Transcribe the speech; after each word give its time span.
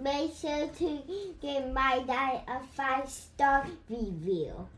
make 0.00 0.34
sure 0.34 0.66
to 0.66 1.02
give 1.40 1.72
my 1.72 2.02
dad 2.06 2.42
a 2.48 2.60
five 2.74 3.08
star 3.08 3.66
review. 3.88 4.68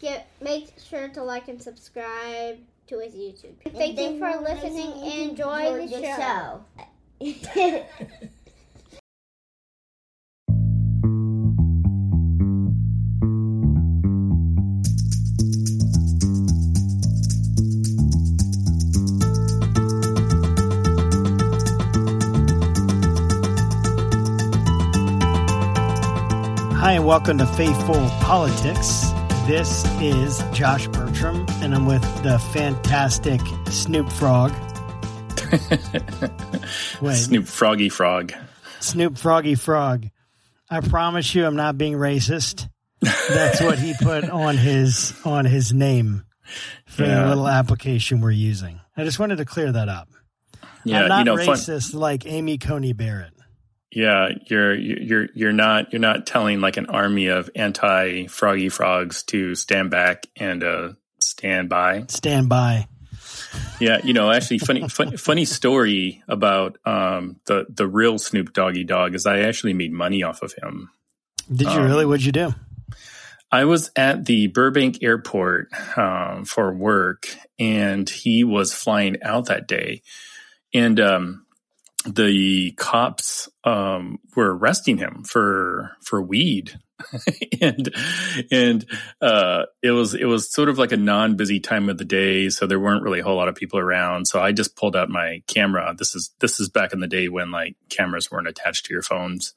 Get, 0.00 0.28
make 0.40 0.72
sure 0.78 1.08
to 1.08 1.22
like 1.22 1.48
and 1.48 1.62
subscribe 1.62 2.58
to 2.88 2.98
his 2.98 3.14
YouTube. 3.14 3.54
Thank 3.72 3.98
you 3.98 4.18
for 4.18 4.40
listening 4.40 4.92
and 4.92 5.30
enjoy 5.30 5.86
the 5.86 6.02
show. 6.02 6.64
show. 7.20 7.84
and 27.02 27.08
welcome 27.08 27.36
to 27.36 27.46
Faithful 27.46 28.08
Politics. 28.20 29.10
This 29.48 29.84
is 30.00 30.40
Josh 30.52 30.86
Bertram, 30.86 31.44
and 31.60 31.74
I'm 31.74 31.84
with 31.84 32.02
the 32.22 32.38
fantastic 32.52 33.40
Snoop 33.70 34.08
Frog. 34.12 34.52
Wait, 37.02 37.16
Snoop 37.16 37.48
Froggy 37.48 37.88
Frog. 37.88 38.32
Snoop 38.78 39.18
Froggy 39.18 39.56
Frog. 39.56 40.10
I 40.70 40.78
promise 40.78 41.34
you, 41.34 41.44
I'm 41.44 41.56
not 41.56 41.76
being 41.76 41.94
racist. 41.94 42.68
That's 43.00 43.60
what 43.60 43.80
he 43.80 43.94
put 44.00 44.30
on 44.30 44.56
his 44.56 45.12
on 45.24 45.44
his 45.44 45.72
name 45.72 46.22
for 46.86 47.02
the 47.02 47.26
little 47.26 47.48
application 47.48 48.20
we're 48.20 48.30
using. 48.30 48.78
I 48.96 49.02
just 49.02 49.18
wanted 49.18 49.38
to 49.38 49.44
clear 49.44 49.72
that 49.72 49.88
up. 49.88 50.08
Yeah, 50.84 51.02
I'm 51.02 51.08
not 51.08 51.18
you 51.18 51.24
know, 51.24 51.36
fun, 51.36 51.56
racist 51.56 51.94
like 51.94 52.26
Amy 52.26 52.58
Coney 52.58 52.92
Barrett. 52.92 53.32
Yeah, 53.92 54.30
you're 54.46 54.74
you're 54.74 55.28
you're 55.34 55.52
not 55.52 55.92
you're 55.92 56.00
not 56.00 56.26
telling 56.26 56.60
like 56.60 56.78
an 56.78 56.86
army 56.86 57.26
of 57.26 57.50
anti 57.54 58.26
Froggy 58.26 58.70
Frogs 58.70 59.22
to 59.24 59.54
stand 59.54 59.90
back 59.90 60.26
and 60.36 60.64
uh, 60.64 60.92
stand 61.20 61.68
by. 61.68 62.06
Stand 62.08 62.48
by. 62.48 62.88
Yeah, 63.80 64.00
you 64.02 64.14
know, 64.14 64.30
actually, 64.30 64.58
funny 64.58 64.88
funny, 64.88 65.16
funny 65.18 65.44
story 65.44 66.22
about 66.26 66.78
um, 66.86 67.36
the 67.44 67.66
the 67.68 67.86
real 67.86 68.18
Snoop 68.18 68.54
Doggy 68.54 68.84
Dog 68.84 69.14
is 69.14 69.26
I 69.26 69.40
actually 69.40 69.74
made 69.74 69.92
money 69.92 70.22
off 70.22 70.40
of 70.42 70.54
him. 70.54 70.90
Did 71.52 71.68
you 71.68 71.80
Um, 71.80 71.84
really? 71.84 72.06
What'd 72.06 72.24
you 72.24 72.32
do? 72.32 72.54
I 73.50 73.66
was 73.66 73.90
at 73.94 74.24
the 74.24 74.46
Burbank 74.46 75.02
airport 75.02 75.68
um, 75.98 76.46
for 76.46 76.72
work, 76.72 77.26
and 77.58 78.08
he 78.08 78.42
was 78.42 78.72
flying 78.72 79.22
out 79.22 79.46
that 79.46 79.68
day, 79.68 80.00
and 80.72 80.98
um, 80.98 81.44
the 82.06 82.72
cops 82.72 83.48
um, 83.64 84.18
were 84.36 84.56
arresting 84.56 84.98
him 84.98 85.24
for 85.24 85.92
for 86.00 86.20
weed, 86.22 86.78
and 87.60 87.94
and 88.50 88.84
uh, 89.20 89.64
it 89.82 89.90
was 89.90 90.14
it 90.14 90.24
was 90.24 90.52
sort 90.52 90.68
of 90.68 90.78
like 90.78 90.92
a 90.92 90.96
non 90.96 91.36
busy 91.36 91.60
time 91.60 91.88
of 91.88 91.98
the 91.98 92.04
day, 92.04 92.48
so 92.48 92.66
there 92.66 92.80
weren't 92.80 93.02
really 93.02 93.20
a 93.20 93.24
whole 93.24 93.36
lot 93.36 93.48
of 93.48 93.54
people 93.54 93.78
around. 93.78 94.26
So 94.26 94.40
I 94.40 94.52
just 94.52 94.76
pulled 94.76 94.96
out 94.96 95.08
my 95.08 95.42
camera. 95.46 95.94
This 95.96 96.14
is 96.14 96.30
this 96.40 96.60
is 96.60 96.68
back 96.68 96.92
in 96.92 97.00
the 97.00 97.08
day 97.08 97.28
when 97.28 97.50
like 97.50 97.76
cameras 97.88 98.30
weren't 98.30 98.48
attached 98.48 98.86
to 98.86 98.94
your 98.94 99.02
phones 99.02 99.54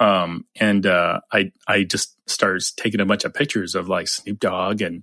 um, 0.00 0.46
and 0.60 0.86
uh, 0.86 1.20
I 1.32 1.52
I 1.66 1.82
just 1.82 2.16
started 2.28 2.62
taking 2.76 3.00
a 3.00 3.06
bunch 3.06 3.24
of 3.24 3.34
pictures 3.34 3.74
of 3.74 3.88
like 3.88 4.08
Snoop 4.08 4.38
Dogg 4.38 4.80
and 4.80 5.02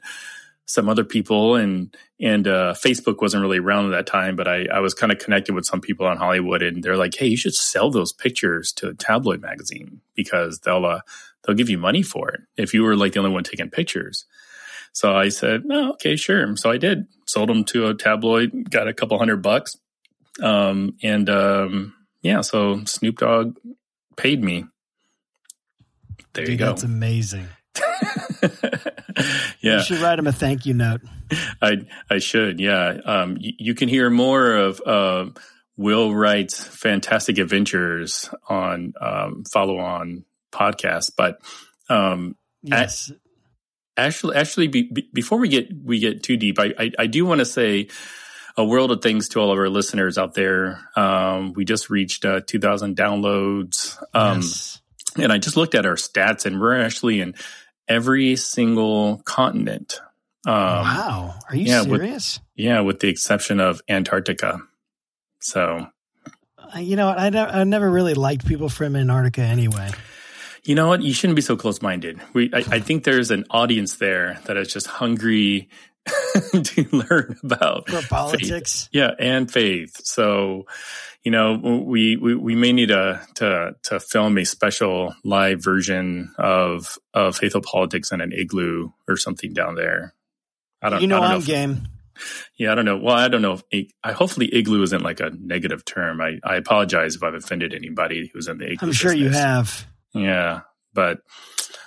some 0.66 0.90
other 0.90 1.04
people, 1.04 1.56
and 1.56 1.96
and 2.20 2.48
uh, 2.48 2.74
Facebook 2.74 3.22
wasn't 3.22 3.42
really 3.42 3.60
around 3.60 3.86
at 3.86 3.92
that 3.92 4.08
time, 4.08 4.36
but 4.36 4.48
I 4.48 4.66
I 4.66 4.80
was 4.80 4.94
kind 4.94 5.12
of 5.12 5.20
connected 5.20 5.54
with 5.54 5.66
some 5.66 5.82
people 5.82 6.06
on 6.06 6.18
Hollywood, 6.18 6.62
and 6.62 6.84
they're 6.84 6.98
like, 6.98 7.16
hey, 7.16 7.28
you 7.28 7.38
should 7.38 7.54
sell 7.54 7.92
those 7.92 8.14
pictures 8.14 8.72
to 8.74 8.90
a 8.90 8.94
tabloid 8.94 9.42
magazine 9.42 10.02
because 10.16 10.60
they'll 10.60 10.86
uh, 10.86 11.02
they'll 11.44 11.56
give 11.56 11.70
you 11.70 11.78
money 11.78 12.02
for 12.02 12.30
it 12.30 12.42
if 12.58 12.74
you 12.74 12.84
were 12.84 12.96
like 12.96 13.14
the 13.14 13.20
only 13.20 13.32
one 13.32 13.44
taking 13.44 13.70
pictures. 13.70 14.26
So 14.96 15.14
I 15.14 15.28
said, 15.28 15.64
oh, 15.70 15.92
okay, 15.94 16.16
sure. 16.16 16.56
So 16.56 16.72
I 16.72 16.78
did. 16.78 17.08
Sold 17.26 17.50
them 17.50 17.66
to 17.66 17.88
a 17.88 17.94
tabloid, 17.94 18.70
got 18.72 18.88
a 18.88 18.94
couple 18.94 19.18
hundred 19.18 19.42
bucks. 19.42 19.76
Um, 20.42 20.96
and 21.04 21.30
um, 21.30 21.94
yeah, 22.22 22.40
so 22.42 22.82
Snoop 22.86 23.20
Dogg 23.20 23.58
paid 24.16 24.42
me. 24.42 24.66
There 26.34 26.50
you 26.50 26.56
go. 26.56 26.68
That's 26.68 26.84
amazing. 26.84 27.48
yeah, 29.62 29.78
You 29.78 29.84
should 29.84 30.00
write 30.00 30.20
him 30.20 30.28
a 30.28 30.32
thank 30.32 30.66
you 30.66 30.74
note. 30.74 31.02
I 31.62 31.86
I 32.10 32.20
should. 32.20 32.60
Yeah, 32.60 32.98
um, 33.06 33.36
y- 33.42 33.54
you 33.58 33.74
can 33.76 33.90
hear 33.90 34.10
more 34.10 34.54
of 34.56 34.82
uh, 34.86 35.26
Will 35.78 36.14
Wright's 36.14 36.64
fantastic 36.64 37.38
adventures 37.38 38.30
on 38.48 38.94
um, 39.02 39.44
follow 39.52 39.78
on 39.80 40.26
podcast. 40.52 41.12
But 41.18 41.40
um, 41.90 42.36
Yes. 42.64 43.12
actually, 43.98 44.36
actually, 44.36 44.68
be, 44.68 44.84
be, 44.92 45.10
before 45.14 45.38
we 45.40 45.50
get 45.50 45.70
we 45.84 46.00
get 46.00 46.24
too 46.24 46.38
deep, 46.38 46.60
I 46.60 46.74
I, 46.78 46.92
I 47.00 47.08
do 47.08 47.26
want 47.26 47.40
to 47.40 47.46
say 47.46 47.88
a 48.58 48.64
world 48.64 48.90
of 48.92 49.02
things 49.02 49.30
to 49.30 49.40
all 49.40 49.52
of 49.52 49.58
our 49.58 49.70
listeners 49.70 50.18
out 50.18 50.34
there. 50.34 50.80
Um, 50.96 51.54
we 51.54 51.66
just 51.66 51.90
reached 51.90 52.24
uh, 52.24 52.40
2,000 52.48 52.96
downloads. 52.96 54.02
Um, 54.14 54.38
yes. 54.38 54.80
and 55.18 55.30
I 55.30 55.40
just 55.40 55.58
looked 55.58 55.76
at 55.76 55.86
our 55.86 55.96
stats, 55.96 56.46
and 56.46 56.62
we're 56.62 56.80
actually 56.80 57.20
in 57.20 57.36
every 57.88 58.36
single 58.36 59.22
continent. 59.26 60.00
Um, 60.46 60.54
wow. 60.54 61.36
Are 61.50 61.56
you 61.56 61.66
yeah, 61.66 61.82
with- 61.82 62.02
serious? 62.02 62.40
Yeah, 62.56 62.82
with 62.82 63.00
the 63.00 63.10
exception 63.10 63.60
of 63.60 63.82
Antarctica. 63.90 64.60
So, 65.40 65.88
Uh, 66.76 66.80
you 66.80 66.96
know 66.96 67.08
what? 67.08 67.18
I, 67.20 67.28
I 67.28 67.64
never 67.64 67.90
really 67.90 68.14
liked 68.14 68.46
people 68.48 68.70
from 68.70 68.96
Antarctica 68.96 69.42
anyway. 69.42 69.90
you 70.64 70.74
know 70.76 70.88
what? 70.88 71.02
You 71.02 71.14
shouldn't 71.14 71.36
be 71.36 71.42
so 71.42 71.56
close 71.56 71.82
minded. 71.82 72.20
We, 72.34 72.50
I, 72.54 72.64
I 72.72 72.80
think 72.80 73.04
there's 73.04 73.30
an 73.32 73.46
audience 73.50 73.96
there 73.96 74.40
that 74.46 74.58
is 74.58 74.72
just 74.72 74.88
hungry 74.88 75.70
to 76.64 76.88
learn 76.92 77.38
about 77.44 77.90
For 77.90 78.02
politics. 78.08 78.90
Yeah, 78.92 79.12
and 79.18 79.52
faith. 79.52 80.02
So, 80.06 80.66
you 81.24 81.32
know, 81.32 81.54
we 81.86 82.16
we, 82.18 82.36
we 82.36 82.56
may 82.56 82.72
need 82.74 82.90
to, 82.90 83.22
to 83.36 83.76
to 83.84 84.00
film 84.00 84.38
a 84.38 84.46
special 84.46 85.16
live 85.24 85.64
version 85.64 86.34
of 86.38 86.98
of 87.14 87.38
faithful 87.38 87.62
politics 87.62 88.12
in 88.12 88.22
an 88.22 88.32
igloo 88.34 88.90
or 89.08 89.18
something 89.18 89.54
down 89.54 89.76
there. 89.76 90.14
I 90.82 90.90
don't. 90.90 91.02
You 91.02 91.08
know 91.08 91.18
I 91.18 91.22
don't 91.22 91.32
I'm 91.32 91.40
if- 91.40 91.46
game. 91.48 91.88
Yeah, 92.56 92.72
I 92.72 92.76
don't 92.76 92.86
know. 92.86 92.96
Well, 92.98 93.16
I 93.16 93.28
don't 93.28 93.42
know. 93.42 93.60
If, 93.72 93.88
I 94.02 94.14
hopefully 94.14 94.48
igloo 94.54 94.82
isn't 94.84 95.02
like 95.02 95.20
a 95.20 95.32
negative 95.38 95.84
term. 95.84 96.22
I, 96.22 96.40
I 96.46 96.56
apologize 96.56 97.16
if 97.16 97.24
I've 97.24 97.34
offended 97.34 97.74
anybody 97.74 98.32
who's 98.34 98.48
in 98.48 98.58
the 98.58 98.72
igloo. 98.72 98.88
I'm 98.88 98.94
sure 98.94 99.14
you 99.14 99.28
have. 99.30 99.86
Yeah, 100.14 100.62
but 100.94 101.20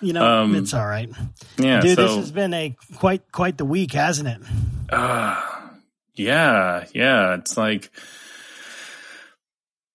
You 0.00 0.12
know, 0.12 0.24
Um, 0.24 0.54
it's 0.54 0.74
all 0.74 0.86
right. 0.86 1.10
yeah. 1.58 1.80
Dude, 1.80 1.96
so, 1.96 2.02
this 2.02 2.16
has 2.16 2.30
been 2.32 2.54
a 2.54 2.76
quite 2.96 3.30
quite 3.32 3.58
the 3.58 3.64
week, 3.64 3.92
hasn't 3.92 4.28
it? 4.28 4.40
uh, 4.90 5.42
yeah, 6.14 6.84
yeah. 6.94 7.34
It's 7.34 7.56
like 7.56 7.90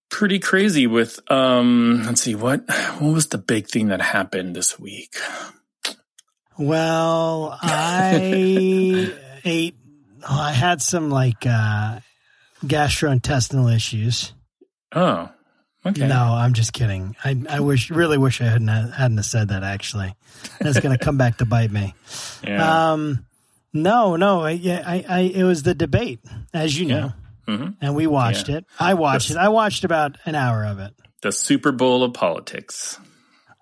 pretty 0.09 0.39
crazy. 0.39 0.87
With 0.87 1.19
um, 1.31 2.03
let's 2.05 2.21
see 2.21 2.35
what 2.35 2.63
what 2.99 3.13
was 3.13 3.27
the 3.27 3.37
big 3.37 3.67
thing 3.67 3.87
that 3.87 4.01
happened 4.01 4.55
this 4.55 4.79
week. 4.79 5.15
Well, 6.57 7.57
I 7.61 9.11
ate 9.45 9.75
oh, 10.29 10.39
I 10.41 10.51
had 10.51 10.81
some 10.81 11.09
like 11.09 11.45
uh 11.45 11.99
gastrointestinal 12.65 13.73
issues. 13.73 14.33
Oh, 14.95 15.29
okay. 15.85 16.07
No, 16.07 16.15
I'm 16.33 16.53
just 16.53 16.73
kidding. 16.73 17.15
I 17.23 17.41
I 17.49 17.59
wish 17.59 17.89
really 17.89 18.17
wish 18.17 18.41
I 18.41 18.45
hadn't 18.45 18.67
hadn't 18.67 19.17
have 19.17 19.25
said 19.25 19.49
that 19.49 19.63
actually. 19.63 20.13
That's 20.59 20.79
going 20.79 20.97
to 20.97 21.03
come 21.03 21.17
back 21.17 21.37
to 21.37 21.45
bite 21.45 21.71
me. 21.71 21.93
Yeah. 22.47 22.91
Um, 22.93 23.25
no, 23.75 24.17
no, 24.17 24.41
I, 24.41 24.51
yeah, 24.51 24.83
I, 24.85 25.03
I, 25.07 25.19
it 25.21 25.43
was 25.43 25.63
the 25.63 25.73
debate, 25.73 26.19
as 26.53 26.77
you 26.77 26.85
know, 26.85 27.13
hmm 27.47 27.69
and 27.81 27.95
we 27.95 28.05
watched 28.05 28.49
Yeah. 28.49 28.57
it. 28.57 28.65
I 28.79 28.93
watched 28.95 29.29
Yes. 29.29 29.37
it. 29.37 29.39
I 29.39 29.47
watched 29.49 29.83
about 29.83 30.17
an 30.25 30.35
hour 30.35 30.63
of 30.65 30.77
it, 30.79 30.93
The 31.21 31.31
Super 31.31 31.71
Bowl 31.71 32.03
of 32.03 32.13
politics. 32.13 32.99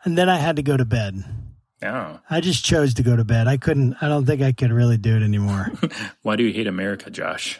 and 0.03 0.17
then 0.17 0.27
I 0.29 0.37
had 0.37 0.55
to 0.57 0.63
go 0.63 0.75
to 0.75 0.83
bed. 0.85 1.23
Oh, 1.83 2.19
I 2.29 2.41
just 2.41 2.65
chose 2.65 2.95
to 2.95 3.03
go 3.03 3.15
to 3.15 3.23
bed. 3.23 3.47
I 3.47 3.57
couldn't. 3.57 3.95
I 4.01 4.07
don't 4.09 4.25
think 4.25 4.41
I 4.41 4.51
could 4.51 4.71
really 4.71 4.97
do 4.97 5.15
it 5.15 5.23
anymore. 5.23 5.71
why 6.23 6.35
do 6.35 6.43
you 6.43 6.51
hate 6.53 6.67
America, 6.67 7.09
Josh? 7.09 7.59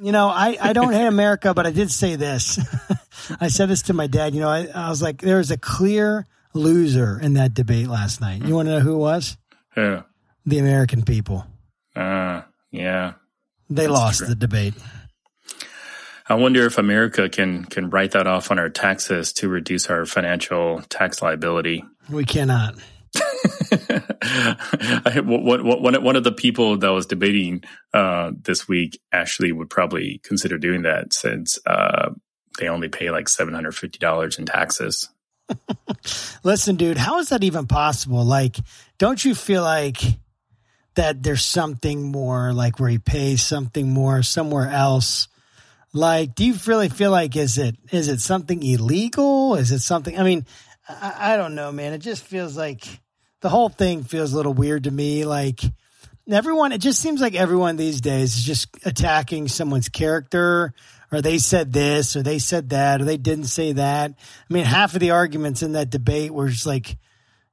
You 0.00 0.12
know, 0.12 0.28
I, 0.28 0.56
I 0.60 0.72
don't 0.72 0.92
hate 0.92 1.06
America, 1.06 1.52
but 1.54 1.66
I 1.66 1.70
did 1.70 1.90
say 1.90 2.16
this. 2.16 2.58
I 3.40 3.48
said 3.48 3.68
this 3.68 3.82
to 3.82 3.92
my 3.92 4.06
dad. 4.06 4.34
You 4.34 4.40
know, 4.40 4.48
I, 4.48 4.66
I 4.74 4.88
was 4.88 5.02
like, 5.02 5.20
there 5.20 5.36
was 5.36 5.50
a 5.50 5.58
clear 5.58 6.26
loser 6.54 7.18
in 7.20 7.34
that 7.34 7.54
debate 7.54 7.88
last 7.88 8.20
night. 8.20 8.42
You 8.42 8.54
want 8.54 8.68
to 8.68 8.72
know 8.74 8.80
who 8.80 8.94
it 8.94 8.98
was? 8.98 9.36
Yeah. 9.76 10.02
The 10.46 10.58
American 10.58 11.02
people. 11.02 11.46
Uh, 11.94 12.42
yeah. 12.70 13.14
They 13.68 13.82
That's 13.82 13.92
lost 13.92 14.18
true. 14.18 14.28
the 14.28 14.34
debate. 14.34 14.74
I 16.28 16.34
wonder 16.34 16.64
if 16.64 16.78
America 16.78 17.28
can 17.28 17.64
can 17.64 17.90
write 17.90 18.12
that 18.12 18.28
off 18.28 18.50
on 18.52 18.58
our 18.58 18.68
taxes 18.68 19.32
to 19.34 19.48
reduce 19.48 19.90
our 19.90 20.06
financial 20.06 20.80
tax 20.82 21.20
liability. 21.22 21.84
We 22.08 22.24
cannot. 22.24 22.76
I, 24.22 25.20
one, 25.24 25.64
one, 25.64 26.02
one 26.02 26.16
of 26.16 26.24
the 26.24 26.32
people 26.32 26.76
that 26.78 26.88
was 26.88 27.06
debating 27.06 27.62
uh, 27.94 28.32
this 28.42 28.68
week 28.68 29.00
actually 29.12 29.52
would 29.52 29.70
probably 29.70 30.20
consider 30.24 30.58
doing 30.58 30.82
that 30.82 31.12
since 31.12 31.58
uh, 31.66 32.10
they 32.58 32.68
only 32.68 32.88
pay 32.88 33.10
like 33.10 33.28
seven 33.28 33.54
hundred 33.54 33.72
fifty 33.72 33.98
dollars 33.98 34.38
in 34.38 34.46
taxes. 34.46 35.08
Listen, 36.44 36.76
dude, 36.76 36.98
how 36.98 37.18
is 37.18 37.30
that 37.30 37.44
even 37.44 37.66
possible? 37.66 38.24
Like, 38.24 38.56
don't 38.98 39.24
you 39.24 39.34
feel 39.34 39.62
like 39.62 40.00
that 40.94 41.22
there's 41.22 41.44
something 41.44 42.10
more, 42.10 42.52
like 42.52 42.78
where 42.78 42.90
he 42.90 42.98
pays 42.98 43.42
something 43.42 43.92
more 43.92 44.22
somewhere 44.22 44.68
else? 44.68 45.28
Like, 45.92 46.34
do 46.34 46.44
you 46.44 46.54
really 46.66 46.88
feel 46.88 47.10
like 47.10 47.36
is 47.36 47.58
it 47.58 47.76
is 47.90 48.08
it 48.08 48.20
something 48.20 48.62
illegal? 48.62 49.56
Is 49.56 49.72
it 49.72 49.80
something? 49.80 50.18
I 50.18 50.22
mean, 50.22 50.46
I, 50.88 51.34
I 51.34 51.36
don't 51.36 51.54
know, 51.54 51.72
man. 51.72 51.92
It 51.92 51.98
just 51.98 52.22
feels 52.22 52.56
like 52.56 52.99
the 53.40 53.48
whole 53.48 53.68
thing 53.68 54.04
feels 54.04 54.32
a 54.32 54.36
little 54.36 54.54
weird 54.54 54.84
to 54.84 54.90
me. 54.90 55.24
Like 55.24 55.60
everyone, 56.30 56.72
it 56.72 56.80
just 56.80 57.00
seems 57.00 57.20
like 57.20 57.34
everyone 57.34 57.76
these 57.76 58.00
days 58.00 58.36
is 58.36 58.44
just 58.44 58.68
attacking 58.84 59.48
someone's 59.48 59.88
character 59.88 60.72
or 61.12 61.20
they 61.20 61.38
said 61.38 61.72
this 61.72 62.16
or 62.16 62.22
they 62.22 62.38
said 62.38 62.70
that 62.70 63.00
or 63.00 63.04
they 63.04 63.16
didn't 63.16 63.44
say 63.44 63.72
that. 63.72 64.12
I 64.12 64.52
mean, 64.52 64.64
half 64.64 64.94
of 64.94 65.00
the 65.00 65.10
arguments 65.10 65.62
in 65.62 65.72
that 65.72 65.90
debate 65.90 66.32
were 66.32 66.48
just 66.48 66.66
like, 66.66 66.96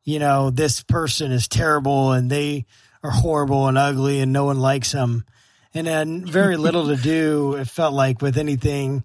you 0.03 0.19
know, 0.19 0.49
this 0.49 0.83
person 0.83 1.31
is 1.31 1.47
terrible 1.47 2.11
and 2.11 2.29
they 2.29 2.65
are 3.03 3.11
horrible 3.11 3.67
and 3.67 3.77
ugly 3.77 4.19
and 4.19 4.31
no 4.31 4.45
one 4.45 4.59
likes 4.59 4.91
them. 4.91 5.25
And 5.73 5.85
then 5.85 6.25
very 6.25 6.57
little 6.57 6.87
to 6.87 6.95
do, 6.95 7.55
it 7.59 7.67
felt 7.67 7.93
like, 7.93 8.21
with 8.21 8.37
anything 8.37 9.03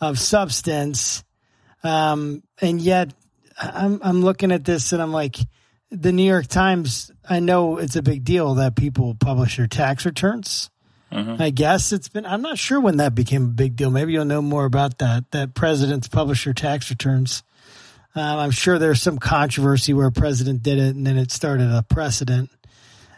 of 0.00 0.18
substance. 0.18 1.24
Um, 1.82 2.42
and 2.60 2.80
yet 2.80 3.12
I'm, 3.58 4.00
I'm 4.02 4.22
looking 4.22 4.52
at 4.52 4.64
this 4.64 4.92
and 4.92 5.00
I'm 5.00 5.12
like, 5.12 5.36
the 5.92 6.10
New 6.10 6.24
York 6.24 6.46
Times, 6.46 7.10
I 7.28 7.38
know 7.40 7.76
it's 7.78 7.96
a 7.96 8.02
big 8.02 8.24
deal 8.24 8.54
that 8.54 8.74
people 8.76 9.14
publish 9.14 9.58
their 9.58 9.66
tax 9.66 10.04
returns. 10.06 10.70
I 11.14 11.50
guess 11.50 11.92
it's 11.92 12.08
been, 12.08 12.24
I'm 12.24 12.40
not 12.40 12.56
sure 12.56 12.80
when 12.80 12.96
that 12.96 13.14
became 13.14 13.42
a 13.44 13.48
big 13.48 13.76
deal. 13.76 13.90
Maybe 13.90 14.14
you'll 14.14 14.24
know 14.24 14.40
more 14.40 14.64
about 14.64 14.96
that, 15.00 15.30
that 15.32 15.52
presidents 15.52 16.08
publish 16.08 16.44
their 16.44 16.54
tax 16.54 16.88
returns. 16.88 17.42
Um, 18.14 18.38
I'm 18.38 18.50
sure 18.50 18.78
there's 18.78 19.02
some 19.02 19.18
controversy 19.18 19.92
where 19.92 20.06
a 20.06 20.12
president 20.12 20.62
did 20.62 20.78
it 20.78 20.96
and 20.96 21.06
then 21.06 21.18
it 21.18 21.30
started 21.30 21.70
a 21.70 21.82
precedent, 21.82 22.48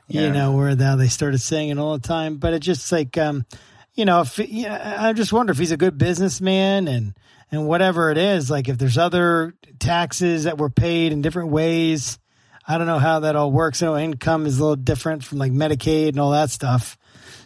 Yeah. 0.09 0.23
you 0.23 0.33
know, 0.33 0.57
where 0.57 0.75
now 0.75 0.97
they 0.97 1.07
started 1.07 1.39
saying 1.39 1.69
it 1.69 1.79
all 1.79 1.93
the 1.97 2.07
time. 2.07 2.39
But 2.39 2.55
it's 2.55 2.67
just 2.67 2.91
like, 2.91 3.17
um, 3.17 3.47
you 3.95 4.05
know, 4.05 4.23
if, 4.23 4.41
yeah, 4.41 4.97
I 4.99 5.13
just 5.13 5.33
wonder 5.33 5.53
if 5.53 5.59
he's 5.59 5.71
a 5.71 5.77
good 5.77 5.97
businessman 5.97 6.89
and, 6.89 7.15
and 7.53 7.69
whatever 7.69 8.11
it 8.11 8.19
is, 8.19 8.51
like 8.51 8.69
if 8.69 8.77
there's 8.77 8.99
other 8.99 9.55
taxes 9.79 10.45
that 10.45 10.59
were 10.59 10.71
paid 10.71 11.13
in 11.13 11.23
different 11.23 11.51
ways, 11.51 12.19
I 12.67 12.79
don't 12.79 12.87
know 12.87 12.99
how 12.99 13.21
that 13.21 13.37
all 13.37 13.53
works. 13.53 13.81
You 13.83 13.89
know 13.89 13.99
income 13.99 14.47
is 14.47 14.59
a 14.59 14.63
little 14.63 14.77
different 14.77 15.23
from 15.25 15.39
like 15.39 15.53
Medicaid 15.53 16.09
and 16.11 16.21
all 16.21 16.31
that 16.33 16.51
stuff. 16.51 16.97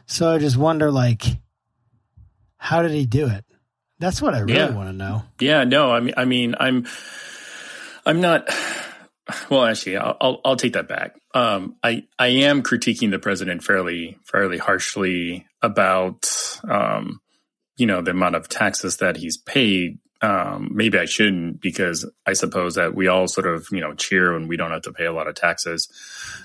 So 0.07 0.33
I 0.33 0.39
just 0.39 0.57
wonder, 0.57 0.91
like, 0.91 1.23
how 2.57 2.83
did 2.83 2.93
he 2.93 3.05
do 3.07 3.27
it? 3.29 3.45
That's 3.99 4.23
what 4.23 4.35
I 4.35 4.39
really 4.41 4.55
Yeah. 4.55 4.71
want 4.71 4.89
to 4.89 4.93
know. 4.93 5.25
Yeah, 5.41 5.65
no, 5.65 5.91
I 5.93 6.01
mean, 6.01 6.15
I 6.17 6.25
mean, 6.25 6.55
I'm, 6.59 6.87
I'm 8.07 8.21
not. 8.21 8.49
Well, 9.51 9.65
actually, 9.67 9.99
I'll, 9.99 10.17
I'll, 10.23 10.41
I'll 10.43 10.57
take 10.57 10.73
that 10.73 10.89
back. 10.89 11.15
Um, 11.35 11.77
I, 11.83 12.05
I 12.19 12.29
am 12.29 12.63
critiquing 12.63 13.11
the 13.11 13.19
president 13.19 13.63
fairly, 13.63 14.17
fairly 14.25 14.57
harshly 14.57 15.47
about, 15.61 16.27
um, 16.67 17.21
you 17.77 17.85
know, 17.85 18.01
the 18.01 18.13
amount 18.13 18.37
of 18.37 18.49
taxes 18.49 18.97
that 18.99 19.19
he's 19.19 19.37
paid. 19.37 19.99
Um, 20.21 20.71
maybe 20.73 20.99
I 20.99 21.05
shouldn't 21.05 21.61
because 21.61 22.09
I 22.27 22.33
suppose 22.33 22.75
that 22.75 22.95
we 22.95 23.07
all 23.07 23.29
sort 23.29 23.47
of, 23.47 23.69
you 23.71 23.81
know, 23.81 23.95
cheer 23.95 24.33
when 24.33 24.49
we 24.49 24.57
don't 24.57 24.73
have 24.73 24.83
to 24.83 24.93
pay 24.93 25.05
a 25.05 25.13
lot 25.13 25.29
of 25.29 25.37
taxes. 25.37 25.89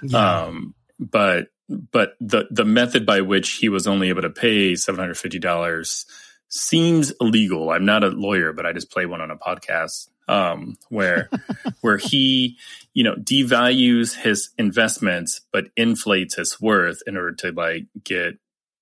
Yeah. 0.03 0.43
Um, 0.43 0.75
but 0.99 1.47
but 1.69 2.13
the 2.19 2.45
the 2.51 2.65
method 2.65 3.05
by 3.05 3.21
which 3.21 3.53
he 3.53 3.69
was 3.69 3.87
only 3.87 4.09
able 4.09 4.21
to 4.21 4.29
pay 4.29 4.75
seven 4.75 4.99
hundred 4.99 5.17
fifty 5.17 5.39
dollars 5.39 6.05
seems 6.49 7.11
illegal. 7.19 7.71
I'm 7.71 7.85
not 7.85 8.03
a 8.03 8.09
lawyer, 8.09 8.53
but 8.53 8.65
I 8.65 8.73
just 8.73 8.91
play 8.91 9.05
one 9.05 9.21
on 9.21 9.31
a 9.31 9.37
podcast 9.37 10.09
um, 10.27 10.77
where 10.89 11.29
where 11.81 11.97
he 11.97 12.57
you 12.93 13.03
know 13.03 13.15
devalues 13.15 14.15
his 14.15 14.49
investments 14.57 15.41
but 15.51 15.65
inflates 15.75 16.35
his 16.35 16.61
worth 16.61 17.01
in 17.07 17.17
order 17.17 17.33
to 17.33 17.51
like 17.51 17.85
get 18.03 18.37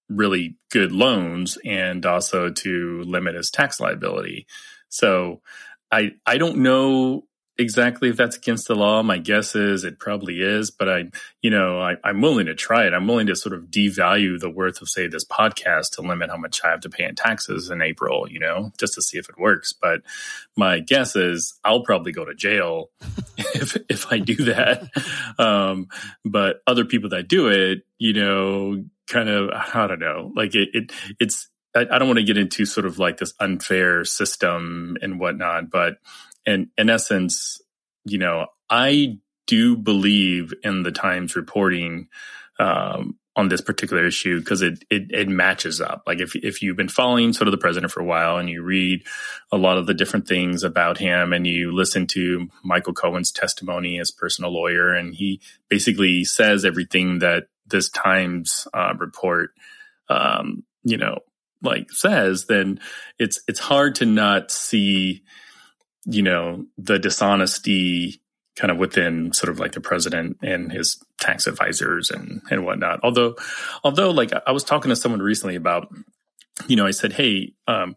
really 0.10 0.58
good 0.70 0.92
loans 0.92 1.58
and 1.64 2.06
also 2.06 2.50
to 2.50 3.02
limit 3.04 3.36
his 3.36 3.50
tax 3.50 3.80
liability. 3.80 4.46
So 4.92 5.42
I 5.92 6.12
I 6.26 6.38
don't 6.38 6.58
know 6.58 7.24
exactly 7.58 8.10
if 8.10 8.18
that's 8.18 8.38
against 8.38 8.68
the 8.68 8.76
law. 8.76 9.04
My 9.04 9.18
guess 9.18 9.56
is 9.56 9.84
it 9.84 10.00
probably 10.00 10.42
is, 10.42 10.72
but 10.72 10.90
I, 10.90 11.12
you 11.42 11.50
know, 11.50 11.80
I, 11.80 11.96
I'm 12.04 12.22
willing 12.22 12.48
to 12.48 12.56
try 12.56 12.86
it. 12.86 12.94
I'm 12.94 13.08
willing 13.08 13.28
to 13.28 13.36
sort 13.36 13.54
of 13.54 13.66
devalue 13.66 14.40
the 14.40 14.50
worth 14.50 14.82
of, 14.82 14.90
say, 14.90 15.08
this 15.08 15.26
podcast 15.26 15.92
to 15.92 16.02
limit 16.02 16.30
how 16.30 16.38
much 16.38 16.62
I 16.64 16.70
have 16.70 16.82
to 16.82 16.90
pay 16.90 17.04
in 17.04 17.16
taxes 17.16 17.70
in 17.70 17.82
April, 17.82 18.30
you 18.30 18.40
know, 18.40 18.72
just 18.80 18.96
to 18.96 19.02
see 19.02 19.18
if 19.18 19.30
it 19.30 19.38
works. 19.38 19.74
But 19.74 20.02
my 20.58 20.80
guess 20.80 21.16
is 21.16 21.60
I'll 21.64 21.84
probably 21.84 22.12
go 22.12 22.26
to 22.26 22.34
jail 22.34 22.90
if 23.38 23.78
if 23.90 24.12
I 24.12 24.20
do 24.20 24.36
that. 24.46 24.90
Um, 25.40 25.88
but 26.24 26.62
other 26.68 26.86
people 26.86 27.10
that 27.10 27.28
do 27.28 27.48
it, 27.48 27.84
you 27.98 28.14
know, 28.14 28.84
kind 29.08 29.28
of, 29.30 29.50
I 29.50 29.88
don't 29.88 30.00
know, 30.00 30.32
like 30.36 30.54
it, 30.56 30.70
it 30.74 30.92
it's. 31.20 31.50
I 31.76 31.82
I 31.82 32.00
don't 32.00 32.08
want 32.08 32.20
to 32.20 32.26
get 32.26 32.38
into 32.38 32.66
sort 32.66 32.86
of 32.86 33.00
like 33.00 33.18
this 33.18 33.34
unfair 33.40 34.06
system 34.06 34.98
and 35.02 35.20
whatnot, 35.20 35.70
but 35.70 35.98
in 36.46 36.70
in 36.78 36.90
essence, 36.90 37.62
you 38.06 38.18
know, 38.18 38.48
I 38.70 39.20
do 39.48 39.76
believe 39.76 40.54
in 40.64 40.84
the 40.84 40.92
Times 40.92 41.36
reporting 41.36 42.08
um, 42.60 43.18
on 43.36 43.48
this 43.48 43.62
particular 43.62 44.06
issue 44.06 44.40
because 44.40 44.62
it, 44.62 44.84
it 44.90 45.04
it 45.10 45.28
matches 45.30 45.80
up. 45.80 46.04
Like 46.06 46.20
if 46.20 46.36
if 46.36 46.62
you've 46.62 46.78
been 46.78 46.90
following 46.90 47.34
sort 47.34 47.48
of 47.48 47.52
the 47.52 47.58
president 47.58 47.92
for 47.92 48.02
a 48.02 48.06
while 48.06 48.38
and 48.38 48.50
you 48.50 48.62
read 48.62 49.04
a 49.52 49.58
lot 49.58 49.78
of 49.78 49.88
the 49.88 49.94
different 49.94 50.28
things 50.28 50.64
about 50.64 50.98
him 50.98 51.34
and 51.34 51.48
you 51.48 51.72
listen 51.74 52.08
to 52.08 52.50
Michael 52.64 52.94
Cohen's 52.94 53.32
testimony 53.32 54.00
as 54.00 54.12
personal 54.12 54.54
lawyer, 54.54 54.94
and 54.94 55.16
he 55.16 55.42
basically 55.70 56.24
says 56.24 56.66
everything 56.66 57.20
that 57.20 57.48
this 57.66 57.90
Times 57.90 58.68
uh, 58.74 58.94
report, 58.98 59.52
um, 60.10 60.64
you 60.84 60.98
know, 60.98 61.20
like 61.62 61.92
says, 61.92 62.46
then 62.46 62.80
it's 63.20 63.42
it's 63.48 63.60
hard 63.60 63.96
to 63.96 64.06
not 64.06 64.52
see 64.52 65.24
you 66.06 66.22
know, 66.22 66.66
the 66.78 67.00
dishonesty 67.00 68.22
kind 68.56 68.72
of 68.72 68.78
within 68.78 69.34
sort 69.34 69.50
of 69.50 69.60
like 69.60 69.72
the 69.72 69.82
president 69.82 70.38
and 70.42 70.72
his 70.72 71.02
tax 71.20 71.48
advisors 71.48 72.10
and, 72.10 72.42
and 72.50 72.66
whatnot. 72.66 73.00
Although, 73.04 73.36
although 73.84 74.12
like 74.12 74.32
I 74.46 74.52
was 74.52 74.64
talking 74.64 74.90
to 74.90 74.96
someone 74.96 75.22
recently 75.22 75.56
about, 75.56 75.88
you 76.68 76.76
know, 76.76 76.86
I 76.86 76.92
said, 76.92 77.14
Hey, 77.14 77.54
um, 77.68 77.96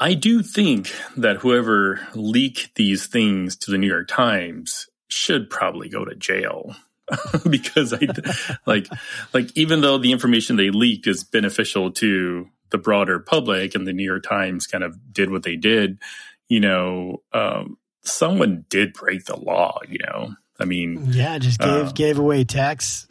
I 0.00 0.14
do 0.14 0.42
think 0.42 0.92
that 1.16 1.38
whoever 1.38 2.00
leaked 2.14 2.74
these 2.74 3.06
things 3.06 3.56
to 3.58 3.70
the 3.70 3.78
New 3.78 3.88
York 3.88 4.08
Times 4.08 4.86
should 5.08 5.50
probably 5.50 5.88
go 5.88 6.04
to 6.04 6.14
jail. 6.14 6.76
because 7.48 7.92
I 7.92 8.00
like 8.66 8.88
like 9.32 9.50
even 9.56 9.80
though 9.80 9.98
the 9.98 10.12
information 10.12 10.56
they 10.56 10.70
leaked 10.70 11.06
is 11.06 11.24
beneficial 11.24 11.90
to 11.92 12.48
the 12.70 12.78
broader 12.78 13.18
public 13.18 13.74
and 13.74 13.86
the 13.86 13.92
New 13.92 14.04
York 14.04 14.24
Times 14.24 14.66
kind 14.66 14.84
of 14.84 15.12
did 15.12 15.30
what 15.30 15.42
they 15.42 15.56
did, 15.56 15.98
you 16.48 16.60
know, 16.60 17.22
um, 17.32 17.78
someone 18.02 18.64
did 18.68 18.92
break 18.92 19.24
the 19.24 19.36
law. 19.36 19.78
You 19.88 19.98
know, 20.06 20.34
I 20.60 20.64
mean, 20.64 21.12
yeah, 21.12 21.38
just 21.38 21.60
gave 21.60 21.68
uh, 21.68 21.92
gave 21.92 22.18
away 22.18 22.44
tax 22.44 23.06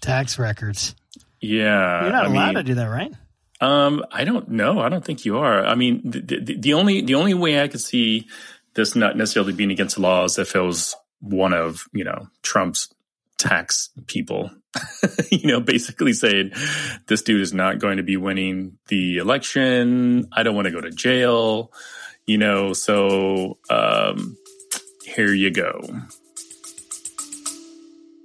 tax 0.00 0.38
records. 0.38 0.94
yeah, 1.40 2.02
You're 2.02 2.12
not 2.12 2.26
I 2.26 2.28
allowed 2.28 2.46
mean, 2.46 2.54
to 2.56 2.62
do 2.62 2.74
that, 2.74 2.86
right? 2.86 3.12
Um, 3.60 4.04
I 4.12 4.22
don't 4.24 4.48
know. 4.50 4.80
I 4.80 4.88
don't 4.88 5.04
think 5.04 5.24
you 5.24 5.38
are. 5.38 5.64
I 5.66 5.74
mean, 5.74 6.02
the, 6.04 6.20
the, 6.20 6.56
the 6.58 6.74
only 6.74 7.00
the 7.02 7.16
only 7.16 7.34
way 7.34 7.60
I 7.60 7.68
could 7.68 7.80
see 7.80 8.28
this 8.74 8.94
not 8.94 9.16
necessarily 9.16 9.52
being 9.52 9.72
against 9.72 9.96
the 9.96 10.02
law 10.02 10.24
is 10.24 10.38
if 10.38 10.54
it 10.54 10.60
was 10.60 10.94
one 11.20 11.52
of 11.52 11.82
you 11.92 12.04
know 12.04 12.28
Trump's 12.42 12.88
tax 13.38 13.90
people. 14.06 14.50
you 15.30 15.48
know, 15.48 15.60
basically 15.60 16.12
saying 16.12 16.52
this 17.06 17.22
dude 17.22 17.40
is 17.40 17.54
not 17.54 17.78
going 17.78 17.96
to 17.96 18.02
be 18.02 18.16
winning 18.16 18.78
the 18.88 19.18
election. 19.18 20.28
I 20.32 20.42
don't 20.42 20.54
want 20.54 20.66
to 20.66 20.72
go 20.72 20.80
to 20.80 20.90
jail. 20.90 21.72
You 22.26 22.36
know, 22.36 22.74
so 22.74 23.58
um, 23.70 24.36
here 25.04 25.32
you 25.32 25.50
go. 25.50 25.80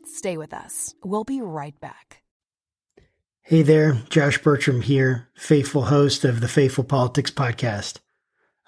Stay 0.05 0.37
with 0.37 0.53
us. 0.53 0.93
We'll 1.03 1.23
be 1.23 1.41
right 1.41 1.79
back. 1.79 2.23
Hey 3.41 3.61
there, 3.61 4.01
Josh 4.09 4.37
Bertram 4.37 4.81
here, 4.81 5.27
faithful 5.35 5.83
host 5.83 6.23
of 6.23 6.39
the 6.39 6.47
Faithful 6.47 6.85
Politics 6.85 7.29
Podcast. 7.29 7.99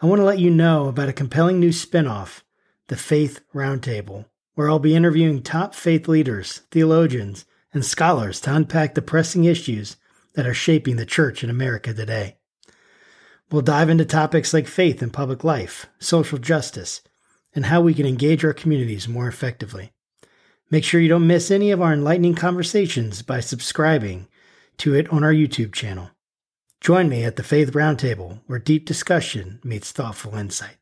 I 0.01 0.05
want 0.05 0.19
to 0.19 0.25
let 0.25 0.39
you 0.39 0.49
know 0.49 0.89
about 0.89 1.07
a 1.07 1.13
compelling 1.13 1.61
new 1.61 1.69
spinoff, 1.69 2.41
the 2.87 2.97
Faith 2.97 3.39
Roundtable, 3.53 4.25
where 4.55 4.69
I'll 4.69 4.79
be 4.79 4.95
interviewing 4.95 5.41
top 5.41 5.75
faith 5.75 6.07
leaders, 6.07 6.61
theologians, 6.71 7.45
and 7.73 7.85
scholars 7.85 8.39
to 8.41 8.55
unpack 8.55 8.95
the 8.95 9.01
pressing 9.01 9.45
issues 9.45 9.97
that 10.33 10.47
are 10.47 10.53
shaping 10.53 10.95
the 10.95 11.05
church 11.05 11.43
in 11.43 11.49
America 11.49 11.93
today. 11.93 12.37
We'll 13.51 13.61
dive 13.61 13.89
into 13.89 14.05
topics 14.05 14.53
like 14.53 14.67
faith 14.67 15.01
and 15.01 15.13
public 15.13 15.43
life, 15.43 15.85
social 15.99 16.37
justice, 16.39 17.01
and 17.53 17.67
how 17.67 17.81
we 17.81 17.93
can 17.93 18.05
engage 18.05 18.43
our 18.43 18.53
communities 18.53 19.07
more 19.07 19.27
effectively. 19.27 19.91
Make 20.71 20.83
sure 20.83 20.99
you 20.99 21.09
don't 21.09 21.27
miss 21.27 21.51
any 21.51 21.71
of 21.71 21.81
our 21.81 21.93
enlightening 21.93 22.35
conversations 22.35 23.21
by 23.21 23.39
subscribing 23.39 24.27
to 24.77 24.95
it 24.95 25.07
on 25.09 25.23
our 25.23 25.31
YouTube 25.31 25.73
channel. 25.73 26.09
Join 26.81 27.07
me 27.07 27.23
at 27.23 27.35
the 27.35 27.43
Faith 27.43 27.71
Roundtable, 27.71 28.41
where 28.47 28.59
deep 28.59 28.85
discussion 28.85 29.59
meets 29.63 29.91
thoughtful 29.91 30.35
insight. 30.35 30.77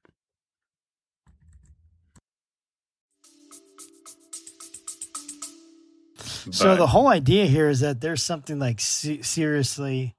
So 6.52 6.76
the 6.76 6.88
whole 6.88 7.08
idea 7.08 7.46
here 7.46 7.70
is 7.70 7.80
that 7.82 8.02
there's 8.02 8.24
something 8.24 8.60
like 8.60 8.80
se- 8.80 9.22
seriously. 9.22 10.16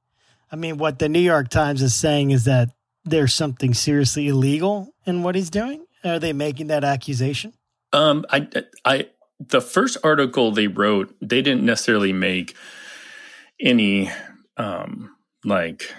I 0.50 0.56
mean, 0.56 0.78
what 0.78 0.98
the 0.98 1.08
New 1.08 1.20
York 1.20 1.48
Times 1.48 1.82
is 1.82 1.94
saying 1.94 2.30
is 2.30 2.44
that 2.44 2.70
there's 3.04 3.34
something 3.34 3.74
seriously 3.74 4.28
illegal 4.28 4.94
in 5.04 5.22
what 5.22 5.34
he's 5.34 5.50
doing. 5.50 5.84
Are 6.04 6.18
they 6.18 6.32
making 6.32 6.68
that 6.68 6.84
accusation? 6.84 7.52
Um, 7.92 8.24
I, 8.30 8.48
I, 8.84 9.08
the 9.40 9.60
first 9.60 9.98
article 10.02 10.50
they 10.52 10.66
wrote, 10.66 11.14
they 11.20 11.42
didn't 11.42 11.64
necessarily 11.64 12.12
make 12.12 12.54
any, 13.60 14.10
um, 14.56 15.14
like, 15.44 15.94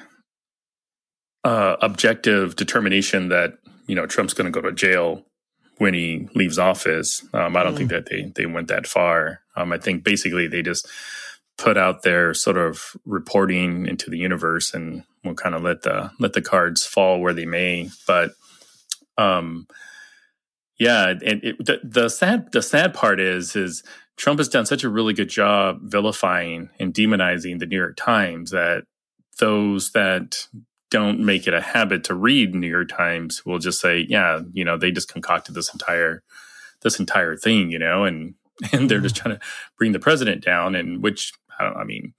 uh, 1.46 1.78
objective 1.82 2.56
determination 2.56 3.30
that 3.30 3.54
you 3.88 3.96
know 3.96 4.08
Trump's 4.08 4.34
going 4.34 4.52
to 4.52 4.62
go 4.62 4.68
to 4.68 4.74
jail 4.74 5.24
when 5.78 5.94
he 5.94 6.28
leaves 6.34 6.58
office. 6.58 7.24
Um, 7.34 7.56
I 7.56 7.64
don't 7.64 7.78
think 7.78 7.92
that 7.92 8.08
they 8.10 8.34
they 8.36 8.48
went 8.48 8.68
that 8.68 8.88
far. 8.88 9.42
Um, 9.56 9.72
I 9.72 9.78
think 9.78 10.04
basically 10.04 10.48
they 10.48 10.62
just 10.62 10.88
put 11.58 11.78
out 11.78 12.04
their 12.04 12.34
sort 12.34 12.58
of 12.58 12.96
reporting 13.06 13.86
into 13.86 14.10
the 14.10 14.18
universe, 14.18 14.74
and 14.74 15.04
we'll 15.24 15.36
kind 15.36 15.56
of 15.56 15.64
let 15.64 15.84
the 15.84 16.12
let 16.20 16.34
the 16.34 16.42
cards 16.42 16.86
fall 16.86 17.20
where 17.20 17.34
they 17.34 17.46
may. 17.46 17.90
But 18.08 18.32
um, 19.18 19.68
yeah, 20.78 21.14
and 21.26 21.42
the, 21.60 21.80
the 21.84 22.10
sad 22.10 22.52
the 22.52 22.62
sad 22.62 22.94
part 22.94 23.20
is 23.20 23.56
is 23.56 23.84
Trump 24.18 24.40
has 24.40 24.50
done 24.50 24.66
such 24.66 24.84
a 24.84 24.90
really 24.90 25.14
good 25.14 25.30
job 25.30 25.80
vilifying 25.84 26.70
and 26.80 26.94
demonizing 26.94 27.60
the 27.60 27.66
New 27.66 27.78
York 27.78 27.96
Times 27.98 28.52
that 28.52 28.84
those 29.40 29.92
that 29.92 30.48
don't 30.90 31.20
make 31.20 31.48
it 31.48 31.54
a 31.54 31.62
habit 31.62 32.04
to 32.06 32.14
read 32.14 32.54
New 32.54 32.68
York 32.68 32.90
Times 32.90 33.46
will 33.46 33.60
just 33.60 33.82
say, 33.82 34.06
yeah, 34.08 34.42
you 34.54 34.64
know, 34.64 34.78
they 34.78 34.92
just 34.92 35.12
concocted 35.12 35.56
this 35.56 35.74
entire 35.74 36.24
this 36.82 37.00
entire 37.00 37.36
thing, 37.36 37.72
you 37.72 37.80
know, 37.80 38.04
and 38.04 38.36
and 38.72 38.90
they're 38.90 39.02
just 39.02 39.16
trying 39.16 39.36
to 39.36 39.42
bring 39.78 39.92
the 39.92 40.00
president 40.00 40.44
down, 40.44 40.76
and 40.76 41.02
which 41.04 41.34
I 41.60 41.64
don't, 41.66 41.78
I 41.78 41.84
mean, 41.84 42.14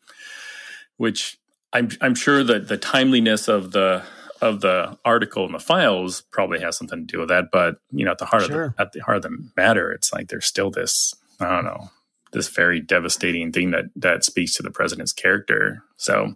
which 0.97 1.39
I'm 1.73 1.91
I'm 2.01 2.15
sure 2.15 2.43
that 2.45 2.69
the 2.69 2.77
timeliness 2.79 3.49
of 3.49 3.73
the 3.73 4.03
of 4.43 4.61
the 4.61 4.99
article 5.05 5.47
and 5.47 5.55
the 5.55 5.59
files 5.59 6.21
probably 6.31 6.61
has 6.61 6.77
something 6.77 7.07
to 7.07 7.13
do 7.13 7.19
with 7.21 7.29
that, 7.29 7.47
but 7.51 7.77
you 7.91 8.05
know, 8.05 8.11
at 8.11 8.19
the 8.19 8.27
heart 8.27 8.45
Sure. 8.45 8.65
of 8.67 8.77
the 8.77 8.83
at 8.83 8.93
the 8.93 9.01
heart 9.01 9.17
of 9.19 9.23
the 9.23 9.51
matter, 9.57 9.91
it's 9.93 10.13
like 10.13 10.29
there's 10.29 10.47
still 10.47 10.71
this 10.71 11.15
I 11.41 11.49
don't 11.49 11.65
know 11.65 11.91
this 12.33 12.49
very 12.49 12.81
devastating 12.81 13.51
thing 13.53 13.71
that 13.71 13.87
that 13.97 14.25
speaks 14.25 14.55
to 14.57 14.63
the 14.63 14.71
president's 14.71 15.13
character. 15.13 15.83
So, 15.97 16.35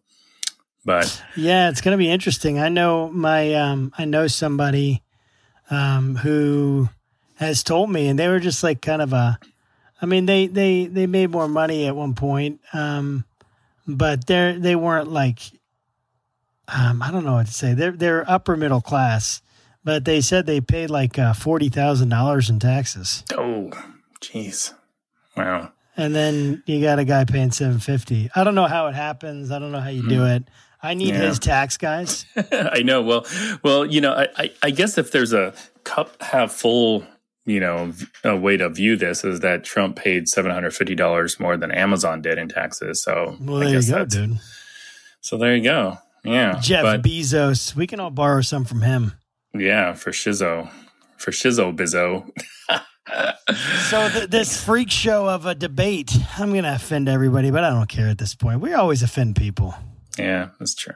but 0.85 1.23
Yeah, 1.37 1.69
it's 1.69 1.83
going 1.83 1.93
to 1.93 1.99
be 2.03 2.11
interesting. 2.11 2.59
I 2.59 2.69
know 2.71 3.11
my 3.11 3.55
um 3.55 3.93
I 3.99 4.07
know 4.07 4.27
somebody 4.29 5.03
um 5.71 6.17
who 6.17 6.89
has 7.37 7.63
told 7.63 7.91
me 7.91 8.09
and 8.09 8.19
they 8.19 8.29
were 8.29 8.41
just 8.41 8.63
like 8.63 8.81
kind 8.81 9.03
of 9.03 9.13
a 9.13 9.39
I 10.03 10.07
mean 10.07 10.27
they 10.27 10.47
they 10.47 10.87
they 10.87 11.07
made 11.07 11.31
more 11.31 11.49
money 11.49 11.87
at 11.87 11.95
one 11.97 12.15
point 12.15 12.61
um 12.73 13.25
but 13.87 14.27
they're 14.27 14.59
they 14.59 14.77
weren't 14.77 15.11
like 15.11 15.41
um 16.69 17.03
I 17.03 17.11
don't 17.11 17.25
know 17.25 17.35
what 17.35 17.47
to 17.47 17.53
say. 17.55 17.75
They're 17.75 17.93
they're 17.93 18.31
upper 18.31 18.57
middle 18.57 18.81
class, 18.81 19.43
but 19.85 20.05
they 20.05 20.21
said 20.21 20.47
they 20.47 20.61
paid 20.61 20.89
like 20.91 21.19
uh, 21.19 21.33
$40,000 21.33 22.51
in 22.51 22.59
taxes. 22.61 23.25
oh, 23.37 23.71
jeez, 24.21 24.73
wow. 25.37 25.73
And 25.97 26.15
then 26.15 26.63
you 26.67 26.81
got 26.81 26.99
a 26.99 27.05
guy 27.05 27.25
paying 27.25 27.51
750. 27.51 28.31
I 28.35 28.45
don't 28.45 28.55
know 28.55 28.67
how 28.67 28.87
it 28.87 28.95
happens. 28.95 29.51
I 29.51 29.59
don't 29.59 29.73
know 29.73 29.81
how 29.81 29.91
you 29.91 30.09
do 30.09 30.25
it. 30.27 30.45
I 30.83 30.95
need 30.95 31.15
Hmm. 31.15 31.21
Yeah. 31.23 31.29
his 31.29 31.39
tax 31.41 31.77
guys. 31.77 32.25
I 32.53 32.83
know. 32.83 33.03
Well, 33.03 33.27
well, 33.63 33.85
you 33.85 34.01
know, 34.01 34.13
I, 34.15 34.29
I, 34.37 34.53
I 34.63 34.71
guess 34.71 34.97
if 34.97 35.11
there's 35.13 35.33
a 35.35 35.53
cup 35.85 36.23
half 36.23 36.53
full, 36.53 37.05
you 37.47 37.59
know, 37.61 37.93
a 38.25 38.37
way 38.37 38.57
to 38.57 38.69
view 38.69 38.97
this 38.97 39.25
is 39.25 39.41
that 39.41 39.65
Trump 39.65 39.97
paid 39.97 40.29
seven 40.29 40.51
hundred 40.51 40.75
fifty 40.75 40.95
dollars 40.95 41.41
more 41.41 41.57
than 41.57 41.71
Amazon 41.71 42.21
did 42.23 42.39
in 42.39 42.49
taxes. 42.49 43.03
So, 43.03 43.37
Well, 43.41 43.61
there 43.61 43.81
you 43.81 43.89
go, 43.91 44.05
dude. 44.05 44.39
So 45.21 45.37
there 45.39 45.57
you 45.57 45.63
go. 45.63 45.99
Yeah, 46.25 46.59
Jeff 46.61 46.83
but 46.83 47.03
Bezos. 47.03 47.75
We 47.75 47.87
can 47.87 47.99
all 48.01 48.11
borrow 48.11 48.43
some 48.43 48.65
from 48.65 48.83
him. 48.83 49.15
yeah, 49.55 49.95
for 49.95 50.11
Shizzo, 50.11 50.71
for 51.17 51.31
Shizzo 51.31 51.75
Bizzo. 51.77 52.31
So 53.89 54.09
th- 54.09 54.31
this 54.31 54.63
freak 54.63 54.89
show 54.91 55.29
of 55.29 55.45
a 55.45 55.55
debate, 55.55 56.13
I'm 56.39 56.53
going 56.53 56.63
to 56.63 56.75
offend 56.75 57.09
everybody, 57.09 57.51
but 57.51 57.65
I 57.65 57.71
don't 57.71 57.89
care 57.89 58.07
at 58.07 58.19
this 58.19 58.37
point. 58.37 58.61
We 58.61 58.73
always 58.73 59.03
offend 59.03 59.35
people. 59.35 59.75
yeah, 60.17 60.51
that's 60.61 60.75
true. 60.77 60.95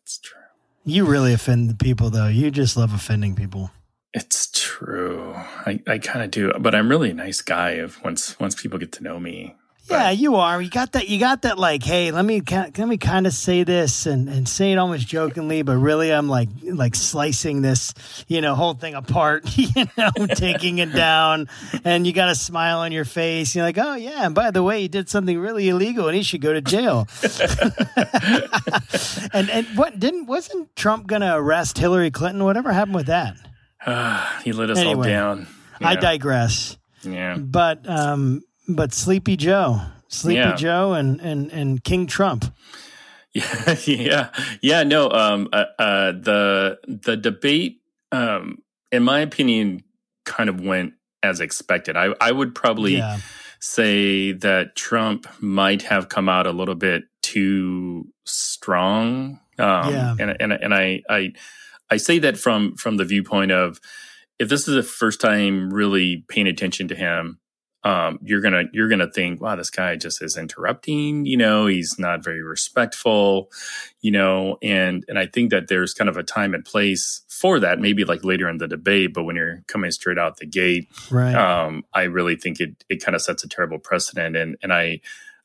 That's 0.00 0.18
true. 0.18 0.40
You 0.84 1.04
really 1.06 1.32
offend 1.32 1.70
the 1.70 1.74
people, 1.76 2.10
though. 2.10 2.26
You 2.26 2.50
just 2.50 2.76
love 2.76 2.92
offending 2.92 3.36
people. 3.36 3.70
It's 4.14 4.50
true. 4.52 5.32
I, 5.34 5.80
I 5.86 5.98
kind 5.98 6.24
of 6.24 6.30
do, 6.30 6.52
but 6.60 6.74
I'm 6.74 6.88
really 6.88 7.10
a 7.10 7.14
nice 7.14 7.40
guy. 7.40 7.70
If 7.72 8.02
once 8.04 8.38
once 8.38 8.60
people 8.60 8.78
get 8.78 8.92
to 8.92 9.02
know 9.02 9.18
me, 9.18 9.54
Yeah, 9.88 10.10
you 10.10 10.36
are. 10.36 10.60
You 10.60 10.68
got 10.68 10.92
that. 10.92 11.08
You 11.08 11.18
got 11.18 11.42
that. 11.42 11.58
Like, 11.58 11.82
hey, 11.82 12.10
let 12.12 12.26
me 12.26 12.42
let 12.50 12.78
me 12.78 12.98
kind 12.98 13.26
of 13.26 13.32
say 13.32 13.64
this 13.64 14.04
and 14.04 14.28
and 14.28 14.46
say 14.46 14.72
it 14.72 14.76
almost 14.76 15.08
jokingly, 15.08 15.62
but 15.62 15.78
really, 15.78 16.12
I'm 16.12 16.28
like 16.28 16.50
like 16.62 16.94
slicing 16.94 17.62
this, 17.62 17.94
you 18.28 18.42
know, 18.42 18.54
whole 18.54 18.74
thing 18.74 18.94
apart. 18.94 19.44
You 19.56 19.86
know, 19.96 20.10
taking 20.34 20.78
it 20.78 20.92
down, 20.92 21.48
and 21.82 22.06
you 22.06 22.12
got 22.12 22.28
a 22.28 22.34
smile 22.34 22.80
on 22.80 22.92
your 22.92 23.06
face. 23.06 23.54
You're 23.54 23.64
like, 23.64 23.78
oh 23.78 23.94
yeah, 23.94 24.26
and 24.26 24.34
by 24.34 24.50
the 24.50 24.62
way, 24.62 24.82
he 24.82 24.88
did 24.88 25.08
something 25.08 25.38
really 25.38 25.70
illegal, 25.70 26.06
and 26.06 26.16
he 26.16 26.22
should 26.22 26.42
go 26.42 26.52
to 26.52 26.60
jail. 26.60 27.08
and 29.32 29.48
and 29.48 29.66
what 29.74 29.98
didn't 29.98 30.26
wasn't 30.26 30.76
Trump 30.76 31.06
going 31.06 31.22
to 31.22 31.34
arrest 31.34 31.78
Hillary 31.78 32.10
Clinton? 32.10 32.44
Whatever 32.44 32.72
happened 32.72 32.96
with 32.96 33.06
that? 33.06 33.36
he 34.44 34.52
let 34.52 34.70
us 34.70 34.78
all 34.78 34.84
Anyway, 34.84 35.08
down. 35.08 35.46
I 35.80 35.96
digress. 35.96 36.76
Yeah. 37.02 37.36
But 37.36 37.88
um, 37.88 38.42
but 38.68 38.92
Sleepy 38.92 39.36
Joe, 39.36 39.80
Sleepy 40.08 40.36
Yeah. 40.38 40.54
Joe, 40.54 40.92
and 40.94 41.20
and 41.20 41.50
and 41.52 41.82
King 41.82 42.06
Trump. 42.06 42.44
Yeah, 43.34 43.76
yeah, 43.86 44.28
yeah. 44.60 44.82
No, 44.82 45.08
um, 45.10 45.48
uh, 45.54 45.64
uh, 45.78 46.12
the 46.12 46.78
the 46.86 47.16
debate, 47.16 47.80
um, 48.12 48.58
in 48.90 49.02
my 49.02 49.20
opinion, 49.20 49.84
kind 50.26 50.50
of 50.50 50.60
went 50.60 50.92
as 51.22 51.40
expected. 51.40 51.96
I 51.96 52.14
I 52.20 52.30
would 52.30 52.54
probably 52.54 52.96
Yeah. 52.98 53.20
say 53.58 54.32
that 54.32 54.76
Trump 54.76 55.26
might 55.40 55.80
have 55.82 56.10
come 56.10 56.28
out 56.28 56.46
a 56.46 56.52
little 56.52 56.74
bit 56.74 57.04
too 57.22 58.06
strong. 58.26 59.40
Um, 59.58 59.92
Yeah. 59.94 60.14
and 60.20 60.36
and 60.38 60.52
and 60.52 60.74
I 60.74 61.02
I 61.08 61.32
I 61.92 61.98
say 61.98 62.18
that 62.20 62.38
from 62.38 62.74
from 62.76 62.96
the 62.96 63.04
viewpoint 63.04 63.52
of 63.52 63.78
if 64.38 64.48
this 64.48 64.66
is 64.66 64.74
the 64.74 64.82
first 64.82 65.20
time 65.20 65.72
really 65.72 66.24
paying 66.28 66.46
attention 66.46 66.88
to 66.88 66.94
him, 66.94 67.38
um, 67.84 68.18
you're 68.22 68.40
gonna 68.40 68.64
you're 68.72 68.88
gonna 68.88 69.10
think, 69.10 69.42
wow, 69.42 69.56
this 69.56 69.68
guy 69.68 69.96
just 69.96 70.22
is 70.22 70.38
interrupting. 70.38 71.26
You 71.26 71.36
know, 71.36 71.66
he's 71.66 71.98
not 71.98 72.24
very 72.24 72.42
respectful. 72.42 73.50
You 74.00 74.12
know, 74.12 74.56
and 74.62 75.04
and 75.06 75.18
I 75.18 75.26
think 75.26 75.50
that 75.50 75.68
there's 75.68 75.92
kind 75.92 76.08
of 76.08 76.16
a 76.16 76.22
time 76.22 76.54
and 76.54 76.64
place 76.64 77.22
for 77.28 77.60
that. 77.60 77.78
Maybe 77.78 78.04
like 78.04 78.24
later 78.24 78.48
in 78.48 78.56
the 78.56 78.68
debate, 78.68 79.12
but 79.12 79.24
when 79.24 79.36
you're 79.36 79.62
coming 79.68 79.90
straight 79.90 80.18
out 80.18 80.38
the 80.38 80.46
gate, 80.46 80.88
Right. 81.10 81.34
um, 81.34 81.84
I 81.92 82.04
really 82.04 82.36
think 82.36 82.58
it 82.58 82.84
it 82.88 83.04
kind 83.04 83.14
of 83.14 83.20
sets 83.20 83.44
a 83.44 83.48
terrible 83.48 83.78
precedent. 83.78 84.34
And 84.34 84.56
and 84.62 84.72
I 84.72 85.00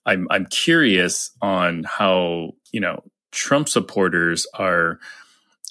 I'm 0.05 0.27
I'm 0.31 0.45
curious 0.45 1.31
on 1.41 1.83
how 1.83 2.53
you 2.71 2.79
know 2.79 3.03
Trump 3.31 3.67
supporters 3.67 4.47
are 4.53 4.99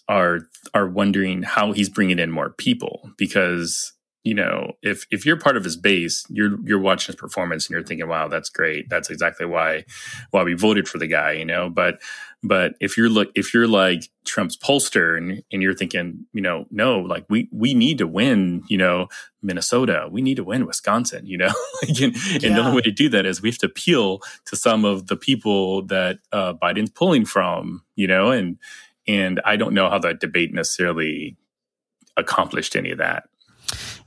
are 0.09 0.41
are 0.75 0.89
wondering 0.89 1.43
how 1.43 1.73
he's 1.73 1.89
bringing 1.89 2.19
in 2.19 2.31
more 2.31 2.51
people 2.51 3.11
because 3.17 3.93
you 4.27 4.35
know 4.35 4.73
if 4.83 5.07
if 5.11 5.25
you're 5.25 5.39
part 5.39 5.57
of 5.57 5.65
his 5.65 5.77
base 5.77 6.25
you're 6.29 6.59
you're 6.65 6.81
watching 6.81 7.13
his 7.13 7.21
performance 7.21 7.67
and 7.67 7.75
you're 7.75 7.83
thinking 7.85 8.09
wow 8.09 8.29
that's 8.29 8.51
great. 8.51 8.89
That's 8.89 9.11
exactly 9.11 9.47
why 9.47 9.85
why 10.31 10.43
we 10.43 10.55
voted 10.55 10.89
for 10.89 10.99
the 10.99 11.07
guy 11.07 11.33
you 11.33 11.45
know? 11.45 11.71
But 11.71 12.01
but 12.43 12.75
if 12.81 12.97
you're 12.97 13.09
look 13.09 13.31
if 13.35 13.55
you're 13.55 13.69
like 13.69 14.09
Trump's 14.25 14.57
pollster 14.57 15.17
and 15.17 15.43
and 15.53 15.63
you're 15.63 15.75
thinking 15.75 16.27
you 16.33 16.41
know 16.41 16.67
no 16.71 17.01
like 17.01 17.25
we 17.29 17.49
we 17.53 17.73
need 17.73 17.99
to 17.99 18.07
win 18.07 18.63
you 18.69 18.79
know 18.79 19.09
Minnesota. 19.43 20.09
We 20.11 20.23
need 20.23 20.37
to 20.37 20.45
win 20.45 20.67
Wisconsin 20.67 21.27
you 21.27 21.39
know? 21.39 21.53
Like, 21.83 22.01
and, 22.01 22.17
and 22.43 22.57
the 22.57 22.61
only 22.61 22.77
way 22.77 22.81
to 22.83 22.91
do 22.91 23.11
that 23.11 23.27
is 23.27 23.43
we 23.43 23.51
have 23.51 23.59
to 23.59 23.67
appeal 23.67 24.21
to 24.47 24.57
some 24.57 24.87
of 24.87 25.09
the 25.09 25.17
people 25.17 25.83
that 25.87 26.19
uh, 26.33 26.55
Biden's 26.55 26.91
pulling 26.91 27.27
from 27.27 27.83
you 27.97 28.07
know? 28.07 28.31
And 28.31 28.59
and 29.07 29.41
I 29.45 29.57
don't 29.57 29.75
know 29.75 29.89
how 29.91 29.99
that 29.99 30.21
debate 30.21 30.53
necessarily 30.53 31.37
accomplished 32.17 32.77
any 32.77 32.91
of 32.91 32.99
that. 32.99 33.29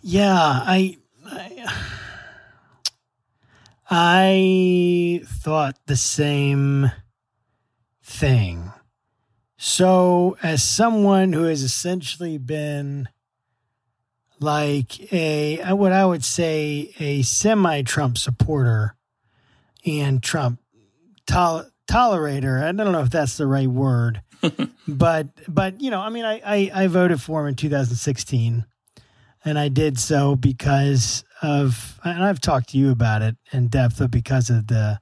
Yeah, 0.01 0.35
I, 0.35 0.97
I 1.25 1.77
I 3.89 5.21
thought 5.25 5.77
the 5.87 5.95
same 5.95 6.91
thing. 8.03 8.71
So, 9.57 10.37
as 10.41 10.63
someone 10.63 11.33
who 11.33 11.43
has 11.43 11.63
essentially 11.63 12.37
been 12.37 13.09
like 14.39 15.11
a 15.11 15.73
what 15.73 15.91
I 15.91 16.05
would 16.05 16.23
say 16.23 16.93
a 16.99 17.23
semi-Trump 17.23 18.17
supporter 18.17 18.95
and 19.85 20.23
Trump 20.23 20.59
tol- 21.25 21.69
tolerator, 21.89 22.61
I 22.63 22.71
don't 22.71 22.91
know 22.91 23.01
if 23.01 23.09
that's 23.09 23.37
the 23.37 23.47
right 23.47 23.67
word, 23.67 24.21
but 24.87 25.27
but 25.47 25.81
you 25.81 25.91
know, 25.91 25.99
I 25.99 26.09
mean, 26.09 26.25
I 26.25 26.41
I, 26.45 26.71
I 26.83 26.87
voted 26.87 27.21
for 27.21 27.41
him 27.41 27.47
in 27.47 27.55
2016 27.55 28.65
and 29.45 29.57
I 29.57 29.69
did 29.69 29.97
so 29.97 30.35
because 30.35 31.23
of, 31.41 31.97
and 32.03 32.23
I've 32.23 32.41
talked 32.41 32.69
to 32.69 32.77
you 32.77 32.91
about 32.91 33.21
it 33.21 33.37
in 33.53 33.69
depth 33.69 33.99
but 33.99 34.11
because 34.11 34.49
of 34.49 34.67
the 34.67 34.99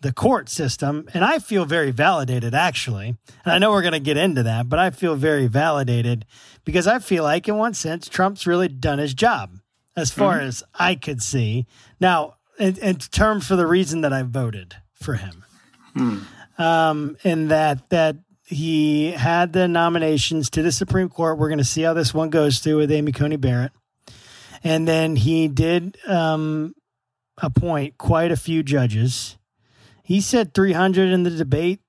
the 0.00 0.12
court 0.12 0.50
system, 0.50 1.08
and 1.14 1.24
I 1.24 1.38
feel 1.38 1.64
very 1.64 1.90
validated 1.90 2.54
actually. 2.54 3.16
And 3.44 3.52
I 3.54 3.58
know 3.58 3.70
we're 3.70 3.80
going 3.80 3.92
to 3.94 4.00
get 4.00 4.18
into 4.18 4.42
that, 4.42 4.68
but 4.68 4.78
I 4.78 4.90
feel 4.90 5.14
very 5.16 5.46
validated 5.46 6.26
because 6.64 6.86
I 6.86 6.98
feel 6.98 7.22
like, 7.24 7.48
in 7.48 7.56
one 7.56 7.72
sense, 7.72 8.06
Trump's 8.08 8.46
really 8.46 8.68
done 8.68 8.98
his 8.98 9.14
job 9.14 9.58
as 9.96 10.10
far 10.10 10.36
Mm-hmm. 10.36 10.48
as 10.48 10.62
I 10.74 10.94
could 10.96 11.22
see. 11.22 11.66
Now, 12.00 12.34
in, 12.58 12.76
in 12.78 12.96
terms 12.96 13.46
for 13.46 13.56
the 13.56 13.66
reason 13.66 14.02
that 14.02 14.12
I 14.12 14.22
voted 14.24 14.76
for 14.92 15.14
him, 15.14 15.42
um, 16.58 17.16
in 17.24 17.48
that 17.48 17.88
that 17.90 18.16
he 18.46 19.12
had 19.12 19.52
the 19.52 19.66
nominations 19.66 20.50
to 20.50 20.62
the 20.62 20.72
Supreme 20.72 21.08
Court. 21.08 21.38
We're 21.38 21.48
going 21.48 21.58
to 21.58 21.64
see 21.64 21.82
how 21.82 21.94
this 21.94 22.12
one 22.12 22.30
goes 22.30 22.58
through 22.58 22.78
with 22.78 22.92
Amy 22.92 23.12
Coney 23.12 23.36
Barrett, 23.36 23.72
and 24.62 24.86
then 24.86 25.16
he 25.16 25.48
did 25.48 25.96
um, 26.06 26.74
appoint 27.38 27.98
quite 27.98 28.30
a 28.30 28.36
few 28.36 28.62
judges. 28.62 29.38
He 30.02 30.20
said 30.20 30.52
300 30.54 31.10
in 31.10 31.22
the 31.22 31.30
debate. 31.30 31.80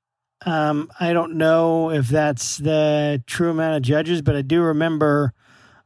Um, 0.46 0.90
I 1.00 1.12
don't 1.14 1.36
know 1.36 1.90
if 1.92 2.08
that's 2.08 2.58
the 2.58 3.22
true 3.26 3.50
amount 3.52 3.76
of 3.78 3.82
judges, 3.82 4.22
but 4.22 4.36
I 4.36 4.42
do 4.42 4.62
remember 4.62 5.34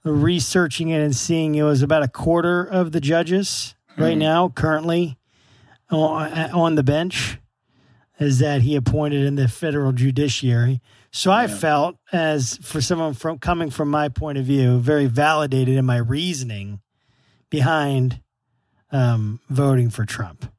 researching 0.04 0.90
it 0.90 1.02
and 1.02 1.16
seeing 1.16 1.56
it 1.56 1.64
was 1.64 1.82
about 1.82 2.04
a 2.04 2.08
quarter 2.08 2.64
of 2.64 2.92
the 2.92 3.00
judges 3.02 3.76
right 3.98 4.18
now, 4.18 4.50
currently 4.50 5.18
on, 5.90 6.32
on 6.52 6.76
the 6.76 6.84
bench, 6.84 7.38
is 8.20 8.40
that 8.40 8.62
he 8.62 8.76
appointed 8.76 9.26
in 9.26 9.36
the 9.36 9.48
federal 9.48 9.92
judiciary. 9.92 10.82
So 11.12 11.32
I 11.32 11.48
felt, 11.48 11.98
as 12.12 12.58
for 12.58 12.82
someone 12.82 13.14
from 13.14 13.40
coming 13.40 13.70
from 13.70 13.90
my 13.90 14.10
point 14.10 14.38
of 14.38 14.46
view, 14.46 14.80
very 14.80 15.08
validated 15.08 15.78
in 15.78 15.86
my 15.86 15.98
reasoning 15.98 16.82
behind 17.50 18.22
um, 18.92 19.40
voting 19.50 19.90
for 19.90 20.06
Trump. 20.06 20.52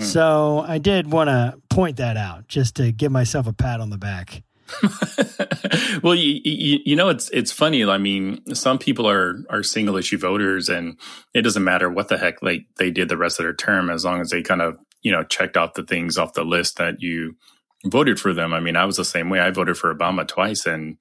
So 0.00 0.64
I 0.66 0.78
did 0.78 1.12
want 1.12 1.28
to 1.28 1.56
point 1.70 1.98
that 1.98 2.16
out 2.16 2.48
just 2.48 2.74
to 2.76 2.90
give 2.90 3.12
myself 3.12 3.46
a 3.46 3.52
pat 3.52 3.80
on 3.80 3.90
the 3.90 3.98
back. 3.98 4.42
well, 6.02 6.16
you, 6.16 6.40
you 6.44 6.78
you 6.84 6.96
know 6.96 7.10
it's 7.10 7.28
it's 7.30 7.52
funny. 7.52 7.84
I 7.84 7.98
mean, 7.98 8.40
some 8.54 8.78
people 8.78 9.08
are 9.08 9.36
are 9.50 9.62
single 9.62 9.96
issue 9.96 10.18
voters, 10.18 10.68
and 10.68 10.98
it 11.32 11.42
doesn't 11.42 11.62
matter 11.62 11.88
what 11.88 12.08
the 12.08 12.18
heck 12.18 12.42
like 12.42 12.66
they 12.76 12.90
did 12.90 13.08
the 13.08 13.16
rest 13.16 13.38
of 13.38 13.44
their 13.44 13.54
term 13.54 13.88
as 13.88 14.04
long 14.04 14.20
as 14.20 14.30
they 14.30 14.42
kind 14.42 14.62
of 14.62 14.78
you 15.04 15.12
know 15.12 15.22
checked 15.22 15.56
off 15.56 15.74
the 15.74 15.84
things 15.84 16.18
off 16.18 16.32
the 16.32 16.44
list 16.44 16.78
that 16.78 17.00
you 17.00 17.36
voted 17.84 18.18
for 18.18 18.32
them. 18.32 18.52
I 18.52 18.58
mean, 18.58 18.74
I 18.74 18.84
was 18.84 18.96
the 18.96 19.04
same 19.04 19.30
way. 19.30 19.38
I 19.38 19.50
voted 19.50 19.76
for 19.76 19.94
Obama 19.94 20.26
twice 20.26 20.66
in 20.66 20.98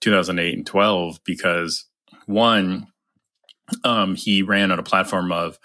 2008 0.00 0.56
and 0.56 0.66
12 0.66 1.20
because 1.24 1.84
one, 2.26 2.88
um, 3.84 4.14
he 4.14 4.42
ran 4.42 4.72
on 4.72 4.78
a 4.78 4.82
platform 4.84 5.30
of 5.30 5.58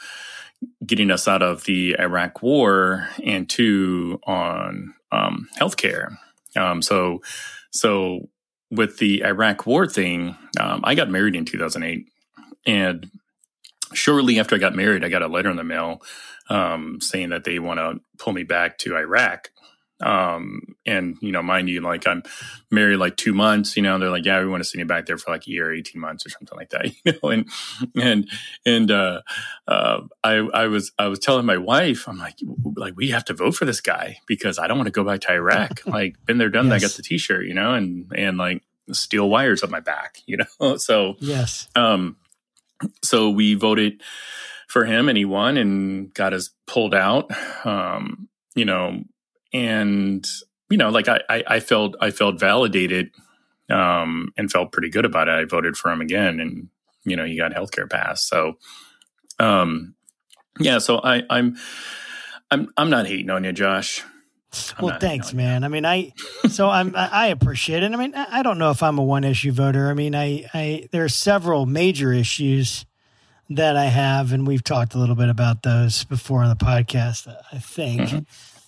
getting 0.86 1.10
us 1.10 1.28
out 1.28 1.42
of 1.42 1.64
the 1.64 1.96
Iraq 1.98 2.42
War, 2.42 3.08
and 3.24 3.50
two 3.50 4.20
on 4.26 4.94
um, 5.12 5.48
healthcare. 5.58 6.18
Um, 6.58 6.82
so, 6.82 7.22
so 7.72 8.30
with 8.70 8.98
the 8.98 9.24
Iraq 9.24 9.66
War 9.66 9.88
thing, 9.88 10.36
um, 10.60 10.82
I 10.84 10.96
got 10.96 11.10
married 11.10 11.36
in 11.36 11.46
2008, 11.46 12.06
and 12.66 13.10
shortly 13.94 14.40
after 14.40 14.56
I 14.56 14.60
got 14.60 14.76
married, 14.76 15.06
I 15.06 15.10
got 15.10 15.22
a 15.22 15.28
letter 15.28 15.50
in 15.50 15.58
the 15.58 15.64
mail 15.64 16.02
um, 16.50 17.00
saying 17.02 17.30
that 17.30 17.44
they 17.44 17.60
want 17.60 17.80
to 17.80 18.00
pull 18.18 18.34
me 18.34 18.44
back 18.44 18.78
to 18.80 18.96
Iraq. 18.98 19.52
Um, 20.02 20.62
and 20.86 21.18
you 21.22 21.34
know, 21.34 21.44
mind 21.44 21.68
you, 21.68 21.82
like 21.82 22.08
I'm 22.08 22.24
married 22.72 22.96
like 22.98 23.18
two 23.18 23.34
months, 23.34 23.76
you 23.76 23.84
know, 23.84 24.00
they're 24.00 24.10
like, 24.10 24.24
yeah, 24.24 24.40
we 24.40 24.48
want 24.48 24.64
to 24.64 24.70
send 24.70 24.80
you 24.80 24.86
back 24.86 25.06
there 25.06 25.18
for 25.18 25.30
like 25.30 25.46
a 25.46 25.50
year, 25.50 25.74
18 25.74 26.00
months 26.00 26.26
or 26.26 26.30
something 26.30 26.58
like 26.58 26.70
that, 26.70 26.86
you 27.04 27.14
know, 27.22 27.30
and, 27.30 27.50
and, 27.98 28.30
and, 28.66 28.92
uh, 28.92 29.22
uh, 29.68 30.00
I, 30.24 30.36
I 30.36 30.68
was, 30.68 30.94
I 30.98 31.08
was 31.08 31.20
telling 31.20 31.46
my 31.46 31.58
wife, 31.58 32.08
I'm 32.08 32.18
like, 32.18 32.36
like, 32.78 32.94
we 32.96 33.10
have 33.10 33.26
to 33.26 33.34
vote 33.34 33.56
for 33.56 33.66
this 33.66 33.82
guy 33.82 34.20
because 34.26 34.58
I 34.58 34.68
don't 34.68 34.78
want 34.78 34.88
to 34.88 34.92
go 34.92 35.04
back 35.04 35.20
to 35.22 35.34
Iraq. 35.34 35.82
like, 35.86 36.16
been 36.26 36.38
there, 36.38 36.48
done 36.50 36.70
that, 36.70 36.82
Yes. 36.82 36.92
got 36.94 36.96
the 36.96 37.04
t-shirt, 37.04 37.46
you 37.46 37.54
know, 37.54 37.74
and, 37.74 38.10
and 38.16 38.38
like 38.38 38.64
steel 38.94 39.30
wires 39.30 39.64
up 39.64 39.70
my 39.70 39.82
back, 39.82 40.20
you 40.26 40.38
know, 40.62 40.78
so, 40.78 41.18
Yes. 41.20 41.68
um, 41.76 42.16
so 43.04 43.30
we 43.32 43.56
voted 43.56 44.02
for 44.70 44.86
him 44.86 45.10
and 45.10 45.18
he 45.18 45.26
won 45.26 45.58
and 45.58 46.14
got 46.14 46.32
us 46.32 46.52
pulled 46.68 46.94
out. 46.94 47.30
Um, 47.66 48.30
you 48.56 48.64
know, 48.64 49.04
and 49.52 50.26
you 50.70 50.78
know, 50.78 50.90
like 50.90 51.10
I, 51.10 51.20
I, 51.28 51.44
I 51.48 51.60
felt 51.60 51.96
I 52.00 52.12
felt 52.12 52.40
validated 52.40 53.10
um 53.70 54.32
and 54.38 54.52
felt 54.52 54.72
pretty 54.72 54.90
good 54.90 55.06
about 55.06 55.28
it. 55.28 55.34
I 55.34 55.44
voted 55.44 55.76
for 55.76 55.92
him 55.92 56.02
again 56.02 56.40
and 56.40 56.70
you 57.04 57.16
know, 57.16 57.26
he 57.26 57.36
got 57.36 57.52
healthcare 57.52 57.90
pass. 57.90 58.24
So 58.24 58.58
um 59.40 59.96
yeah, 60.60 60.78
so 60.78 61.00
I, 61.04 61.24
I'm 61.30 61.58
I'm 62.52 62.72
I'm 62.78 62.90
not 62.90 63.08
hating 63.08 63.30
on 63.30 63.44
you, 63.44 63.52
Josh. 63.52 64.04
I'm 64.78 64.86
well, 64.86 65.00
thanks, 65.00 65.28
hating 65.28 65.40
on 65.40 65.46
you. 65.46 65.52
man. 65.52 65.64
I 65.64 65.68
mean, 65.68 65.86
I 65.86 66.14
so 66.50 66.70
I'm 66.70 66.94
I 66.96 67.28
appreciate 67.28 67.82
it. 67.82 67.92
I 67.92 67.96
mean, 67.96 68.14
I 68.16 68.40
I 68.40 68.44
don't 68.44 68.60
know 68.60 68.70
if 68.70 68.84
I'm 68.84 69.00
a 69.00 69.04
one 69.04 69.24
issue 69.24 69.52
voter. 69.52 69.90
I 69.90 69.96
mean, 69.96 70.14
I 70.14 70.48
I 70.54 70.90
there 70.92 71.04
are 71.04 71.10
several 71.10 71.66
major 71.66 72.12
issues 72.12 72.86
that 73.50 73.76
I 73.76 73.86
have, 73.86 74.32
and 74.32 74.46
we've 74.48 74.64
talked 74.64 74.94
a 74.94 74.98
little 75.00 75.16
bit 75.16 75.30
about 75.30 75.64
those 75.64 76.04
before 76.04 76.44
on 76.44 76.50
the 76.50 76.56
podcast. 76.66 77.28
I 77.52 77.58
think, 77.58 78.02
Mm-hmm. 78.02 78.20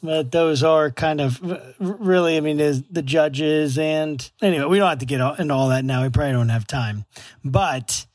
but 0.07 0.31
those 0.31 0.63
are 0.63 0.89
kind 0.91 1.21
of 1.21 1.39
really. 1.79 2.37
I 2.37 2.39
mean, 2.39 2.59
is 2.59 2.83
the 2.89 3.01
judges 3.03 3.77
and 3.77 4.29
anyway, 4.41 4.65
we 4.65 4.77
don't 4.79 4.89
have 4.89 4.99
to 4.99 5.05
get 5.05 5.21
into 5.39 5.53
all 5.53 5.69
that 5.69 5.85
now. 5.85 6.03
We 6.03 6.09
probably 6.09 6.33
don't 6.33 6.49
have 6.49 6.67
time, 6.67 7.05
but. 7.43 8.05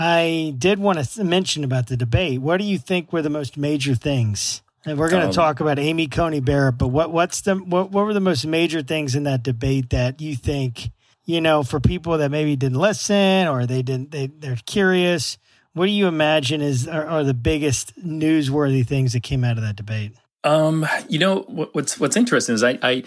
I 0.00 0.54
did 0.56 0.78
want 0.78 1.04
to 1.04 1.24
mention 1.24 1.64
about 1.64 1.88
the 1.88 1.96
debate. 1.96 2.40
What 2.40 2.58
do 2.58 2.64
you 2.64 2.78
think 2.78 3.12
were 3.12 3.20
the 3.20 3.28
most 3.30 3.56
major 3.56 3.96
things? 3.96 4.62
And 4.86 4.96
we're 4.96 5.08
going 5.10 5.22
to 5.22 5.26
Um, 5.26 5.34
talk 5.34 5.58
about 5.58 5.80
Amy 5.80 6.06
Coney 6.06 6.38
Barrett, 6.38 6.78
but 6.78 6.86
what 6.86 7.10
what's 7.10 7.40
the 7.40 7.56
what, 7.56 7.90
what 7.90 8.04
were 8.06 8.14
the 8.14 8.20
most 8.20 8.46
major 8.46 8.80
things 8.80 9.16
in 9.16 9.24
that 9.24 9.42
debate 9.42 9.90
that 9.90 10.20
you 10.20 10.36
think 10.36 10.92
you 11.24 11.40
know 11.40 11.64
for 11.64 11.80
people 11.80 12.16
that 12.18 12.30
maybe 12.30 12.54
didn't 12.54 12.78
listen 12.78 13.48
or 13.48 13.66
they 13.66 13.82
didn't 13.82 14.12
they 14.12 14.28
they're 14.28 14.58
curious? 14.66 15.36
What 15.78 15.86
do 15.86 15.92
you 15.92 16.08
imagine 16.08 16.60
is 16.60 16.88
are, 16.88 17.06
are 17.06 17.22
the 17.22 17.34
biggest 17.34 17.96
newsworthy 18.04 18.84
things 18.84 19.12
that 19.12 19.22
came 19.22 19.44
out 19.44 19.58
of 19.58 19.62
that 19.62 19.76
debate? 19.76 20.12
Um, 20.42 20.84
you 21.08 21.20
know 21.20 21.42
what, 21.42 21.72
what's 21.72 22.00
what's 22.00 22.16
interesting 22.16 22.56
is 22.56 22.64
I, 22.64 22.80
I 22.82 23.04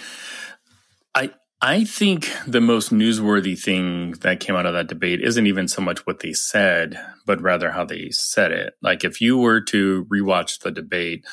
I 1.13 1.31
I 1.62 1.84
think 1.84 2.31
the 2.47 2.62
most 2.62 2.93
newsworthy 2.93 3.60
thing 3.62 4.12
that 4.21 4.39
came 4.39 4.55
out 4.55 4.65
of 4.65 4.73
that 4.73 4.88
debate 4.88 5.19
isn't 5.21 5.47
even 5.47 5.67
so 5.67 5.81
much 5.81 6.07
what 6.07 6.21
they 6.21 6.31
said, 6.31 6.97
but 7.25 7.41
rather 7.41 7.71
how 7.71 7.84
they 7.84 8.10
said 8.12 8.53
it. 8.53 8.75
Like 8.81 9.03
if 9.03 9.19
you 9.19 9.38
were 9.38 9.60
to 9.65 10.05
rewatch 10.05 10.62
the 10.62 10.71
debate, 10.71 11.25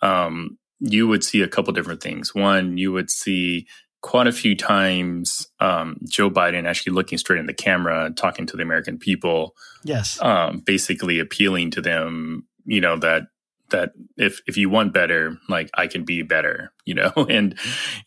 um, 0.00 0.56
you 0.80 1.06
would 1.06 1.24
see 1.24 1.42
a 1.42 1.48
couple 1.48 1.74
different 1.74 2.02
things. 2.02 2.34
One, 2.34 2.78
you 2.78 2.90
would 2.92 3.10
see 3.10 3.66
quite 4.06 4.28
a 4.28 4.32
few 4.32 4.54
times 4.54 5.48
um, 5.58 5.98
Joe 6.08 6.30
Biden 6.30 6.64
actually 6.64 6.92
looking 6.92 7.18
straight 7.18 7.40
in 7.40 7.46
the 7.46 7.52
camera 7.52 8.12
talking 8.14 8.46
to 8.46 8.56
the 8.56 8.62
American 8.62 8.98
people 8.98 9.56
Yes, 9.82 10.22
um, 10.22 10.60
basically 10.60 11.18
appealing 11.18 11.72
to 11.72 11.80
them, 11.80 12.46
you 12.64 12.80
know, 12.80 12.96
that 12.98 13.24
that 13.70 13.94
if 14.16 14.40
if 14.46 14.56
you 14.56 14.70
want 14.70 14.94
better, 14.94 15.38
like 15.48 15.70
I 15.74 15.88
can 15.88 16.04
be 16.04 16.22
better, 16.22 16.72
you 16.84 16.94
know, 16.94 17.10
and 17.28 17.58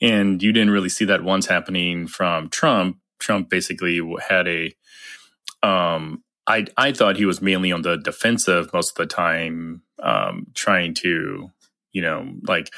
and 0.02 0.42
you 0.42 0.54
didn't 0.54 0.72
really 0.72 0.88
see 0.88 1.04
that 1.04 1.22
once 1.22 1.48
happening 1.48 2.08
from 2.08 2.48
Trump. 2.48 2.98
Trump 3.20 3.50
basically 3.50 4.02
had 4.26 4.48
a 4.48 4.74
um 5.62 6.24
I 6.48 6.66
I 6.78 6.94
thought 6.94 7.18
he 7.18 7.26
was 7.26 7.42
mainly 7.42 7.74
on 7.74 7.82
the 7.82 7.98
defensive 7.98 8.72
most 8.72 8.92
of 8.92 8.96
the 8.96 9.06
time, 9.06 9.82
um, 10.02 10.48
trying 10.54 10.94
to, 10.94 11.52
you 11.92 12.02
know, 12.02 12.36
like 12.48 12.72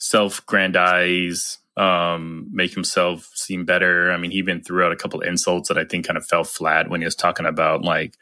self-grandize, 0.00 1.58
um, 1.76 2.48
make 2.52 2.72
himself 2.72 3.30
seem 3.34 3.64
better. 3.64 4.12
I 4.12 4.16
mean, 4.16 4.30
he 4.30 4.38
even 4.38 4.62
threw 4.62 4.84
out 4.84 4.92
a 4.92 4.96
couple 4.96 5.20
of 5.20 5.26
insults 5.26 5.68
that 5.68 5.78
I 5.78 5.84
think 5.84 6.06
kind 6.06 6.16
of 6.16 6.26
fell 6.26 6.44
flat 6.44 6.88
when 6.88 7.00
he 7.00 7.04
was 7.04 7.16
talking 7.16 7.46
about 7.46 7.82
like 7.82 8.16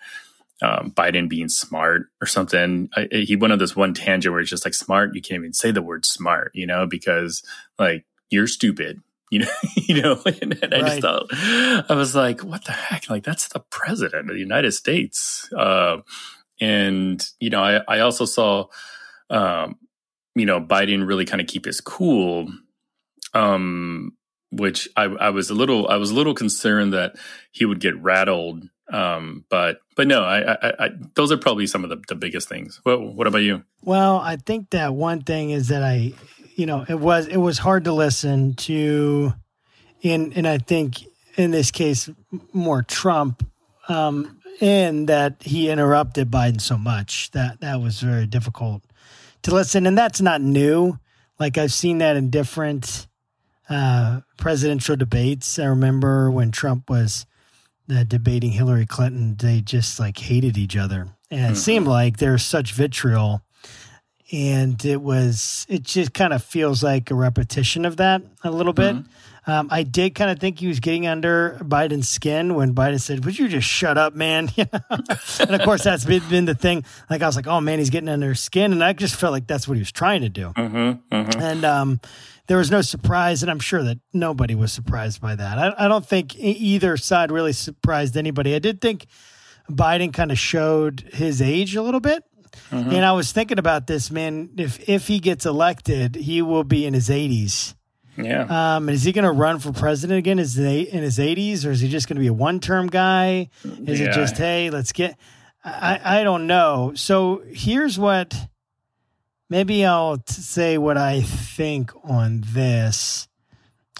um, 0.62 0.92
Biden 0.92 1.28
being 1.28 1.48
smart 1.48 2.06
or 2.20 2.26
something. 2.26 2.88
I, 2.94 3.08
he 3.10 3.36
went 3.36 3.52
on 3.52 3.58
this 3.58 3.76
one 3.76 3.94
tangent 3.94 4.32
where 4.32 4.40
it's 4.40 4.50
just 4.50 4.64
like 4.64 4.74
smart. 4.74 5.14
You 5.14 5.20
can't 5.20 5.40
even 5.40 5.52
say 5.52 5.70
the 5.70 5.82
word 5.82 6.06
smart, 6.06 6.52
you 6.54 6.66
know, 6.66 6.86
because 6.86 7.42
like 7.78 8.06
you're 8.30 8.46
stupid, 8.46 9.02
you 9.30 9.40
know, 9.40 9.52
you 9.76 10.00
know. 10.00 10.22
And, 10.40 10.58
and 10.62 10.74
I 10.74 10.80
just 10.80 11.00
thought 11.00 11.26
I 11.32 11.94
was 11.94 12.14
like, 12.14 12.42
what 12.42 12.64
the 12.64 12.72
heck? 12.72 13.10
Like 13.10 13.24
that's 13.24 13.48
the 13.48 13.60
president 13.60 14.30
of 14.30 14.34
the 14.34 14.40
United 14.40 14.72
States. 14.72 15.52
Uh, 15.52 15.98
and 16.60 17.22
you 17.40 17.50
know, 17.50 17.62
I, 17.62 17.80
I 17.88 18.00
also 18.00 18.24
saw, 18.24 18.66
um, 19.30 19.76
you 20.34 20.46
know, 20.46 20.60
Biden 20.60 21.06
really 21.06 21.24
kind 21.24 21.40
of 21.40 21.48
keep 21.48 21.64
his 21.64 21.80
cool. 21.80 22.48
Um, 23.34 24.16
which 24.50 24.86
I, 24.96 25.04
I 25.04 25.30
was 25.30 25.48
a 25.48 25.54
little, 25.54 25.88
I 25.88 25.96
was 25.96 26.10
a 26.10 26.14
little 26.14 26.34
concerned 26.34 26.92
that 26.92 27.16
he 27.52 27.64
would 27.64 27.80
get 27.80 27.96
rattled 28.02 28.68
um, 28.92 29.44
but 29.48 29.80
but 29.96 30.06
no, 30.06 30.22
I, 30.22 30.52
I, 30.52 30.72
I 30.78 30.90
those 31.14 31.32
are 31.32 31.38
probably 31.38 31.66
some 31.66 31.82
of 31.82 31.90
the, 31.90 32.02
the 32.08 32.14
biggest 32.14 32.48
things. 32.48 32.80
What 32.82 33.00
what 33.00 33.26
about 33.26 33.38
you? 33.38 33.64
Well, 33.82 34.18
I 34.18 34.36
think 34.36 34.70
that 34.70 34.94
one 34.94 35.22
thing 35.22 35.50
is 35.50 35.68
that 35.68 35.82
I, 35.82 36.12
you 36.56 36.66
know, 36.66 36.84
it 36.86 36.98
was 36.98 37.26
it 37.26 37.38
was 37.38 37.58
hard 37.58 37.84
to 37.84 37.92
listen 37.92 38.54
to, 38.54 39.32
and 40.04 40.36
and 40.36 40.46
I 40.46 40.58
think 40.58 41.04
in 41.36 41.52
this 41.52 41.70
case 41.70 42.10
more 42.52 42.82
Trump, 42.82 43.48
um, 43.88 44.38
and 44.60 45.08
that 45.08 45.42
he 45.42 45.70
interrupted 45.70 46.30
Biden 46.30 46.60
so 46.60 46.76
much 46.76 47.30
that 47.30 47.60
that 47.60 47.80
was 47.80 48.00
very 48.00 48.26
difficult 48.26 48.82
to 49.42 49.54
listen. 49.54 49.86
And 49.86 49.96
that's 49.96 50.20
not 50.20 50.42
new. 50.42 50.98
Like 51.40 51.56
I've 51.56 51.72
seen 51.72 51.98
that 51.98 52.16
in 52.16 52.28
different 52.28 53.06
uh, 53.68 54.20
presidential 54.36 54.96
debates. 54.96 55.58
I 55.58 55.66
remember 55.66 56.30
when 56.30 56.50
Trump 56.50 56.90
was 56.90 57.26
uh, 57.90 58.04
debating 58.04 58.52
Hillary 58.52 58.86
Clinton, 58.86 59.36
they 59.36 59.60
just 59.60 59.98
like 59.98 60.18
hated 60.18 60.56
each 60.56 60.76
other. 60.76 61.08
And 61.30 61.40
it 61.40 61.44
mm-hmm. 61.44 61.54
seemed 61.54 61.86
like 61.86 62.18
there's 62.18 62.44
such 62.44 62.72
vitriol. 62.72 63.42
And 64.30 64.82
it 64.84 65.00
was, 65.02 65.66
it 65.68 65.82
just 65.82 66.14
kind 66.14 66.32
of 66.32 66.42
feels 66.42 66.82
like 66.82 67.10
a 67.10 67.14
repetition 67.14 67.84
of 67.84 67.98
that 67.98 68.22
a 68.42 68.50
little 68.50 68.72
bit. 68.72 68.96
Mm-hmm. 68.96 69.10
Um, 69.44 69.68
I 69.72 69.82
did 69.82 70.14
kind 70.14 70.30
of 70.30 70.38
think 70.38 70.60
he 70.60 70.68
was 70.68 70.78
getting 70.78 71.06
under 71.06 71.58
Biden's 71.60 72.08
skin 72.08 72.54
when 72.54 72.74
Biden 72.76 73.00
said, 73.00 73.24
"Would 73.24 73.36
you 73.36 73.48
just 73.48 73.66
shut 73.66 73.98
up, 73.98 74.14
man?" 74.14 74.48
and 74.56 75.50
of 75.50 75.62
course, 75.62 75.82
that's 75.82 76.04
been, 76.04 76.22
been, 76.28 76.44
the 76.44 76.54
thing. 76.54 76.84
Like 77.10 77.22
I 77.22 77.26
was 77.26 77.34
like, 77.34 77.48
"Oh 77.48 77.60
man, 77.60 77.80
he's 77.80 77.90
getting 77.90 78.08
under 78.08 78.28
his 78.28 78.40
skin," 78.40 78.70
and 78.70 78.84
I 78.84 78.92
just 78.92 79.16
felt 79.16 79.32
like 79.32 79.48
that's 79.48 79.66
what 79.66 79.74
he 79.74 79.80
was 79.80 79.90
trying 79.90 80.20
to 80.20 80.28
do. 80.28 80.52
Mm-hmm, 80.56 81.14
mm-hmm. 81.14 81.40
And 81.40 81.64
um, 81.64 82.00
there 82.48 82.58
was 82.58 82.70
no 82.70 82.80
surprise, 82.80 83.42
and 83.42 83.50
I'm 83.50 83.60
sure 83.60 83.82
that 83.82 83.98
nobody 84.12 84.54
was 84.54 84.72
surprised 84.72 85.20
by 85.20 85.34
that. 85.36 85.58
I, 85.58 85.84
I 85.84 85.88
don't 85.88 86.06
think 86.06 86.36
either 86.36 86.96
side 86.96 87.30
really 87.30 87.52
surprised 87.52 88.16
anybody. 88.16 88.54
I 88.54 88.58
did 88.58 88.80
think 88.80 89.06
Biden 89.70 90.12
kind 90.12 90.32
of 90.32 90.38
showed 90.38 91.08
his 91.12 91.40
age 91.40 91.76
a 91.76 91.82
little 91.82 92.00
bit. 92.00 92.24
Mm-hmm. 92.70 92.90
And 92.90 93.04
I 93.04 93.12
was 93.12 93.32
thinking 93.32 93.58
about 93.58 93.86
this, 93.86 94.10
man. 94.10 94.50
If 94.58 94.88
if 94.88 95.06
he 95.06 95.20
gets 95.20 95.46
elected, 95.46 96.16
he 96.16 96.42
will 96.42 96.64
be 96.64 96.84
in 96.84 96.92
his 96.92 97.08
80s 97.08 97.74
yeah. 98.16 98.76
Um, 98.76 98.88
is 98.88 99.02
he 99.02 99.12
going 99.12 99.24
to 99.24 99.32
run 99.32 99.58
for 99.58 99.72
president 99.72 100.18
again? 100.18 100.38
Is 100.38 100.54
he 100.54 100.82
in 100.82 101.02
his 101.02 101.18
80s, 101.18 101.66
or 101.66 101.70
is 101.70 101.80
he 101.80 101.88
just 101.88 102.08
going 102.08 102.16
to 102.16 102.20
be 102.20 102.26
a 102.26 102.32
one-term 102.32 102.88
guy? 102.88 103.48
Is 103.64 104.00
yeah. 104.00 104.08
it 104.08 104.12
just 104.12 104.36
hey, 104.36 104.70
let's 104.70 104.92
get? 104.92 105.16
I 105.64 106.00
I 106.20 106.24
don't 106.24 106.46
know. 106.46 106.92
So 106.94 107.42
here's 107.46 107.98
what. 107.98 108.34
Maybe 109.52 109.84
I'll 109.84 110.16
t- 110.16 110.32
say 110.32 110.78
what 110.78 110.96
I 110.96 111.20
think 111.20 111.92
on 112.04 112.42
this. 112.42 113.28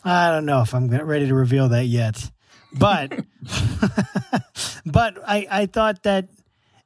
I 0.03 0.31
don't 0.31 0.47
know 0.47 0.63
if 0.63 0.75
I'm 0.75 0.89
ready 0.89 1.27
to 1.27 1.35
reveal 1.35 1.69
that 1.69 1.85
yet, 1.85 2.31
but 2.73 3.13
but 4.87 5.19
I 5.29 5.47
I 5.51 5.67
thought 5.67 6.05
that 6.05 6.29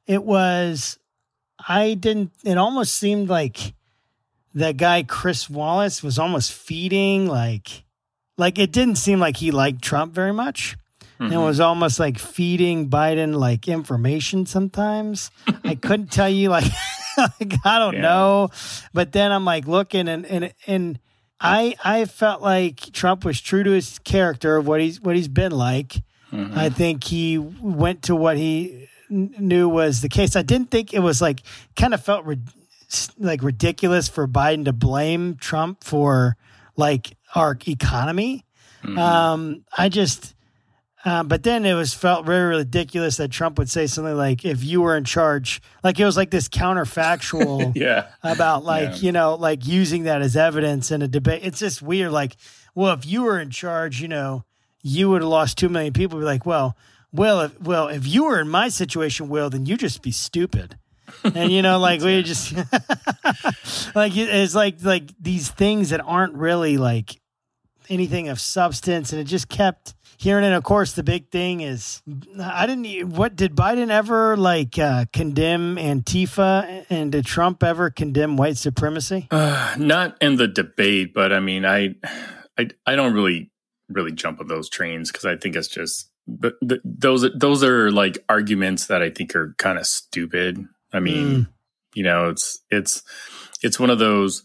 it 0.05 0.21
was. 0.21 0.99
I 1.65 1.93
didn't. 1.93 2.33
It 2.43 2.57
almost 2.57 2.95
seemed 2.95 3.29
like 3.29 3.73
that 4.53 4.75
guy 4.75 5.03
Chris 5.03 5.49
Wallace 5.49 6.03
was 6.03 6.19
almost 6.19 6.51
feeding 6.51 7.25
like 7.25 7.85
like 8.37 8.59
it 8.59 8.73
didn't 8.73 8.97
seem 8.97 9.21
like 9.21 9.37
he 9.37 9.51
liked 9.51 9.81
Trump 9.81 10.13
very 10.13 10.33
much. 10.33 10.75
Mm-hmm. 11.21 11.31
And 11.31 11.43
was 11.45 11.61
almost 11.61 11.99
like 12.01 12.19
feeding 12.19 12.89
Biden 12.89 13.33
like 13.33 13.69
information 13.69 14.45
sometimes. 14.45 15.31
I 15.63 15.73
couldn't 15.73 16.11
tell 16.11 16.29
you 16.29 16.49
like, 16.49 16.65
like 17.39 17.53
I 17.65 17.79
don't 17.79 17.95
yeah. 17.95 18.01
know. 18.01 18.49
But 18.93 19.11
then 19.11 19.31
I'm 19.31 19.45
like 19.45 19.67
looking 19.67 20.07
and 20.07 20.25
and 20.25 20.53
and 20.65 20.99
I 21.39 21.75
I 21.83 22.05
felt 22.05 22.41
like 22.41 22.91
Trump 22.93 23.25
was 23.25 23.41
true 23.41 23.63
to 23.63 23.71
his 23.71 23.99
character 23.99 24.57
of 24.57 24.67
what 24.67 24.81
he's 24.81 25.01
what 25.01 25.15
he's 25.15 25.27
been 25.27 25.51
like. 25.51 26.01
Mm-hmm. 26.31 26.57
I 26.57 26.69
think 26.69 27.03
he 27.03 27.37
went 27.37 28.03
to 28.03 28.15
what 28.15 28.37
he 28.37 28.89
knew 29.09 29.69
was 29.69 30.01
the 30.01 30.09
case. 30.09 30.35
I 30.35 30.41
didn't 30.41 30.71
think 30.71 30.93
it 30.93 30.99
was 30.99 31.21
like 31.21 31.41
kind 31.75 31.93
of 31.93 32.03
felt 32.03 32.25
like 33.17 33.43
ridiculous 33.43 34.07
for 34.07 34.27
Biden 34.27 34.65
to 34.65 34.73
blame 34.73 35.35
Trump 35.35 35.83
for 35.83 36.35
like 36.75 37.17
our 37.35 37.57
economy. 37.67 38.45
Mm-hmm. 38.83 38.97
Um, 38.97 39.65
I 39.77 39.89
just, 39.89 40.35
uh, 41.07 41.23
but 41.23 41.43
then 41.43 41.65
it 41.65 41.73
was 41.73 41.93
felt 41.93 42.25
very 42.25 42.57
ridiculous 42.57 43.15
that 43.15 43.31
Trump 43.31 43.57
would 43.57 43.69
say 43.69 43.87
something 43.87 44.17
like, 44.17 44.43
"If 44.43 44.61
you 44.61 44.81
were 44.81 44.97
in 44.97 45.05
charge," 45.05 45.61
like 45.81 45.97
it 45.97 46.03
was 46.03 46.17
like 46.17 46.31
this 46.31 46.49
counterfactual, 46.49 47.71
yeah, 47.75 48.07
about 48.23 48.65
like 48.65 48.89
yeah. 48.89 48.95
you 48.97 49.11
know 49.13 49.35
like 49.35 49.65
using 49.65 50.03
that 50.03 50.21
as 50.21 50.35
evidence 50.35 50.91
in 50.91 51.01
a 51.01 51.07
debate. 51.07 51.43
It's 51.45 51.59
just 51.59 51.81
weird. 51.81 52.11
Like, 52.11 52.35
well, 52.75 52.93
if 52.93 53.05
you 53.05 53.23
were 53.23 53.39
in 53.39 53.51
charge, 53.51 54.01
you 54.01 54.09
know, 54.09 54.43
you 54.81 55.09
would 55.09 55.21
have 55.21 55.29
lost 55.29 55.57
two 55.57 55.69
million 55.69 55.93
people. 55.93 56.19
Be 56.19 56.25
like, 56.25 56.45
well, 56.45 56.75
well, 57.13 57.39
if, 57.39 57.61
well, 57.61 57.87
if 57.87 58.05
you 58.05 58.25
were 58.25 58.41
in 58.41 58.49
my 58.49 58.67
situation, 58.67 59.29
Will, 59.29 59.49
then 59.49 59.65
you 59.65 59.77
just 59.77 60.01
be 60.01 60.11
stupid 60.11 60.77
and 61.23 61.53
you 61.53 61.61
know 61.61 61.79
like 61.87 62.01
we 62.01 62.21
just 62.21 62.53
like 63.95 64.11
it's 64.17 64.55
like 64.55 64.83
like 64.83 65.11
these 65.21 65.49
things 65.49 65.91
that 65.91 66.01
aren't 66.01 66.33
really 66.33 66.77
like 66.77 67.21
anything 67.87 68.27
of 68.27 68.41
substance 68.41 69.13
and 69.13 69.21
it 69.21 69.23
just 69.23 69.47
kept 69.47 69.93
hearing 70.17 70.43
it 70.43 70.53
of 70.53 70.63
course 70.63 70.93
the 70.93 71.03
big 71.03 71.29
thing 71.29 71.61
is 71.61 72.01
i 72.41 72.65
didn't 72.65 73.09
what 73.09 73.35
did 73.35 73.55
biden 73.55 73.89
ever 73.89 74.35
like 74.35 74.77
uh, 74.77 75.05
condemn 75.13 75.75
antifa 75.77 76.85
and 76.89 77.11
did 77.11 77.25
trump 77.25 77.63
ever 77.63 77.89
condemn 77.89 78.35
white 78.37 78.57
supremacy 78.57 79.27
uh, 79.31 79.75
not 79.77 80.17
in 80.21 80.35
the 80.35 80.47
debate 80.47 81.13
but 81.13 81.31
i 81.31 81.39
mean 81.39 81.65
i 81.65 81.95
i, 82.57 82.67
I 82.85 82.95
don't 82.95 83.13
really 83.13 83.51
really 83.89 84.11
jump 84.11 84.41
on 84.41 84.47
those 84.47 84.69
trains 84.69 85.11
because 85.11 85.25
i 85.25 85.37
think 85.37 85.55
it's 85.55 85.67
just 85.67 86.09
but 86.27 86.55
those 86.83 87.25
those 87.35 87.63
are 87.63 87.89
like 87.89 88.23
arguments 88.27 88.87
that 88.87 89.01
I 89.01 89.09
think 89.09 89.35
are 89.35 89.55
kind 89.57 89.79
of 89.79 89.85
stupid. 89.85 90.63
I 90.91 90.99
mean, 90.99 91.27
mm. 91.27 91.47
you 91.95 92.03
know, 92.03 92.29
it's 92.29 92.59
it's 92.69 93.01
it's 93.63 93.79
one 93.79 93.89
of 93.89 93.99
those. 93.99 94.43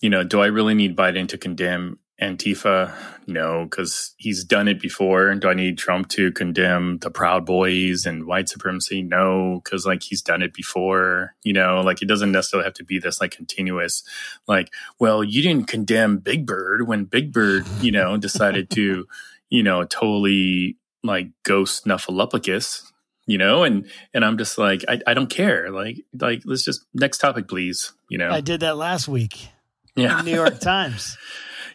You 0.00 0.10
know, 0.10 0.24
do 0.24 0.40
I 0.40 0.46
really 0.46 0.74
need 0.74 0.96
Biden 0.96 1.28
to 1.28 1.38
condemn 1.38 2.00
Antifa? 2.22 2.94
No, 3.26 3.64
because 3.64 4.14
he's 4.16 4.44
done 4.44 4.68
it 4.68 4.80
before. 4.80 5.34
Do 5.34 5.48
I 5.48 5.54
need 5.54 5.76
Trump 5.76 6.08
to 6.10 6.32
condemn 6.32 6.98
the 6.98 7.10
Proud 7.10 7.44
Boys 7.44 8.06
and 8.06 8.26
white 8.26 8.48
supremacy? 8.48 9.02
No, 9.02 9.60
because 9.62 9.84
like 9.84 10.02
he's 10.02 10.22
done 10.22 10.42
it 10.42 10.54
before. 10.54 11.34
You 11.42 11.52
know, 11.52 11.80
like 11.84 12.00
it 12.00 12.08
doesn't 12.08 12.32
necessarily 12.32 12.64
have 12.64 12.74
to 12.74 12.84
be 12.84 12.98
this 12.98 13.20
like 13.20 13.32
continuous, 13.32 14.04
like, 14.46 14.72
well, 14.98 15.24
you 15.24 15.42
didn't 15.42 15.66
condemn 15.66 16.18
Big 16.18 16.46
Bird 16.46 16.86
when 16.86 17.04
Big 17.04 17.32
Bird, 17.32 17.66
you 17.80 17.90
know, 17.90 18.16
decided 18.22 18.70
to, 18.70 19.06
you 19.50 19.62
know, 19.62 19.84
totally 19.84 20.76
like 21.02 21.30
ghost 21.42 21.84
Snuffleupagus 21.84 22.92
you 23.26 23.38
know 23.38 23.62
and 23.62 23.86
and 24.12 24.24
i'm 24.24 24.36
just 24.36 24.58
like 24.58 24.84
I, 24.88 25.00
I 25.06 25.14
don't 25.14 25.30
care 25.30 25.70
like 25.70 26.00
like 26.18 26.42
let's 26.44 26.64
just 26.64 26.84
next 26.92 27.18
topic 27.18 27.48
please 27.48 27.92
you 28.08 28.18
know 28.18 28.30
i 28.30 28.40
did 28.40 28.60
that 28.60 28.76
last 28.76 29.06
week 29.06 29.48
yeah 29.94 30.20
new 30.22 30.34
york 30.34 30.58
times 30.60 31.16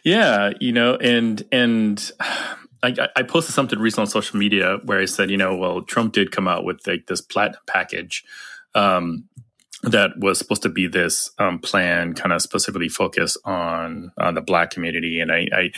yeah 0.04 0.50
you 0.60 0.72
know 0.72 0.96
and 0.96 1.44
and 1.52 2.10
I, 2.82 3.08
I 3.16 3.22
posted 3.22 3.54
something 3.54 3.78
recently 3.78 4.02
on 4.02 4.10
social 4.10 4.38
media 4.38 4.78
where 4.84 5.00
i 5.00 5.04
said 5.04 5.30
you 5.30 5.36
know 5.36 5.56
well 5.56 5.82
trump 5.82 6.12
did 6.12 6.32
come 6.32 6.48
out 6.48 6.64
with 6.64 6.86
like 6.86 7.06
this 7.06 7.20
platinum 7.20 7.60
package 7.66 8.24
um 8.74 9.28
that 9.82 10.18
was 10.18 10.38
supposed 10.38 10.62
to 10.62 10.68
be 10.68 10.88
this 10.88 11.30
um, 11.38 11.60
plan, 11.60 12.12
kind 12.14 12.32
of 12.32 12.42
specifically 12.42 12.88
focused 12.88 13.38
on 13.44 14.10
on 14.18 14.34
the 14.34 14.40
black 14.40 14.70
community, 14.70 15.20
and 15.20 15.30
I 15.30 15.70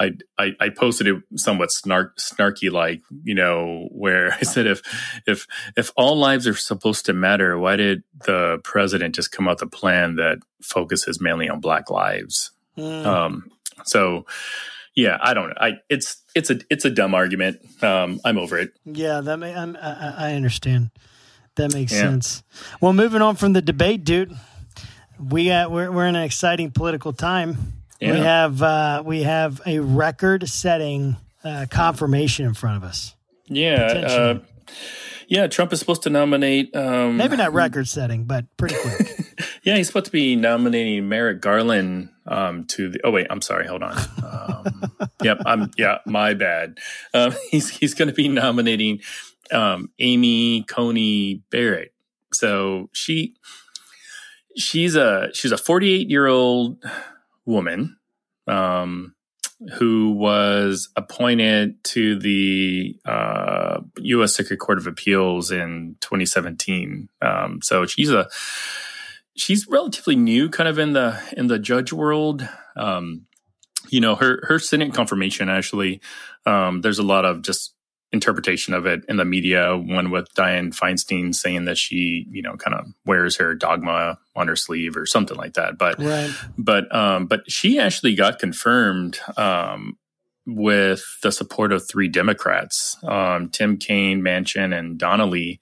I 0.00 0.12
I, 0.38 0.52
I 0.60 0.68
posted 0.70 1.06
it 1.08 1.22
somewhat 1.36 1.70
snark, 1.70 2.16
snarky, 2.16 2.72
like 2.72 3.02
you 3.22 3.34
know, 3.34 3.88
where 3.92 4.32
I 4.32 4.40
said 4.42 4.66
if 4.66 4.82
if 5.26 5.46
if 5.76 5.92
all 5.96 6.16
lives 6.16 6.46
are 6.46 6.54
supposed 6.54 7.06
to 7.06 7.12
matter, 7.12 7.58
why 7.58 7.76
did 7.76 8.02
the 8.24 8.60
president 8.64 9.14
just 9.14 9.30
come 9.30 9.46
out 9.46 9.60
with 9.60 9.68
a 9.68 9.76
plan 9.76 10.16
that 10.16 10.38
focuses 10.62 11.20
mainly 11.20 11.48
on 11.48 11.60
black 11.60 11.90
lives? 11.90 12.50
Mm. 12.76 13.06
Um, 13.06 13.50
so 13.84 14.26
yeah, 14.94 15.18
I 15.20 15.34
don't 15.34 15.48
know. 15.48 15.56
I 15.60 15.72
it's 15.88 16.22
it's 16.34 16.50
a 16.50 16.60
it's 16.70 16.84
a 16.84 16.90
dumb 16.90 17.14
argument. 17.14 17.60
Um, 17.82 18.20
I'm 18.24 18.38
over 18.38 18.58
it. 18.58 18.72
Yeah, 18.84 19.20
that 19.20 19.38
may 19.38 19.54
I'm, 19.54 19.76
I, 19.80 20.14
I 20.30 20.34
understand. 20.34 20.90
That 21.56 21.72
makes 21.72 21.92
yeah. 21.92 22.00
sense. 22.00 22.42
Well, 22.80 22.92
moving 22.92 23.22
on 23.22 23.36
from 23.36 23.52
the 23.52 23.62
debate, 23.62 24.04
dude, 24.04 24.36
we 25.18 25.46
got 25.46 25.70
we're 25.70 25.90
we're 25.90 26.06
in 26.06 26.16
an 26.16 26.22
exciting 26.22 26.70
political 26.70 27.12
time. 27.12 27.74
Yeah. 28.00 28.12
We 28.12 28.18
have 28.18 28.62
uh, 28.62 29.02
we 29.04 29.22
have 29.22 29.60
a 29.66 29.78
record-setting 29.78 31.16
uh, 31.42 31.66
confirmation 31.70 32.46
in 32.46 32.54
front 32.54 32.76
of 32.76 32.84
us. 32.84 33.14
Yeah, 33.46 33.82
uh, 33.82 34.38
yeah. 35.28 35.46
Trump 35.46 35.72
is 35.72 35.78
supposed 35.78 36.02
to 36.04 36.10
nominate. 36.10 36.74
Um, 36.74 37.16
Maybe 37.16 37.36
not 37.36 37.52
record-setting, 37.52 38.24
but 38.24 38.44
pretty 38.56 38.76
quick. 38.80 39.18
yeah, 39.62 39.76
he's 39.76 39.86
supposed 39.86 40.06
to 40.06 40.12
be 40.12 40.36
nominating 40.36 41.08
Merrick 41.08 41.40
Garland 41.40 42.10
um, 42.26 42.64
to 42.66 42.90
the. 42.90 43.00
Oh 43.04 43.10
wait, 43.10 43.26
I'm 43.30 43.42
sorry. 43.42 43.66
Hold 43.66 43.82
on. 43.82 43.96
Um, 44.22 45.10
yep, 45.22 45.38
I'm. 45.46 45.70
Yeah, 45.76 45.98
my 46.06 46.34
bad. 46.34 46.78
Um, 47.12 47.34
he's 47.50 47.68
he's 47.68 47.94
going 47.94 48.08
to 48.08 48.14
be 48.14 48.28
nominating 48.28 49.00
um, 49.52 49.90
Amy 49.98 50.64
Coney 50.64 51.42
Barrett. 51.50 51.92
So 52.32 52.90
she 52.92 53.34
she's 54.56 54.96
a 54.96 55.28
she's 55.32 55.52
a 55.52 55.58
48 55.58 56.08
year 56.08 56.26
old 56.26 56.82
woman 57.44 57.96
um, 58.46 59.14
who 59.74 60.12
was 60.12 60.88
appointed 60.96 61.82
to 61.84 62.18
the 62.18 62.96
uh, 63.04 63.80
U.S. 63.98 64.34
Circuit 64.34 64.58
Court 64.58 64.78
of 64.78 64.86
Appeals 64.86 65.50
in 65.50 65.96
2017. 66.00 67.08
Um, 67.22 67.60
so 67.62 67.86
she's 67.86 68.10
a 68.10 68.28
she's 69.36 69.66
relatively 69.68 70.16
new, 70.16 70.48
kind 70.48 70.68
of 70.68 70.78
in 70.78 70.92
the 70.92 71.20
in 71.36 71.46
the 71.48 71.58
judge 71.58 71.92
world. 71.92 72.48
Um, 72.76 73.26
you 73.88 74.00
know, 74.00 74.14
her 74.14 74.40
her 74.46 74.58
Senate 74.58 74.94
confirmation 74.94 75.48
actually. 75.48 76.00
Um, 76.46 76.80
there's 76.80 76.98
a 76.98 77.02
lot 77.02 77.24
of 77.24 77.42
just 77.42 77.74
interpretation 78.12 78.74
of 78.74 78.86
it 78.86 79.04
in 79.08 79.16
the 79.16 79.24
media. 79.24 79.76
One 79.76 80.10
with 80.10 80.32
Dianne 80.34 80.74
Feinstein 80.74 81.34
saying 81.34 81.64
that 81.64 81.76
she, 81.76 82.26
you 82.30 82.42
know, 82.42 82.56
kind 82.56 82.76
of 82.76 82.86
wears 83.04 83.36
her 83.38 83.54
dogma 83.56 84.18
on 84.36 84.46
her 84.46 84.54
sleeve 84.56 84.96
or 84.96 85.04
something 85.04 85.36
like 85.36 85.54
that. 85.54 85.76
But, 85.78 85.98
Right. 85.98 86.30
but, 86.56 86.94
um, 86.94 87.26
but 87.26 87.50
she 87.50 87.78
actually 87.78 88.14
got 88.14 88.38
confirmed 88.38 89.18
um, 89.36 89.98
with 90.46 91.04
the 91.24 91.32
support 91.32 91.72
of 91.72 91.88
three 91.88 92.06
Democrats, 92.08 92.96
um, 93.02 93.48
Tim 93.48 93.78
Kaine, 93.78 94.22
Manchin, 94.22 94.72
and 94.78 94.96
Donnelly. 94.96 95.60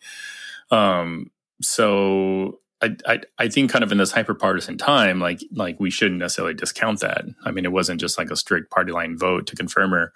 Um, 0.70 1.30
so 1.62 2.60
I, 2.82 3.20
I, 3.38 3.48
think 3.48 3.70
kind 3.70 3.84
of 3.84 3.92
in 3.92 3.98
this 3.98 4.12
hyperpartisan 4.12 4.76
time, 4.76 5.20
like 5.20 5.40
like 5.52 5.78
we 5.78 5.90
shouldn't 5.90 6.18
necessarily 6.18 6.54
discount 6.54 7.00
that. 7.00 7.24
I 7.44 7.52
mean, 7.52 7.64
it 7.64 7.72
wasn't 7.72 8.00
just 8.00 8.18
like 8.18 8.30
a 8.30 8.36
strict 8.36 8.70
party 8.70 8.92
line 8.92 9.16
vote 9.16 9.46
to 9.48 9.56
confirm 9.56 9.90
her. 9.90 10.12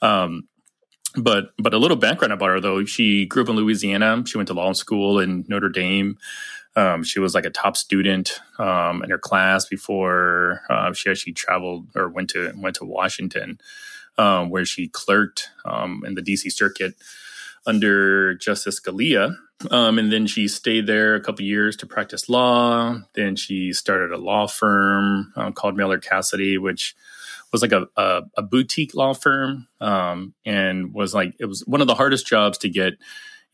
Um, 0.00 0.48
but 1.16 1.46
but 1.58 1.74
a 1.74 1.78
little 1.78 1.96
background 1.96 2.32
about 2.32 2.50
her 2.50 2.60
though, 2.60 2.84
she 2.84 3.26
grew 3.26 3.42
up 3.42 3.48
in 3.48 3.56
Louisiana. 3.56 4.22
She 4.26 4.36
went 4.36 4.48
to 4.48 4.54
law 4.54 4.72
school 4.72 5.18
in 5.18 5.44
Notre 5.48 5.68
Dame. 5.68 6.18
Um, 6.76 7.04
she 7.04 7.20
was 7.20 7.34
like 7.34 7.44
a 7.44 7.50
top 7.50 7.76
student 7.76 8.40
um, 8.58 9.02
in 9.04 9.10
her 9.10 9.18
class 9.18 9.66
before 9.66 10.60
uh, 10.68 10.92
she 10.92 11.10
actually 11.10 11.32
traveled 11.32 11.88
or 11.94 12.08
went 12.08 12.30
to 12.30 12.52
went 12.56 12.76
to 12.76 12.84
Washington, 12.84 13.58
um, 14.18 14.50
where 14.50 14.64
she 14.64 14.88
clerked 14.88 15.50
um, 15.64 16.02
in 16.06 16.14
the 16.14 16.22
D.C. 16.22 16.50
Circuit 16.50 16.94
under 17.66 18.34
Justice 18.34 18.80
Scalia. 18.80 19.36
Um, 19.70 19.98
and 19.98 20.12
then 20.12 20.26
she 20.26 20.48
stayed 20.48 20.86
there 20.86 21.14
a 21.14 21.20
couple 21.20 21.44
years 21.44 21.76
to 21.76 21.86
practice 21.86 22.28
law. 22.28 22.98
Then 23.14 23.36
she 23.36 23.72
started 23.72 24.12
a 24.12 24.18
law 24.18 24.46
firm 24.46 25.32
uh, 25.36 25.50
called 25.52 25.76
Miller 25.76 25.98
Cassidy, 25.98 26.58
which 26.58 26.94
was 27.52 27.62
like 27.62 27.72
a, 27.72 27.86
a, 27.96 28.22
a 28.36 28.42
boutique 28.42 28.94
law 28.94 29.14
firm 29.14 29.68
um, 29.80 30.34
and 30.44 30.92
was 30.92 31.14
like 31.14 31.34
it 31.38 31.44
was 31.46 31.62
one 31.66 31.80
of 31.80 31.86
the 31.86 31.94
hardest 31.94 32.26
jobs 32.26 32.58
to 32.58 32.68
get 32.68 32.94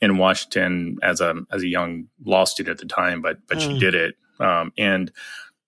in 0.01 0.17
Washington 0.17 0.97
as 1.03 1.21
a 1.21 1.35
as 1.53 1.63
a 1.63 1.69
young 1.69 2.07
law 2.25 2.45
student 2.45 2.81
at 2.81 2.89
the 2.89 2.93
time, 2.95 3.21
but 3.21 3.39
but 3.47 3.61
she 3.61 3.69
Mm. 3.69 3.79
did 3.81 3.95
it. 3.95 4.15
Um, 4.39 4.73
and 4.79 5.13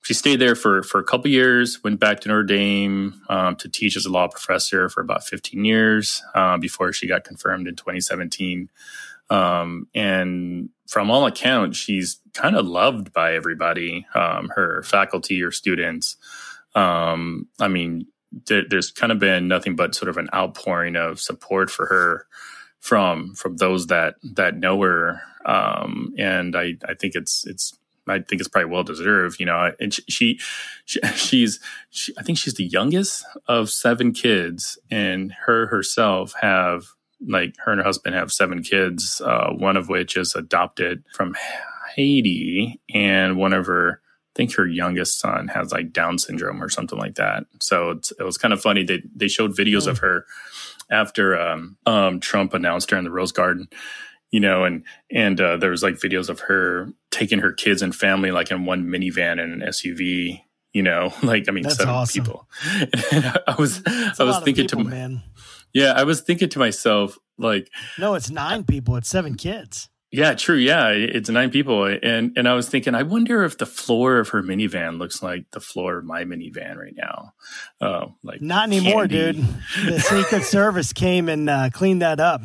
she 0.05 0.15
stayed 0.15 0.41
there 0.41 0.55
for 0.57 0.83
for 0.83 0.99
a 0.99 1.05
couple 1.05 1.31
years. 1.31 1.85
Went 1.85 2.01
back 2.01 2.21
to 2.21 2.29
Notre 2.29 2.43
Dame 2.43 3.21
um, 3.29 3.55
to 3.57 3.69
teach 3.69 3.97
as 3.97 4.07
a 4.07 4.11
law 4.11 4.27
professor 4.29 4.89
for 4.89 5.03
about 5.03 5.25
15 5.25 5.65
years 5.67 6.23
uh, 6.35 6.57
before 6.57 6.93
she 6.95 7.07
got 7.07 7.25
confirmed 7.25 7.69
in 7.69 7.77
2017. 7.77 8.71
Um, 9.31 9.89
and 9.95 10.69
from 10.87 11.11
all 11.11 11.27
accounts, 11.27 11.79
she's 11.79 12.21
kind 12.35 12.57
of 12.57 12.67
loved 12.67 13.13
by 13.13 13.35
everybody, 13.35 14.07
um, 14.15 14.51
her 14.55 14.83
faculty, 14.83 15.41
her 15.41 15.51
students. 15.51 16.17
Um, 16.75 17.49
I 17.61 17.69
mean, 17.69 18.07
there, 18.47 18.63
there's 18.69 18.91
kind 18.91 19.13
of 19.13 19.19
been 19.19 19.49
nothing 19.49 19.77
but 19.77 19.95
sort 19.95 20.09
of 20.09 20.17
an 20.17 20.29
outpouring 20.35 20.97
of 20.97 21.21
support 21.21 21.71
for 21.71 21.87
her 21.87 22.27
from 22.81 23.35
from 23.35 23.57
those 23.59 23.87
that 23.87 24.17
that 24.35 24.57
know 24.57 24.81
her, 24.83 25.21
um, 25.47 26.13
and 26.19 26.57
I 26.57 26.75
I 26.89 26.95
think 26.95 27.15
it's 27.15 27.47
it's 27.47 27.79
I 28.09 28.19
think 28.19 28.41
it's 28.41 28.49
probably 28.49 28.71
well 28.71 28.83
deserved, 28.83 29.39
you 29.39 29.47
know. 29.47 29.73
And 29.79 29.95
she, 29.95 30.41
she 30.85 31.01
she's 31.15 31.61
she, 31.91 32.13
I 32.19 32.23
think 32.23 32.39
she's 32.39 32.55
the 32.55 32.65
youngest 32.65 33.25
of 33.47 33.71
seven 33.71 34.13
kids, 34.13 34.79
and 34.91 35.33
her 35.47 35.67
herself 35.67 36.35
have 36.41 36.87
like 37.29 37.55
her 37.65 37.73
and 37.73 37.81
her 37.81 37.85
husband 37.85 38.15
have 38.15 38.33
seven 38.33 38.63
kids, 38.63 39.21
uh, 39.25 39.51
one 39.51 39.77
of 39.77 39.89
which 39.89 40.17
is 40.17 40.35
adopted 40.35 41.05
from 41.15 41.35
Haiti, 41.95 42.81
and 42.95 43.37
one 43.37 43.53
of 43.53 43.67
her 43.67 44.01
I 44.35 44.35
think 44.35 44.55
her 44.55 44.67
youngest 44.67 45.21
son 45.21 45.49
has 45.49 45.73
like 45.73 45.93
Down 45.93 46.19
syndrome 46.19 46.63
or 46.63 46.71
something 46.71 46.99
like 46.99 47.17
that. 47.17 47.45
So 47.61 47.91
it's, 47.91 48.13
it 48.13 48.23
was 48.23 48.39
kind 48.39 48.55
of 48.55 48.63
funny. 48.63 48.83
They 48.83 49.03
they 49.15 49.29
showed 49.29 49.55
videos 49.55 49.87
of 49.87 49.99
her 49.99 50.25
after 50.91 51.39
um, 51.39 51.77
um, 51.85 52.19
Trump 52.19 52.55
announced 52.55 52.91
her 52.91 52.97
in 52.97 53.05
the 53.05 53.11
Rose 53.11 53.33
Garden, 53.33 53.69
you 54.31 54.41
know, 54.41 54.65
and 54.65 54.85
and 55.11 55.39
uh, 55.39 55.59
there 55.59 55.71
was 55.71 55.83
like 55.83 55.97
videos 55.97 56.31
of 56.31 56.41
her 56.41 56.89
taking 57.11 57.41
her 57.41 57.53
kids 57.53 57.83
and 57.83 57.95
family 57.95 58.31
like 58.31 58.51
in 58.51 58.65
one 58.65 58.85
minivan 58.85 59.39
and 59.43 59.63
an 59.63 59.69
SUV. 59.69 60.43
You 60.73 60.83
know, 60.83 61.13
like 61.23 61.47
I 61.51 61.53
mean, 61.53 61.65
That's 61.65 61.77
seven 61.77 61.95
awesome. 61.95 62.25
people. 62.25 62.49
I 62.65 63.55
was 63.59 63.83
It's 63.87 64.19
I 64.19 64.25
was 64.25 64.39
thinking 64.43 64.67
people, 64.67 64.85
to 64.85 64.91
man. 64.91 65.23
Yeah, 65.75 65.93
I 65.93 66.05
was 66.05 66.21
thinking 66.21 66.49
to 66.51 66.59
myself 66.59 67.19
like 67.39 67.69
No, 67.99 68.15
it's 68.15 68.31
nine 68.31 68.65
people. 68.65 68.97
It's 68.97 69.09
seven 69.09 69.35
kids. 69.37 69.89
yeah, 70.11 70.35
true. 70.35 70.57
Yeah, 70.57 70.89
it's 70.91 71.31
nine 71.31 71.51
people, 71.51 71.85
and 71.87 72.37
and 72.37 72.47
I 72.49 72.53
was 72.55 72.69
thinking, 72.69 72.95
I 72.95 73.03
wonder 73.03 73.43
if 73.45 73.57
the 73.59 73.65
floor 73.67 74.19
of 74.19 74.29
her 74.31 74.43
minivan 74.43 74.99
looks 74.99 75.23
like 75.23 75.47
the 75.53 75.61
floor 75.61 75.99
of 75.99 76.05
my 76.05 76.25
minivan 76.25 76.77
right 76.77 76.95
now. 76.95 77.33
Uh, 77.81 78.07
like 78.23 78.43
Not 78.43 78.65
anymore, 78.69 79.09
candy. 79.09 79.41
dude. 79.41 79.47
The 79.87 80.01
Secret 80.11 80.43
Service 80.45 80.93
came 80.93 81.29
and 81.31 81.49
uh, 81.49 81.71
cleaned 81.73 82.03
that 82.03 82.21
up. 82.21 82.43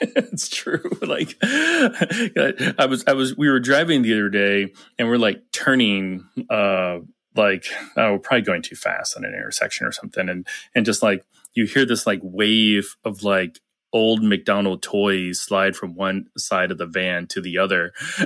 it's 0.00 0.48
true. 0.48 0.82
Like 1.02 1.36
I 1.42 2.86
was, 2.88 3.04
I 3.06 3.12
was, 3.14 3.36
we 3.36 3.48
were 3.48 3.60
driving 3.60 4.02
the 4.02 4.12
other 4.12 4.28
day, 4.28 4.72
and 4.98 5.08
we're 5.08 5.16
like 5.16 5.42
turning, 5.52 6.24
uh, 6.50 6.98
like 7.34 7.64
oh, 7.96 8.12
we're 8.12 8.18
probably 8.18 8.42
going 8.42 8.62
too 8.62 8.76
fast 8.76 9.16
on 9.16 9.24
an 9.24 9.32
intersection 9.32 9.86
or 9.86 9.92
something, 9.92 10.28
and 10.28 10.46
and 10.74 10.84
just 10.84 11.02
like 11.02 11.24
you 11.58 11.66
hear 11.66 11.84
this 11.84 12.06
like 12.06 12.20
wave 12.22 12.96
of 13.04 13.22
like 13.22 13.60
old 13.92 14.22
McDonald 14.22 14.82
toys 14.82 15.40
slide 15.40 15.74
from 15.74 15.94
one 15.94 16.26
side 16.36 16.70
of 16.70 16.78
the 16.78 16.86
van 16.86 17.26
to 17.28 17.40
the 17.40 17.58
other. 17.58 17.92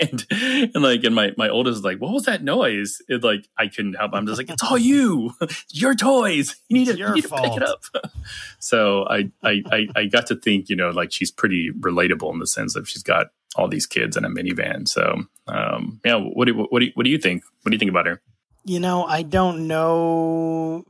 and 0.00 0.26
and 0.30 0.82
like 0.82 1.04
and 1.04 1.14
my 1.14 1.32
my 1.36 1.48
oldest 1.48 1.78
is 1.78 1.84
like, 1.84 1.98
what 1.98 2.12
was 2.12 2.24
that 2.24 2.42
noise? 2.42 2.98
It 3.08 3.24
like 3.24 3.48
I 3.58 3.66
couldn't 3.68 3.94
help. 3.94 4.12
I'm 4.14 4.26
just 4.26 4.38
like, 4.38 4.50
it's 4.50 4.62
all 4.62 4.78
you. 4.78 5.32
Your 5.70 5.94
toys. 5.94 6.56
You 6.68 6.78
need 6.78 6.84
to, 6.86 6.96
you 6.96 7.14
need 7.14 7.24
to 7.24 7.28
pick 7.28 7.56
it 7.56 7.62
up. 7.62 7.82
so 8.58 9.06
I, 9.08 9.30
I 9.42 9.62
I 9.70 9.88
I 9.96 10.04
got 10.06 10.26
to 10.28 10.36
think, 10.36 10.68
you 10.68 10.76
know, 10.76 10.90
like 10.90 11.12
she's 11.12 11.30
pretty 11.30 11.70
relatable 11.72 12.32
in 12.32 12.38
the 12.38 12.46
sense 12.46 12.74
that 12.74 12.86
she's 12.86 13.02
got 13.02 13.28
all 13.56 13.66
these 13.66 13.86
kids 13.86 14.16
in 14.16 14.24
a 14.24 14.28
minivan. 14.28 14.86
So 14.86 15.24
um 15.48 16.00
yeah, 16.04 16.16
what 16.16 16.46
do 16.46 16.66
what 16.70 16.80
do 16.80 16.86
you, 16.86 16.92
what 16.94 17.04
do 17.04 17.10
you 17.10 17.18
think? 17.18 17.42
What 17.62 17.70
do 17.70 17.74
you 17.74 17.78
think 17.78 17.90
about 17.90 18.06
her? 18.06 18.22
You 18.64 18.78
know, 18.78 19.04
I 19.04 19.22
don't 19.22 19.66
know 19.66 20.84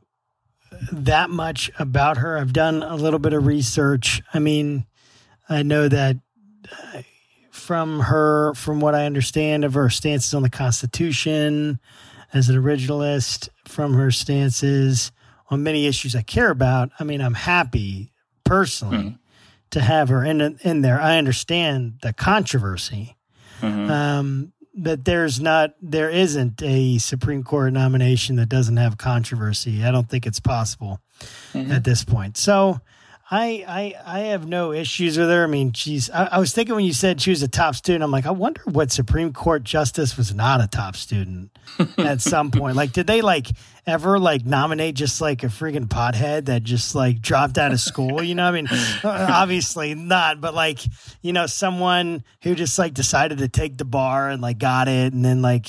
that 0.91 1.29
much 1.29 1.69
about 1.79 2.17
her. 2.17 2.37
I've 2.37 2.53
done 2.53 2.83
a 2.83 2.95
little 2.95 3.19
bit 3.19 3.33
of 3.33 3.45
research. 3.45 4.21
I 4.33 4.39
mean, 4.39 4.85
I 5.49 5.63
know 5.63 5.87
that 5.87 6.17
uh, 6.71 7.01
from 7.51 7.99
her, 8.01 8.53
from 8.53 8.79
what 8.79 8.95
I 8.95 9.05
understand 9.05 9.63
of 9.65 9.73
her 9.73 9.89
stances 9.89 10.33
on 10.33 10.43
the 10.43 10.49
Constitution 10.49 11.79
as 12.33 12.49
an 12.49 12.55
originalist, 12.55 13.49
from 13.65 13.93
her 13.93 14.11
stances 14.11 15.11
on 15.49 15.63
many 15.63 15.85
issues 15.85 16.15
I 16.15 16.21
care 16.21 16.49
about, 16.49 16.89
I 16.99 17.03
mean, 17.03 17.21
I'm 17.21 17.33
happy 17.33 18.13
personally 18.45 18.97
Mhm. 18.97 19.19
to 19.71 19.81
have 19.81 20.09
her 20.09 20.23
in 20.23 20.39
in 20.63 20.81
there. 20.81 20.99
I 21.01 21.17
understand 21.17 21.99
the 22.01 22.13
controversy 22.13 23.17
Mhm. 23.61 23.89
um, 23.89 24.53
that 24.73 25.03
there's 25.05 25.39
not 25.41 25.73
there 25.81 26.09
isn't 26.09 26.61
a 26.63 26.97
Supreme 26.97 27.43
Court 27.43 27.73
nomination 27.73 28.37
that 28.37 28.47
doesn't 28.49 28.77
have 28.77 28.97
controversy. 28.97 29.83
I 29.83 29.91
don't 29.91 30.07
think 30.09 30.25
it's 30.25 30.39
possible 30.39 30.99
Mhm. 31.53 31.69
at 31.71 31.83
this 31.83 32.03
point. 32.03 32.37
So 32.37 32.79
I 33.33 33.63
I 33.65 33.95
I 34.05 34.19
have 34.25 34.45
no 34.45 34.73
issues 34.73 35.17
with 35.17 35.29
her. 35.29 35.45
I 35.45 35.47
mean, 35.47 35.71
she's 35.71 36.09
I, 36.09 36.25
I 36.25 36.39
was 36.39 36.51
thinking 36.51 36.75
when 36.75 36.83
you 36.83 36.91
said 36.91 37.21
she 37.21 37.29
was 37.29 37.41
a 37.41 37.47
top 37.47 37.75
student, 37.75 38.03
I'm 38.03 38.11
like, 38.11 38.25
I 38.25 38.31
wonder 38.31 38.61
what 38.65 38.91
Supreme 38.91 39.31
Court 39.31 39.63
justice 39.63 40.17
was 40.17 40.35
not 40.35 40.59
a 40.61 40.67
top 40.67 40.97
student 40.97 41.49
at 41.97 42.19
some 42.19 42.51
point. 42.51 42.75
Like, 42.75 42.91
did 42.91 43.07
they 43.07 43.21
like 43.21 43.47
ever 43.87 44.19
like 44.19 44.45
nominate 44.45 44.95
just 44.95 45.21
like 45.21 45.43
a 45.43 45.47
friggin' 45.47 45.87
pothead 45.87 46.45
that 46.45 46.63
just 46.63 46.93
like 46.93 47.21
dropped 47.21 47.57
out 47.57 47.71
of 47.71 47.79
school? 47.79 48.21
You 48.21 48.35
know, 48.35 48.45
I 48.45 48.51
mean, 48.51 48.67
uh, 49.03 49.27
obviously 49.31 49.95
not, 49.95 50.41
but 50.41 50.53
like, 50.53 50.79
you 51.21 51.31
know, 51.31 51.45
someone 51.45 52.25
who 52.43 52.53
just 52.53 52.77
like 52.77 52.93
decided 52.93 53.37
to 53.37 53.47
take 53.47 53.77
the 53.77 53.85
bar 53.85 54.29
and 54.29 54.41
like 54.41 54.57
got 54.57 54.89
it 54.89 55.13
and 55.13 55.23
then 55.23 55.41
like, 55.41 55.67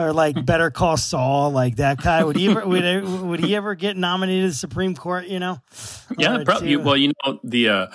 or 0.00 0.12
like 0.12 0.44
Better 0.46 0.70
Call 0.70 0.96
Saul, 0.96 1.50
like 1.50 1.76
that 1.76 2.02
guy. 2.02 2.24
Would 2.24 2.36
he 2.36 2.48
ever, 2.48 2.66
would, 2.66 2.84
he- 2.84 3.00
would 3.00 3.40
he 3.40 3.56
ever 3.56 3.74
get 3.74 3.96
nominated 3.96 4.44
to 4.44 4.48
the 4.48 4.54
Supreme 4.54 4.94
Court, 4.94 5.26
you 5.26 5.38
know? 5.38 5.58
Yeah, 6.18 6.42
probably. 6.44 6.76
Well, 6.76 6.96
you 6.96 7.12
know, 7.24 7.40
the 7.44 7.68
uh, 7.68 7.86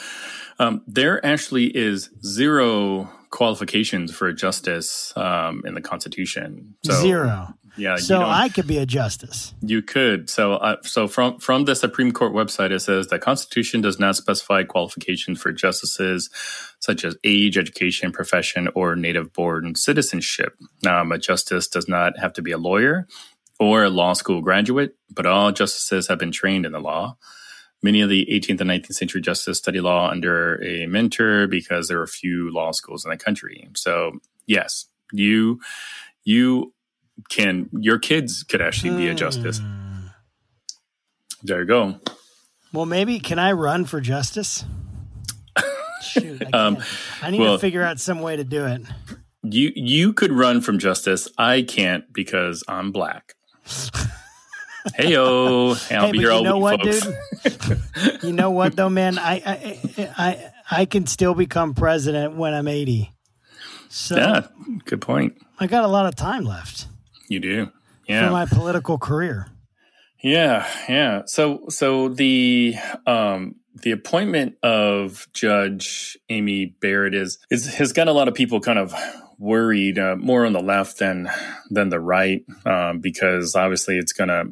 um, 0.60 0.82
there 0.88 1.26
actually 1.26 1.66
is 1.76 2.10
zero 2.24 3.10
qualifications 3.30 4.16
for 4.16 4.28
a 4.28 4.34
justice 4.34 5.12
um, 5.18 5.62
in 5.66 5.74
the 5.74 5.82
Constitution. 5.82 6.76
So, 6.86 6.94
Zero. 7.02 7.54
Yeah, 7.78 7.98
So 7.98 8.22
I 8.22 8.50
could 8.50 8.68
be 8.68 8.78
a 8.78 8.86
justice. 8.86 9.54
you 9.62 9.82
could. 9.82 10.30
So, 10.30 10.54
uh, 10.54 10.78
so 10.84 11.08
from 11.08 11.40
from 11.40 11.66
the 11.66 11.76
Supreme 11.76 12.12
Court 12.12 12.34
website, 12.34 12.72
it 12.72 12.80
says 12.80 13.08
the 13.08 13.20
Constitution 13.20 13.82
does 13.82 14.00
not 14.00 14.16
specify 14.16 14.64
qualifications 14.64 15.42
for 15.42 15.52
justices, 15.52 16.30
such 16.80 17.04
as 17.04 17.18
age, 17.24 17.58
education, 17.58 18.12
profession, 18.12 18.70
or 18.76 18.96
native-born 18.96 19.76
citizenship. 19.76 20.56
Um, 20.88 21.12
a 21.12 21.18
justice 21.18 21.68
does 21.68 21.88
not 21.88 22.18
have 22.18 22.34
to 22.34 22.42
be 22.42 22.52
a 22.52 22.58
lawyer 22.58 23.08
or 23.60 23.84
a 23.84 23.90
law 23.90 24.14
school 24.14 24.42
graduate, 24.42 24.96
but 25.10 25.26
all 25.26 25.52
justices 25.52 26.08
have 26.08 26.20
been 26.20 26.32
trained 26.32 26.66
in 26.66 26.72
the 26.72 26.80
law. 26.80 27.18
Many 27.84 28.02
of 28.02 28.10
the 28.10 28.26
18th 28.32 28.62
and 28.62 28.70
19th 28.70 28.94
century 28.94 29.22
justices 29.22 29.58
study 29.58 29.80
law 29.80 30.10
under 30.10 30.62
a 30.64 30.88
mentor 30.88 31.48
because 31.48 31.88
there 31.88 32.02
are 32.02 32.08
few 32.08 32.52
law 32.52 32.72
schools 32.72 33.06
in 33.06 33.12
the 33.12 33.18
country. 33.18 33.70
So, 33.76 34.20
yes, 34.48 34.86
you 35.12 35.60
you 36.24 36.74
can 37.30 37.70
your 37.72 38.00
kids 38.00 38.44
could 38.44 38.62
actually 38.62 38.96
be 38.98 39.08
a 39.08 39.14
justice. 39.16 39.60
Hmm. 39.60 40.08
There 41.44 41.60
you 41.62 41.66
go. 41.68 42.00
Well, 42.74 42.86
maybe 42.86 43.20
can 43.20 43.40
I 43.40 43.52
run 43.54 43.86
for 43.86 44.02
justice? 44.02 44.66
Shoot, 46.02 46.44
I, 46.46 46.50
Um. 46.58 46.78
I 47.22 47.32
need 47.32 47.40
well- 47.40 47.54
to 47.54 47.60
figure 47.60 47.84
out 47.84 48.00
some 48.00 48.20
way 48.22 48.36
to 48.36 48.44
do 48.44 48.66
it. 48.66 48.82
You 49.44 49.72
you 49.76 50.14
could 50.14 50.32
run 50.32 50.62
from 50.62 50.80
justice. 50.80 51.28
I 51.38 51.62
can't 51.62 52.12
because 52.12 52.64
I'm 52.68 52.92
black. 52.92 53.36
Heyo, 55.00 55.90
and 55.90 56.00
I'll 56.00 56.06
hey, 56.08 56.12
be 56.12 56.18
here 56.20 56.30
you 56.30 56.34
all 56.36 56.44
know 56.44 56.58
week, 56.58 56.80
what, 56.80 56.82
folks. 56.84 57.68
dude? 57.68 58.24
you 58.24 58.34
know 58.34 58.52
what, 58.52 58.76
though, 58.76 58.90
man? 58.90 59.18
I, 59.18 59.42
I 59.46 60.10
I 60.18 60.52
I 60.82 60.86
can 60.86 61.08
still 61.08 61.34
become 61.34 61.74
president 61.74 62.36
when 62.36 62.54
I'm 62.54 62.68
80. 62.68 63.12
So 63.90 64.16
Yeah, 64.16 64.48
good 64.86 65.02
point. 65.02 65.38
I 65.60 65.66
got 65.68 65.84
a 65.84 65.88
lot 65.88 66.06
of 66.06 66.16
time 66.16 66.44
left 66.44 66.88
You 67.28 67.40
do. 67.40 67.66
for 67.66 67.72
Yeah. 68.08 68.30
my 68.30 68.46
political 68.46 68.98
career. 68.98 69.48
Yeah, 70.22 70.68
yeah. 70.90 71.24
So 71.26 71.66
so 71.70 72.10
the 72.10 72.76
um 73.06 73.56
the 73.84 73.92
appointment 73.92 74.56
of 74.64 75.28
Judge 75.34 76.18
Amy 76.30 76.66
Barrett 76.66 77.14
is, 77.14 77.38
is 77.52 77.76
has 77.76 77.92
got 77.94 78.08
a 78.08 78.14
lot 78.14 78.28
of 78.28 78.34
people 78.34 78.60
kind 78.62 78.80
of 78.80 78.94
worried, 79.38 80.00
uh, 80.00 80.16
more 80.16 80.46
on 80.46 80.54
the 80.54 80.62
left 80.62 81.00
than 81.00 81.30
than 81.70 81.90
the 81.90 82.00
right, 82.00 82.44
um, 82.66 83.00
because 83.00 83.56
obviously 83.56 83.98
it's 83.98 84.14
gonna 84.14 84.46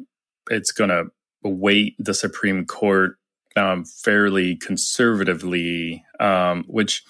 it's 0.50 0.72
gonna 0.72 1.04
weight 1.42 1.94
the 1.98 2.14
Supreme 2.14 2.66
Court 2.66 3.16
um, 3.56 3.84
fairly 3.84 4.56
conservatively, 4.56 6.04
um, 6.20 6.64
which 6.66 7.02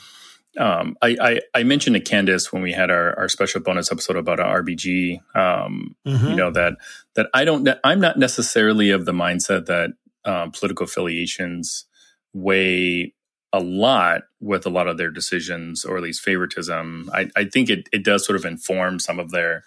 um, 0.59 0.97
I, 1.03 1.17
I 1.21 1.41
I 1.55 1.63
mentioned 1.63 1.95
to 1.95 2.01
Candace 2.01 2.53
when 2.53 2.63
we 2.63 2.73
had 2.73 2.91
our, 2.91 3.19
our 3.19 3.29
special 3.29 3.61
bonus 3.61 3.91
episode 3.91 4.17
about 4.17 4.41
our 4.41 4.63
RBG. 4.63 5.21
Um, 5.37 5.97
Mhm. 6.07 6.31
you 6.31 6.37
know 6.37 6.51
that 6.53 6.75
that 7.15 7.29
I 7.35 7.45
don't 7.45 7.69
I'm 7.83 8.01
not 8.01 8.19
necessarily 8.19 8.91
of 8.91 9.05
the 9.05 9.13
mindset 9.13 9.67
that 9.67 9.91
um, 10.25 10.53
political 10.53 10.85
affiliations 10.85 11.87
weigh 12.33 13.13
a 13.53 13.61
lot 13.61 14.23
with 14.41 14.67
a 14.67 14.71
lot 14.71 14.89
of 14.89 14.99
their 14.99 15.11
decisions 15.11 15.85
or 15.85 15.97
at 15.97 16.03
least 16.03 16.23
favoritism. 16.23 17.09
I, 17.15 17.31
I 17.37 17.45
think 17.45 17.71
it, 17.71 17.89
it 17.93 18.03
does 18.03 18.27
sort 18.27 18.37
of 18.37 18.45
inform 18.45 18.99
some 18.99 19.21
of 19.21 19.31
their 19.31 19.63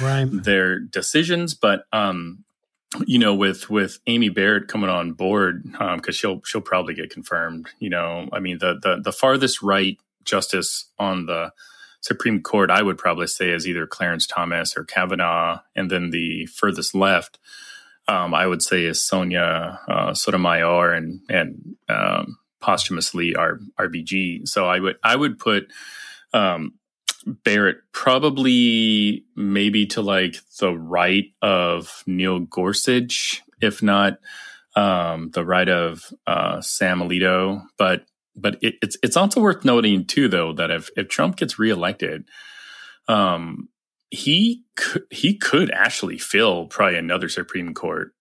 right. 0.00 0.28
their 0.30 0.78
decisions, 0.78 1.54
but 1.54 1.84
um, 1.92 2.44
you 3.06 3.18
know, 3.18 3.34
with 3.34 3.70
with 3.70 3.98
Amy 4.06 4.28
Barrett 4.28 4.68
coming 4.68 4.90
on 4.90 5.12
board, 5.12 5.64
because 5.96 6.16
she'll 6.16 6.42
she'll 6.44 6.60
probably 6.60 6.92
get 6.92 7.10
confirmed. 7.10 7.68
You 7.78 7.88
know, 7.90 8.28
I 8.32 8.40
mean, 8.40 8.58
the 8.58 8.78
the 8.82 9.00
the 9.02 9.12
farthest 9.12 9.62
right 9.62 9.96
justice 10.24 10.90
on 10.98 11.26
the 11.26 11.52
Supreme 12.00 12.40
Court, 12.42 12.70
I 12.70 12.82
would 12.82 12.98
probably 12.98 13.26
say, 13.26 13.50
is 13.50 13.68
either 13.68 13.86
Clarence 13.86 14.26
Thomas 14.26 14.76
or 14.76 14.84
Kavanaugh, 14.84 15.60
and 15.76 15.90
then 15.90 16.10
the 16.10 16.46
furthest 16.46 16.94
left, 16.94 17.38
um, 18.08 18.34
I 18.34 18.46
would 18.46 18.62
say, 18.62 18.84
is 18.84 19.02
Sonia 19.02 19.80
uh, 19.88 20.14
Sotomayor 20.14 20.92
and 20.92 21.20
and 21.28 21.76
um, 21.88 22.38
posthumously 22.60 23.34
our 23.34 23.60
RBG. 23.78 24.48
So 24.48 24.66
I 24.66 24.80
would 24.80 24.96
I 25.04 25.14
would 25.14 25.38
put 25.38 25.70
um, 26.32 26.74
Barrett 27.26 27.78
probably 27.92 29.24
maybe 29.36 29.86
to 29.86 30.00
like 30.00 30.36
the 30.58 30.72
right 30.72 31.26
of 31.42 32.02
Neil 32.06 32.40
Gorsuch, 32.40 33.42
if 33.60 33.82
not 33.82 34.18
um, 34.74 35.30
the 35.32 35.44
right 35.44 35.68
of 35.68 36.12
uh, 36.26 36.60
Sam 36.60 37.00
Alito. 37.00 37.62
But 37.76 38.04
but 38.36 38.56
it, 38.62 38.74
it's 38.82 38.96
it's 39.02 39.16
also 39.16 39.40
worth 39.40 39.64
noting 39.64 40.06
too, 40.06 40.28
though, 40.28 40.52
that 40.54 40.70
if 40.70 40.90
if 40.96 41.08
Trump 41.08 41.36
gets 41.36 41.58
reelected, 41.58 42.24
um, 43.08 43.68
he 44.10 44.64
could, 44.76 45.02
he 45.10 45.36
could 45.36 45.70
actually 45.72 46.18
fill 46.18 46.66
probably 46.66 46.98
another 46.98 47.28
Supreme 47.28 47.74
Court 47.74 48.12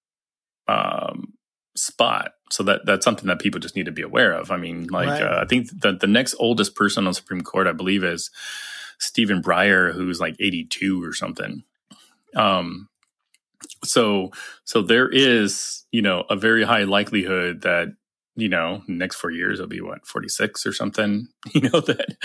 um, 0.67 1.33
spot. 1.75 2.31
So 2.51 2.63
that 2.63 2.85
that's 2.85 3.05
something 3.05 3.27
that 3.27 3.39
people 3.39 3.59
just 3.59 3.75
need 3.75 3.85
to 3.85 3.91
be 3.91 4.01
aware 4.01 4.33
of. 4.33 4.51
I 4.51 4.57
mean, 4.57 4.87
like 4.87 5.07
Right. 5.07 5.21
uh, 5.21 5.39
I 5.41 5.45
think 5.45 5.69
that 5.81 5.99
the 5.99 6.07
next 6.07 6.35
oldest 6.39 6.75
person 6.75 7.07
on 7.07 7.13
Supreme 7.13 7.41
Court, 7.41 7.67
I 7.67 7.73
believe, 7.73 8.03
is 8.03 8.31
Stephen 8.99 9.41
Breyer, 9.41 9.93
who's 9.93 10.19
like 10.19 10.35
82 10.39 11.03
or 11.03 11.13
something. 11.13 11.63
Um, 12.35 12.89
so 13.83 14.31
so 14.63 14.81
there 14.81 15.09
is 15.09 15.85
you 15.91 16.01
know 16.01 16.25
a 16.29 16.35
very 16.35 16.63
high 16.63 16.83
likelihood 16.83 17.61
that 17.61 17.89
you 18.39 18.49
know 18.49 18.81
next 18.87 19.15
four 19.17 19.31
years 19.31 19.59
it'll 19.59 19.67
be 19.69 19.81
what 19.81 20.05
46 20.07 20.65
or 20.65 20.73
something 20.73 21.27
you 21.53 21.61
know 21.61 21.79
that 21.81 22.15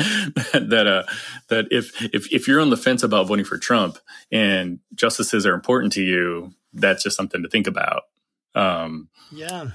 that 0.52 0.66
that 0.70 0.86
uh 0.86 1.02
that 1.48 1.66
if 1.70 2.02
if 2.14 2.32
if 2.32 2.46
you're 2.48 2.60
on 2.60 2.70
the 2.70 2.76
fence 2.76 3.02
about 3.02 3.26
voting 3.26 3.44
for 3.44 3.58
Trump 3.58 3.98
and 4.32 4.78
justices 4.94 5.46
are 5.46 5.54
important 5.54 5.92
to 5.94 6.02
you 6.02 6.52
that's 6.72 7.02
just 7.02 7.16
something 7.16 7.42
to 7.42 7.48
think 7.48 7.66
about 7.66 8.02
um 8.54 9.08
Yeah. 9.32 9.70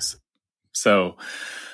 so 0.71 1.17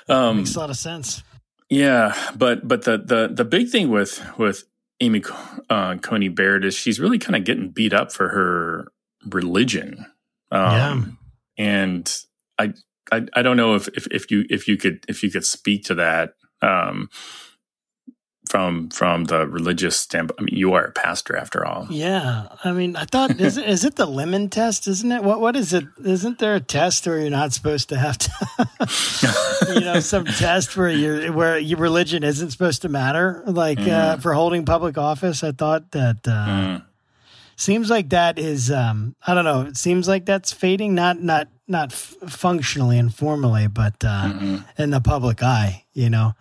um 0.09 0.37
Makes 0.37 0.55
a 0.55 0.59
lot 0.59 0.69
of 0.69 0.77
sense. 0.77 1.23
yeah, 1.69 2.15
but 2.35 2.67
but 2.67 2.83
the 2.83 2.97
the 2.97 3.29
the 3.33 3.45
big 3.45 3.69
thing 3.69 3.89
with 3.89 4.23
with 4.37 4.63
Amy 5.01 5.21
uh, 5.69 5.97
Coney 5.97 6.29
Barrett 6.29 6.63
is 6.63 6.73
she's 6.73 6.99
really 7.01 7.19
kind 7.19 7.35
of 7.35 7.43
getting 7.43 7.69
beat 7.69 7.91
up 7.93 8.13
for 8.13 8.29
her 8.29 8.87
religion. 9.29 10.05
Um, 10.51 11.17
yeah. 11.57 11.65
and 11.65 12.17
I, 12.57 12.73
I 13.11 13.25
I 13.33 13.41
don't 13.41 13.57
know 13.57 13.75
if, 13.75 13.87
if 13.89 14.07
if 14.11 14.31
you 14.31 14.45
if 14.49 14.67
you 14.67 14.77
could 14.77 15.05
if 15.07 15.23
you 15.23 15.29
could 15.31 15.45
speak 15.45 15.83
to 15.85 15.95
that 15.95 16.33
um, 16.61 17.09
from 18.49 18.89
from 18.89 19.25
the 19.25 19.47
religious 19.47 19.99
standpoint. 19.99 20.39
I 20.39 20.43
mean, 20.43 20.55
you 20.55 20.73
are 20.73 20.85
a 20.85 20.91
pastor 20.91 21.35
after 21.35 21.65
all. 21.65 21.87
Yeah, 21.89 22.47
I 22.63 22.71
mean, 22.73 22.95
I 22.95 23.05
thought 23.05 23.39
is 23.39 23.57
it, 23.57 23.67
is 23.67 23.83
it 23.83 23.95
the 23.95 24.05
lemon 24.05 24.49
test? 24.49 24.87
Isn't 24.87 25.11
it? 25.11 25.23
What 25.23 25.39
what 25.41 25.55
is 25.55 25.73
it? 25.73 25.85
Isn't 26.03 26.37
there 26.39 26.55
a 26.55 26.59
test 26.59 27.05
where 27.07 27.19
you're 27.19 27.29
not 27.31 27.53
supposed 27.53 27.89
to 27.89 27.97
have 27.97 28.17
to, 28.19 28.31
you 29.73 29.79
know, 29.81 29.99
some 29.99 30.25
test 30.25 30.77
where 30.77 30.89
your 30.89 31.31
where 31.33 31.57
your 31.57 31.79
religion 31.79 32.23
isn't 32.23 32.51
supposed 32.51 32.83
to 32.83 32.89
matter, 32.89 33.43
like 33.47 33.79
uh, 33.79 34.17
for 34.17 34.33
holding 34.33 34.63
public 34.65 34.97
office? 34.97 35.43
I 35.43 35.51
thought 35.51 35.91
that 35.91 36.27
uh, 36.27 36.45
Mm. 36.45 36.85
seems 37.55 37.89
like 37.89 38.09
that 38.09 38.37
is 38.37 38.69
um, 38.69 39.15
I 39.25 39.33
don't 39.33 39.45
know. 39.45 39.61
It 39.61 39.77
seems 39.77 40.07
like 40.07 40.25
that's 40.25 40.53
fading, 40.53 40.93
not 40.93 41.19
not 41.21 41.47
not 41.67 41.91
f- 41.91 42.15
functionally 42.27 42.97
and 42.99 43.13
formally, 43.13 43.67
but 43.67 43.95
uh, 44.03 44.31
Mm-hmm. 44.33 44.57
in 44.81 44.89
the 44.91 45.01
public 45.01 45.41
eye. 45.43 45.83
You 45.93 46.09
know, 46.09 46.33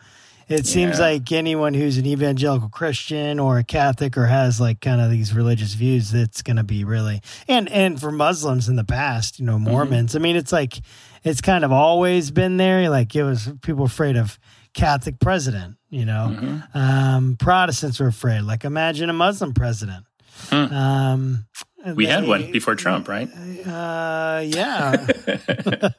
it 0.49 0.67
seems 0.67 0.99
Yeah. 0.99 1.07
like 1.07 1.33
anyone 1.33 1.73
who's 1.75 1.97
an 1.97 2.07
evangelical 2.07 2.69
Christian 2.69 3.41
or 3.41 3.59
a 3.59 3.65
Catholic 3.65 4.17
or 4.19 4.27
has 4.27 4.61
like 4.61 4.81
kind 4.81 5.01
of 5.01 5.11
these 5.11 5.35
religious 5.35 5.75
views, 5.75 6.11
that's 6.11 6.43
going 6.43 6.57
to 6.57 6.65
be 6.65 6.85
really 6.85 7.23
and 7.49 7.69
and 7.71 7.99
for 8.01 8.11
Muslims 8.13 8.69
in 8.69 8.77
the 8.77 8.85
past, 8.85 9.39
you 9.39 9.47
know, 9.47 9.55
Mm-hmm. 9.57 9.71
Mormons. 9.71 10.15
I 10.17 10.19
mean, 10.19 10.37
it's 10.37 10.53
like 10.53 10.81
it's 11.23 11.41
kind 11.41 11.65
of 11.65 11.73
always 11.73 12.31
been 12.31 12.57
there. 12.59 12.91
Like 12.91 13.15
it 13.17 13.23
was 13.25 13.51
people 13.63 13.85
afraid 13.85 14.17
of 14.17 14.39
Catholic 14.75 15.19
president. 15.21 15.77
You 15.89 16.05
know, 16.05 16.37
Mm-hmm. 16.39 16.77
um, 16.79 17.37
Protestants 17.39 17.99
were 18.01 18.09
afraid. 18.09 18.43
Like 18.43 18.65
imagine 18.65 19.09
a 19.09 19.15
Muslim 19.15 19.55
president. 19.55 20.05
Hmm. 20.51 20.57
Um, 20.75 21.47
We 21.93 22.07
had 22.07 22.27
one 22.27 22.51
before 22.51 22.77
Trump, 22.77 23.09
right? 23.09 23.29
Uh, 23.67 24.43
yeah, 24.45 25.07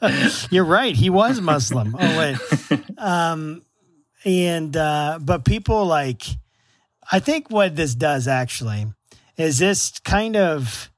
you're 0.49 0.65
right. 0.65 0.95
He 0.95 1.09
was 1.09 1.39
Muslim. 1.39 1.95
Oh 1.99 2.17
wait, 2.17 2.81
um, 2.97 3.61
and 4.23 4.75
uh, 4.75 5.19
but 5.21 5.45
people 5.45 5.85
like, 5.85 6.23
I 7.11 7.19
think 7.19 7.51
what 7.51 7.75
this 7.75 7.93
does 7.93 8.27
actually 8.27 8.87
is 9.37 9.59
this 9.59 9.99
kind 9.99 10.35
of 10.35 10.91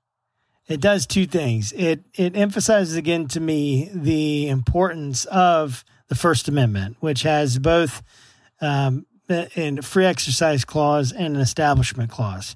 it 0.68 0.80
does 0.80 1.06
two 1.06 1.26
things. 1.26 1.74
It 1.74 2.06
it 2.14 2.38
emphasizes 2.38 2.96
again 2.96 3.28
to 3.30 3.42
me 3.42 3.90
the 3.94 4.48
importance 4.48 5.26
of 5.26 5.84
the 6.08 6.16
First 6.16 6.48
Amendment, 6.48 6.98
which 7.02 7.24
has 7.24 7.60
both 7.60 8.02
um, 8.62 9.06
a 9.30 9.82
free 9.82 10.06
exercise 10.06 10.64
clause 10.64 11.12
and 11.12 11.36
an 11.36 11.42
establishment 11.42 12.10
clause 12.10 12.56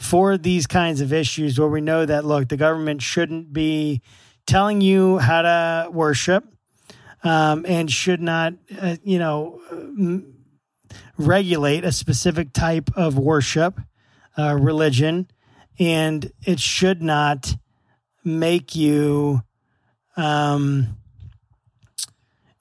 for 0.00 0.38
these 0.38 0.66
kinds 0.66 1.00
of 1.00 1.12
issues 1.12 1.58
where 1.58 1.68
we 1.68 1.80
know 1.80 2.06
that 2.06 2.24
look 2.24 2.48
the 2.48 2.56
government 2.56 3.02
shouldn't 3.02 3.52
be 3.52 4.00
telling 4.46 4.80
you 4.80 5.18
how 5.18 5.42
to 5.42 5.90
worship 5.90 6.44
um, 7.22 7.64
and 7.68 7.90
should 7.90 8.20
not 8.20 8.54
uh, 8.80 8.96
you 9.02 9.18
know 9.18 9.60
m- 9.70 10.34
regulate 11.18 11.84
a 11.84 11.92
specific 11.92 12.52
type 12.52 12.90
of 12.96 13.18
worship 13.18 13.78
uh, 14.38 14.56
religion. 14.58 15.28
And 15.78 16.30
it 16.44 16.60
should 16.60 17.02
not 17.02 17.56
make 18.24 18.74
you 18.74 19.42
um, 20.16 20.96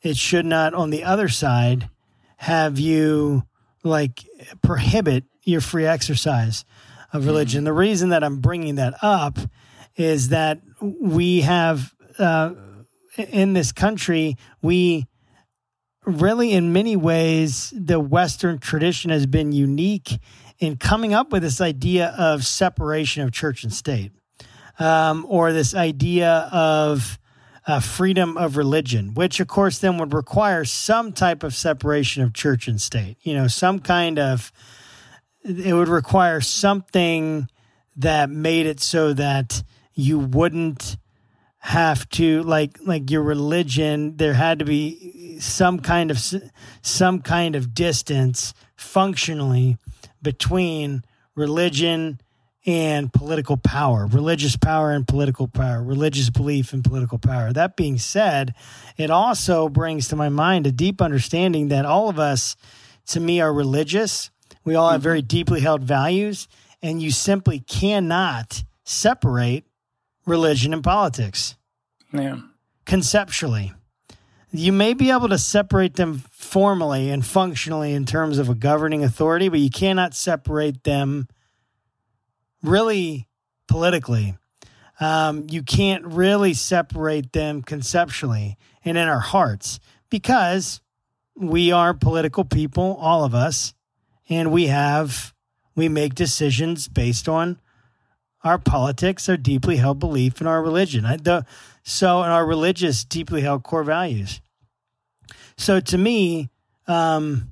it 0.01 0.16
should 0.16 0.45
not 0.45 0.74
on 0.74 0.89
the 0.89 1.03
other 1.03 1.28
side 1.28 1.89
have 2.38 2.80
you 2.80 3.43
like 3.84 4.26
prohibit 4.61 5.26
your 5.43 5.59
free 5.59 5.86
exercise 5.86 6.64
of 7.14 7.26
religion. 7.26 7.64
The 7.64 7.74
reason 7.74 8.10
that 8.10 8.24
I'm 8.24 8.38
bringing 8.38 8.76
that 8.76 8.95
up 9.01 9.38
is 9.95 10.30
that 10.30 10.62
we 10.82 11.41
have 11.41 11.93
uh, 12.18 12.53
in 13.18 13.53
this 13.53 13.72
country 13.72 14.38
we 14.62 15.07
really 16.05 16.53
in 16.53 16.72
many 16.72 16.95
ways 16.95 17.74
the 17.76 17.99
western 17.99 18.60
tradition 18.60 19.12
has 19.12 19.26
been 19.26 19.51
unique 19.51 20.20
in 20.60 20.78
coming 20.78 21.14
up 21.14 21.32
with 21.32 21.41
this 21.41 21.62
idea 21.62 22.07
of 22.18 22.45
separation 22.45 23.24
of 23.24 23.32
church 23.32 23.64
and 23.64 23.74
state 23.74 24.12
um, 24.80 25.26
or 25.28 25.51
this 25.51 25.76
idea 25.76 26.49
of 26.51 27.20
uh, 27.68 27.80
freedom 27.80 28.38
of 28.38 28.57
religion, 28.57 29.14
which 29.14 29.39
of 29.39 29.47
course 29.47 29.80
then 29.80 29.97
would 29.97 30.14
require 30.14 30.66
some 30.66 31.12
type 31.12 31.43
of 31.43 31.53
separation 31.53 32.24
of 32.24 32.34
church 32.34 32.68
and 32.68 32.82
state. 32.82 33.18
You 33.22 33.36
know, 33.36 33.47
some 33.47 33.80
kind 33.80 34.18
of, 34.18 34.51
it 35.44 35.74
would 35.74 35.88
require 35.88 36.42
something 36.42 37.50
that 37.98 38.30
made 38.30 38.66
it 38.66 38.80
so 38.80 39.14
that 39.14 39.64
you 39.94 40.20
wouldn't 40.20 40.98
have 41.62 42.08
to 42.10 42.42
like 42.44 42.78
like 42.86 43.12
your 43.12 43.22
religion 43.22 44.16
there 44.16 44.34
had 44.34 44.60
to 44.60 44.66
be 44.66 45.38
some 45.42 45.78
kind 45.80 46.10
of 46.10 46.24
some 46.82 47.22
kind 47.22 47.54
of 47.56 47.74
distance 47.74 48.54
functionally 48.78 49.78
between 50.22 51.04
religion 51.36 52.20
and 52.66 53.12
political 53.12 53.58
power, 53.58 54.06
religious 54.06 54.56
power 54.56 54.92
and 54.92 55.08
political 55.08 55.48
power, 55.48 55.82
religious 55.82 56.30
belief 56.30 56.74
and 56.74 56.84
political 56.84 57.18
power. 57.18 57.54
That 57.54 57.76
being 57.76 57.98
said, 57.98 58.54
it 58.98 59.10
also 59.10 59.70
brings 59.70 60.08
to 60.10 60.16
my 60.16 60.30
mind 60.30 60.68
a 60.68 60.72
deep 60.72 61.02
understanding 61.02 61.70
that 61.70 61.86
all 61.86 62.10
of 62.10 62.20
us, 62.20 62.56
to 63.08 63.20
me, 63.20 63.40
are 63.42 63.54
religious. 63.54 64.30
We 64.70 64.76
all 64.76 64.91
have 64.91 65.01
very 65.01 65.24
deeply 65.24 65.61
held 65.61 65.82
values, 65.82 66.47
and 66.84 67.01
you 67.01 67.09
simply 67.09 67.57
cannot 67.59 68.63
separate 68.84 69.65
religion 70.28 70.74
and 70.74 70.84
politics. 70.84 71.55
Yeah. 72.13 72.41
Conceptually, 72.86 73.74
you 74.51 74.72
may 74.72 74.93
be 74.93 75.09
able 75.09 75.28
to 75.30 75.39
separate 75.39 75.95
them 75.95 76.22
formally 76.30 77.09
and 77.09 77.26
functionally 77.26 77.93
in 77.93 78.05
terms 78.05 78.38
of 78.38 78.47
a 78.47 78.53
governing 78.53 79.03
authority, 79.03 79.49
but 79.49 79.59
you 79.59 79.72
cannot 79.72 80.13
separate 80.13 80.84
them 80.84 81.28
really 82.61 83.28
politically. 83.67 84.36
Um, 84.99 85.47
you 85.49 85.63
can't 85.63 86.05
really 86.05 86.53
separate 86.53 87.34
them 87.34 87.63
conceptually 87.63 88.55
and 88.86 88.99
in 88.99 89.07
our 89.07 89.20
hearts 89.20 89.80
because 90.11 90.80
we 91.36 91.72
are 91.72 91.95
political 91.95 92.45
people, 92.45 92.95
all 93.01 93.24
of 93.24 93.34
us, 93.34 93.74
and 94.30 94.51
we 94.51 94.67
have, 94.67 95.34
we 95.75 95.89
make 95.89 96.15
decisions 96.15 96.88
based 96.88 97.27
on 97.27 97.59
our 98.43 98.57
politics, 98.57 99.27
our 99.27 99.38
deeply 99.38 99.77
held 99.77 99.99
belief 99.99 100.39
in 100.39 100.47
our 100.47 100.61
religion. 100.61 101.05
I, 101.05 101.17
the, 101.17 101.45
so, 101.84 102.23
in 102.23 102.30
our 102.30 102.45
religious, 102.45 103.03
deeply 103.03 103.41
held 103.41 103.63
core 103.63 103.84
values. 103.84 104.41
So, 105.57 105.80
to 105.80 105.97
me, 105.97 106.49
um, 106.88 107.51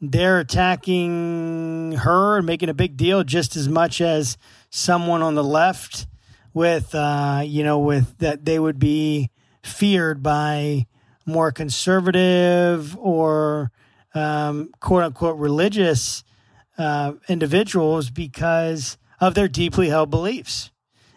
they're 0.00 0.38
attacking 0.38 1.92
her 1.92 2.38
and 2.38 2.46
making 2.46 2.68
a 2.68 2.74
big 2.74 2.96
deal 2.96 3.24
just 3.24 3.56
as 3.56 3.68
much 3.68 4.00
as 4.00 4.36
someone 4.70 5.22
on 5.22 5.34
the 5.34 5.44
left 5.44 6.06
with 6.54 6.94
uh, 6.94 7.42
you 7.44 7.64
know 7.64 7.78
with 7.78 8.18
that 8.18 8.44
they 8.44 8.58
would 8.58 8.78
be 8.78 9.30
feared 9.62 10.22
by 10.22 10.86
more 11.26 11.52
conservative 11.52 12.96
or 12.98 13.70
um, 14.14 14.70
quote 14.80 15.02
unquote 15.02 15.38
religious 15.38 16.24
uh, 16.76 17.12
individuals 17.28 18.10
because 18.10 18.98
of 19.20 19.34
their 19.34 19.48
deeply 19.48 19.88
held 19.88 20.10
beliefs 20.10 20.70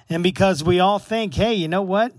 and 0.10 0.24
because 0.24 0.64
we 0.64 0.80
all 0.80 1.00
think 1.00 1.34
hey 1.34 1.54
you 1.54 1.68
know 1.68 1.82
what 1.82 2.14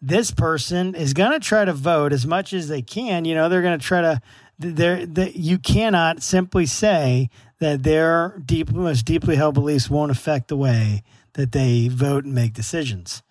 this 0.00 0.30
person 0.30 0.94
is 0.94 1.14
going 1.14 1.32
to 1.32 1.40
try 1.40 1.64
to 1.64 1.72
vote 1.72 2.12
as 2.12 2.26
much 2.26 2.52
as 2.52 2.68
they 2.68 2.82
can 2.82 3.24
you 3.24 3.34
know 3.34 3.48
they're 3.48 3.62
going 3.62 3.78
to 3.78 3.84
try 3.84 4.00
to 4.00 4.20
there 4.58 5.04
that 5.06 5.36
you 5.36 5.58
cannot 5.58 6.22
simply 6.22 6.66
say 6.66 7.28
that 7.58 7.82
their 7.82 8.40
deep 8.44 8.72
most 8.72 9.04
deeply 9.04 9.36
held 9.36 9.54
beliefs 9.54 9.90
won't 9.90 10.10
affect 10.10 10.48
the 10.48 10.56
way 10.56 11.02
that 11.34 11.52
they 11.52 11.88
vote 11.88 12.24
and 12.24 12.34
make 12.34 12.52
decisions. 12.52 13.22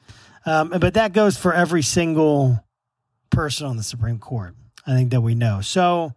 Um, 0.45 0.69
but 0.69 0.93
that 0.95 1.13
goes 1.13 1.37
for 1.37 1.53
every 1.53 1.83
single 1.83 2.63
person 3.29 3.67
on 3.67 3.77
the 3.77 3.83
Supreme 3.83 4.19
Court. 4.19 4.55
I 4.87 4.93
think 4.93 5.11
that 5.11 5.21
we 5.21 5.35
know. 5.35 5.61
So 5.61 6.13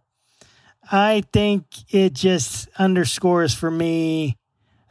I 0.91 1.23
think 1.33 1.65
it 1.93 2.13
just 2.13 2.69
underscores 2.77 3.53
for 3.53 3.71
me 3.71 4.37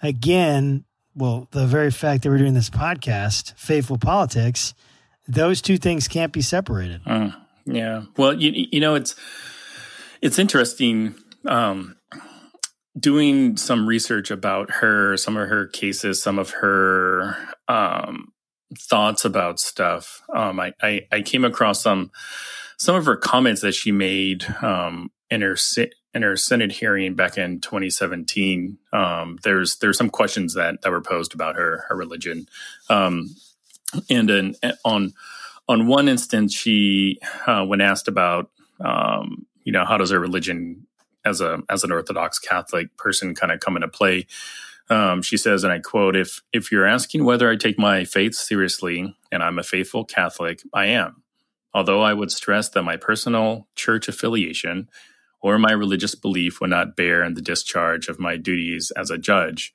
again, 0.02 0.84
well, 1.14 1.48
the 1.52 1.66
very 1.66 1.90
fact 1.90 2.22
that 2.22 2.30
we're 2.30 2.38
doing 2.38 2.54
this 2.54 2.70
podcast, 2.70 3.54
Faithful 3.56 3.98
Politics, 3.98 4.74
those 5.26 5.62
two 5.62 5.78
things 5.78 6.08
can't 6.08 6.32
be 6.32 6.42
separated. 6.42 7.00
Uh, 7.06 7.30
yeah. 7.64 8.04
Well, 8.16 8.34
you 8.34 8.66
you 8.70 8.80
know 8.80 8.94
it's 8.94 9.14
it's 10.20 10.38
interesting 10.38 11.14
um, 11.46 11.96
doing 12.98 13.56
some 13.56 13.86
research 13.86 14.30
about 14.30 14.70
her, 14.70 15.16
some 15.16 15.36
of 15.36 15.48
her 15.48 15.66
cases, 15.66 16.22
some 16.22 16.38
of 16.38 16.50
her 16.50 17.36
um, 17.68 18.32
thoughts 18.78 19.24
about 19.24 19.60
stuff. 19.60 20.22
Um, 20.34 20.60
I, 20.60 20.72
I, 20.82 21.00
I, 21.10 21.22
came 21.22 21.44
across 21.44 21.82
some 21.82 22.10
some 22.78 22.96
of 22.96 23.06
her 23.06 23.16
comments 23.16 23.62
that 23.62 23.72
she 23.72 23.92
made 23.92 24.44
um, 24.62 25.10
in 26.14 26.22
her 26.22 26.36
Senate 26.36 26.72
hearing 26.72 27.14
back 27.14 27.36
in 27.36 27.60
2017. 27.60 28.78
Um, 28.92 29.38
there's 29.42 29.76
there's 29.76 29.98
some 29.98 30.10
questions 30.10 30.54
that 30.54 30.82
that 30.82 30.90
were 30.90 31.00
posed 31.00 31.34
about 31.34 31.56
her 31.56 31.84
her 31.88 31.96
religion, 31.96 32.46
um, 32.88 33.34
and 34.08 34.30
in, 34.30 34.56
on 34.84 35.12
on 35.68 35.86
one 35.86 36.08
instance, 36.08 36.54
she 36.54 37.18
uh, 37.46 37.64
when 37.64 37.80
asked 37.80 38.08
about 38.08 38.50
um, 38.80 39.46
you 39.64 39.72
know, 39.72 39.84
how 39.84 39.96
does 39.96 40.10
her 40.10 40.20
religion 40.20 40.86
as 41.24 41.40
a 41.40 41.62
as 41.68 41.84
an 41.84 41.92
Orthodox 41.92 42.38
Catholic 42.38 42.96
person 42.96 43.34
kind 43.34 43.52
of 43.52 43.60
come 43.60 43.76
into 43.76 43.88
play? 43.88 44.26
Um, 44.90 45.22
she 45.22 45.38
says, 45.38 45.64
and 45.64 45.72
I 45.72 45.78
quote: 45.78 46.14
"If 46.14 46.42
if 46.52 46.70
you're 46.70 46.86
asking 46.86 47.24
whether 47.24 47.50
I 47.50 47.56
take 47.56 47.78
my 47.78 48.04
faith 48.04 48.34
seriously, 48.34 49.16
and 49.32 49.42
I'm 49.42 49.58
a 49.58 49.62
faithful 49.62 50.04
Catholic, 50.04 50.62
I 50.72 50.86
am. 50.86 51.22
Although 51.72 52.02
I 52.02 52.14
would 52.14 52.30
stress 52.30 52.68
that 52.68 52.82
my 52.82 52.96
personal 52.96 53.66
church 53.74 54.06
affiliation 54.06 54.88
or 55.44 55.58
my 55.58 55.72
religious 55.72 56.14
belief 56.14 56.60
would 56.60 56.70
not 56.70 56.96
bear 56.96 57.22
in 57.22 57.34
the 57.34 57.42
discharge 57.42 58.08
of 58.08 58.18
my 58.18 58.36
duties 58.36 58.90
as 58.96 59.10
a 59.10 59.18
judge." 59.18 59.74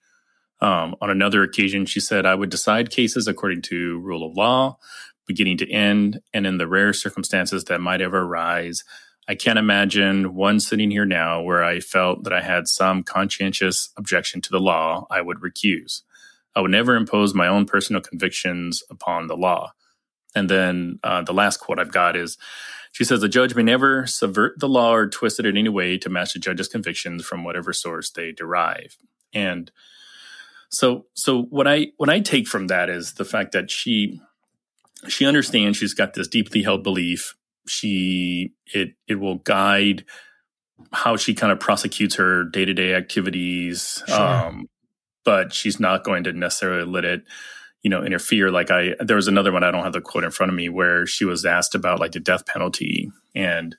Um, 0.61 0.95
on 0.99 1.09
another 1.09 1.43
occasion, 1.43 1.85
she 1.85 1.99
said, 1.99 2.25
"I 2.25 2.35
would 2.35 2.49
decide 2.49 2.89
cases 2.89 3.27
according 3.27 3.61
to 3.63 3.99
rule 3.99 4.25
of 4.25 4.35
law, 4.35 4.77
beginning 5.27 5.57
to 5.59 5.71
end, 5.71 6.21
and 6.33 6.47
in 6.47 6.57
the 6.57 6.67
rare 6.67 6.91
circumstances 6.91 7.65
that 7.65 7.79
might 7.79 8.01
ever 8.01 8.21
arise." 8.21 8.83
I 9.29 9.35
can't 9.35 9.59
imagine 9.59 10.33
one 10.33 10.59
sitting 10.59 10.89
here 10.89 11.05
now 11.05 11.39
where 11.41 11.63
I 11.63 11.81
felt 11.81 12.23
that 12.23 12.33
I 12.33 12.41
had 12.41 12.67
some 12.67 13.03
conscientious 13.03 13.89
objection 13.95 14.41
to 14.41 14.49
the 14.49 14.59
law 14.59 15.05
I 15.11 15.21
would 15.21 15.37
recuse. 15.41 16.01
I 16.55 16.61
would 16.61 16.71
never 16.71 16.95
impose 16.95 17.35
my 17.35 17.47
own 17.47 17.65
personal 17.67 18.01
convictions 18.01 18.81
upon 18.89 19.27
the 19.27 19.37
law. 19.37 19.73
And 20.33 20.49
then 20.49 20.99
uh, 21.03 21.21
the 21.21 21.33
last 21.33 21.57
quote 21.57 21.79
I've 21.79 21.91
got 21.91 22.15
is 22.15 22.39
she 22.91 23.03
says, 23.03 23.21
The 23.21 23.29
judge 23.29 23.55
may 23.55 23.63
never 23.63 24.05
subvert 24.07 24.59
the 24.59 24.69
law 24.69 24.93
or 24.93 25.07
twist 25.07 25.39
it 25.39 25.45
in 25.45 25.57
any 25.57 25.69
way 25.69 25.97
to 25.97 26.09
match 26.09 26.33
the 26.33 26.39
judge's 26.39 26.67
convictions 26.67 27.25
from 27.25 27.43
whatever 27.43 27.73
source 27.73 28.09
they 28.09 28.31
derive. 28.31 28.97
And 29.33 29.71
so 30.69 31.05
so 31.13 31.43
what 31.43 31.67
I 31.67 31.87
what 31.97 32.09
I 32.09 32.19
take 32.19 32.47
from 32.47 32.67
that 32.67 32.89
is 32.89 33.13
the 33.13 33.25
fact 33.25 33.51
that 33.53 33.71
she 33.71 34.21
she 35.07 35.25
understands 35.25 35.77
she's 35.77 35.93
got 35.93 36.13
this 36.13 36.27
deeply 36.27 36.61
held 36.61 36.83
belief 36.83 37.35
she 37.67 38.53
it 38.73 38.93
it 39.07 39.15
will 39.15 39.37
guide 39.37 40.05
how 40.91 41.17
she 41.17 41.33
kind 41.33 41.51
of 41.51 41.59
prosecutes 41.59 42.15
her 42.15 42.43
day 42.43 42.65
to 42.65 42.73
day 42.73 42.93
activities. 42.93 44.01
Sure. 44.07 44.17
Um, 44.17 44.69
but 45.25 45.53
she's 45.53 45.79
not 45.79 46.03
going 46.03 46.23
to 46.23 46.33
necessarily 46.33 46.89
let 46.89 47.05
it, 47.05 47.23
you 47.83 47.89
know, 47.89 48.03
interfere. 48.03 48.51
Like 48.51 48.71
I, 48.71 48.95
there 48.99 49.15
was 49.15 49.27
another 49.27 49.51
one 49.51 49.63
I 49.63 49.71
don't 49.71 49.83
have 49.83 49.93
the 49.93 50.01
quote 50.01 50.23
in 50.23 50.31
front 50.31 50.51
of 50.51 50.55
me 50.55 50.69
where 50.69 51.05
she 51.05 51.25
was 51.25 51.45
asked 51.45 51.75
about 51.75 51.99
like 51.99 52.11
the 52.11 52.19
death 52.19 52.45
penalty 52.45 53.11
and, 53.35 53.75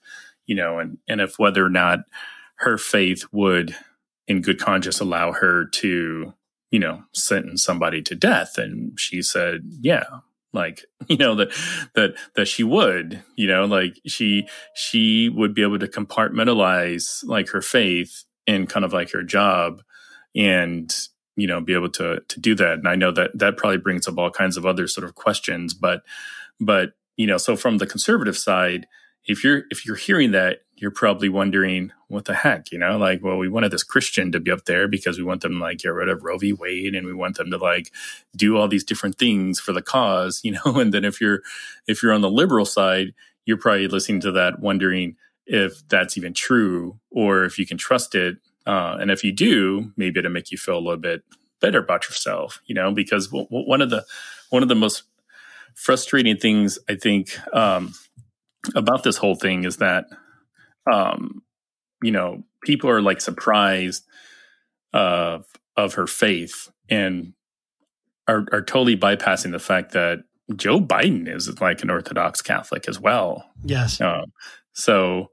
you 0.46 0.54
know, 0.54 0.78
and 0.78 0.98
and 1.08 1.20
if 1.20 1.38
whether 1.38 1.64
or 1.64 1.70
not 1.70 2.00
her 2.56 2.76
faith 2.76 3.24
would, 3.32 3.74
in 4.26 4.42
good 4.42 4.58
conscience, 4.58 5.00
allow 5.00 5.32
her 5.32 5.66
to, 5.66 6.34
you 6.70 6.78
know, 6.78 7.02
sentence 7.12 7.62
somebody 7.62 8.02
to 8.02 8.14
death, 8.14 8.58
and 8.58 8.98
she 8.98 9.22
said, 9.22 9.62
yeah, 9.80 10.04
like 10.52 10.84
you 11.08 11.16
know 11.16 11.34
that 11.34 11.52
that 11.94 12.14
that 12.36 12.46
she 12.48 12.62
would 12.62 13.22
you 13.36 13.46
know 13.46 13.64
like 13.64 14.00
she 14.06 14.46
she 14.74 15.28
would 15.28 15.54
be 15.54 15.62
able 15.62 15.78
to 15.78 15.86
compartmentalize 15.86 17.24
like 17.24 17.48
her 17.50 17.62
faith 17.62 18.24
in 18.46 18.66
kind 18.66 18.84
of 18.84 18.92
like 18.92 19.10
her 19.12 19.22
job 19.22 19.82
and 20.34 21.08
you 21.40 21.46
know 21.46 21.60
be 21.60 21.74
able 21.74 21.90
to 21.90 22.20
to 22.28 22.40
do 22.40 22.54
that. 22.54 22.74
And 22.74 22.88
i 22.88 22.94
know 22.94 23.10
that 23.12 23.36
that 23.38 23.56
probably 23.56 23.78
brings 23.78 24.06
up 24.06 24.18
all 24.18 24.30
kinds 24.30 24.56
of 24.56 24.66
other 24.66 24.86
sort 24.86 25.04
of 25.04 25.14
questions 25.14 25.74
but 25.74 26.02
but 26.60 26.92
you 27.16 27.26
know 27.26 27.38
so 27.38 27.56
from 27.56 27.78
the 27.78 27.86
conservative 27.86 28.36
side 28.36 28.86
if 29.24 29.44
you're 29.44 29.62
if 29.70 29.86
you're 29.86 29.96
hearing 29.96 30.32
that 30.32 30.60
you're 30.76 30.90
probably 30.90 31.28
wondering 31.28 31.92
what 32.08 32.24
the 32.24 32.34
heck? 32.34 32.72
You 32.72 32.78
know 32.78 32.98
like 32.98 33.22
well 33.22 33.36
we 33.36 33.48
wanted 33.48 33.70
this 33.70 33.82
christian 33.82 34.32
to 34.32 34.40
be 34.40 34.50
up 34.50 34.64
there 34.64 34.88
because 34.88 35.18
we 35.18 35.24
want 35.24 35.42
them 35.42 35.52
to 35.52 35.58
like 35.58 35.78
get 35.78 35.90
rid 35.90 36.08
of 36.08 36.22
roe 36.22 36.38
v. 36.38 36.52
Wade 36.52 36.94
and 36.94 37.06
we 37.06 37.14
want 37.14 37.36
them 37.36 37.50
to 37.50 37.58
like 37.58 37.90
do 38.36 38.56
all 38.56 38.68
these 38.68 38.84
different 38.84 39.18
things 39.18 39.60
for 39.60 39.72
the 39.72 39.82
cause 39.82 40.40
you 40.44 40.52
know? 40.52 40.80
And 40.80 40.92
then 40.92 41.04
if 41.04 41.20
you're 41.20 41.42
if 41.86 42.02
you're 42.02 42.12
on 42.12 42.22
the 42.22 42.30
liberal 42.30 42.66
side 42.66 43.14
you're 43.46 43.56
probably 43.56 43.88
listening 43.88 44.20
to 44.20 44.32
that 44.32 44.60
wondering 44.60 45.16
if 45.46 45.86
that's 45.88 46.16
even 46.16 46.32
true 46.32 46.98
or 47.10 47.44
if 47.44 47.58
you 47.58 47.66
can 47.66 47.78
trust 47.78 48.14
it 48.14 48.36
uh, 48.70 48.96
and 49.00 49.10
if 49.10 49.24
you 49.24 49.32
do 49.32 49.92
maybe 49.96 50.18
it'll 50.18 50.30
make 50.30 50.50
you 50.50 50.58
feel 50.58 50.78
a 50.78 50.86
little 50.86 50.96
bit 50.96 51.22
better 51.60 51.80
about 51.80 52.08
yourself 52.08 52.60
you 52.66 52.74
know 52.74 52.92
because 52.92 53.26
w- 53.28 53.46
w- 53.46 53.68
one 53.68 53.82
of 53.82 53.90
the 53.90 54.04
one 54.50 54.62
of 54.62 54.68
the 54.68 54.74
most 54.74 55.04
frustrating 55.74 56.36
things 56.36 56.78
I 56.88 56.96
think 56.96 57.30
um, 57.54 57.94
about 58.74 59.02
this 59.02 59.16
whole 59.16 59.34
thing 59.34 59.64
is 59.64 59.78
that 59.78 60.06
um, 60.90 61.42
you 62.02 62.10
know 62.10 62.44
people 62.64 62.90
are 62.90 63.02
like 63.02 63.20
surprised 63.20 64.04
of 64.92 65.46
of 65.76 65.94
her 65.94 66.06
faith 66.06 66.70
and 66.88 67.32
are 68.28 68.46
are 68.52 68.62
totally 68.62 68.96
bypassing 68.96 69.52
the 69.52 69.58
fact 69.58 69.92
that 69.92 70.20
Joe 70.56 70.80
Biden 70.80 71.28
is 71.34 71.60
like 71.60 71.82
an 71.82 71.90
Orthodox 71.90 72.42
Catholic 72.42 72.88
as 72.88 72.98
well. 72.98 73.48
Yes. 73.64 74.00
Um, 74.00 74.24
so 74.72 75.30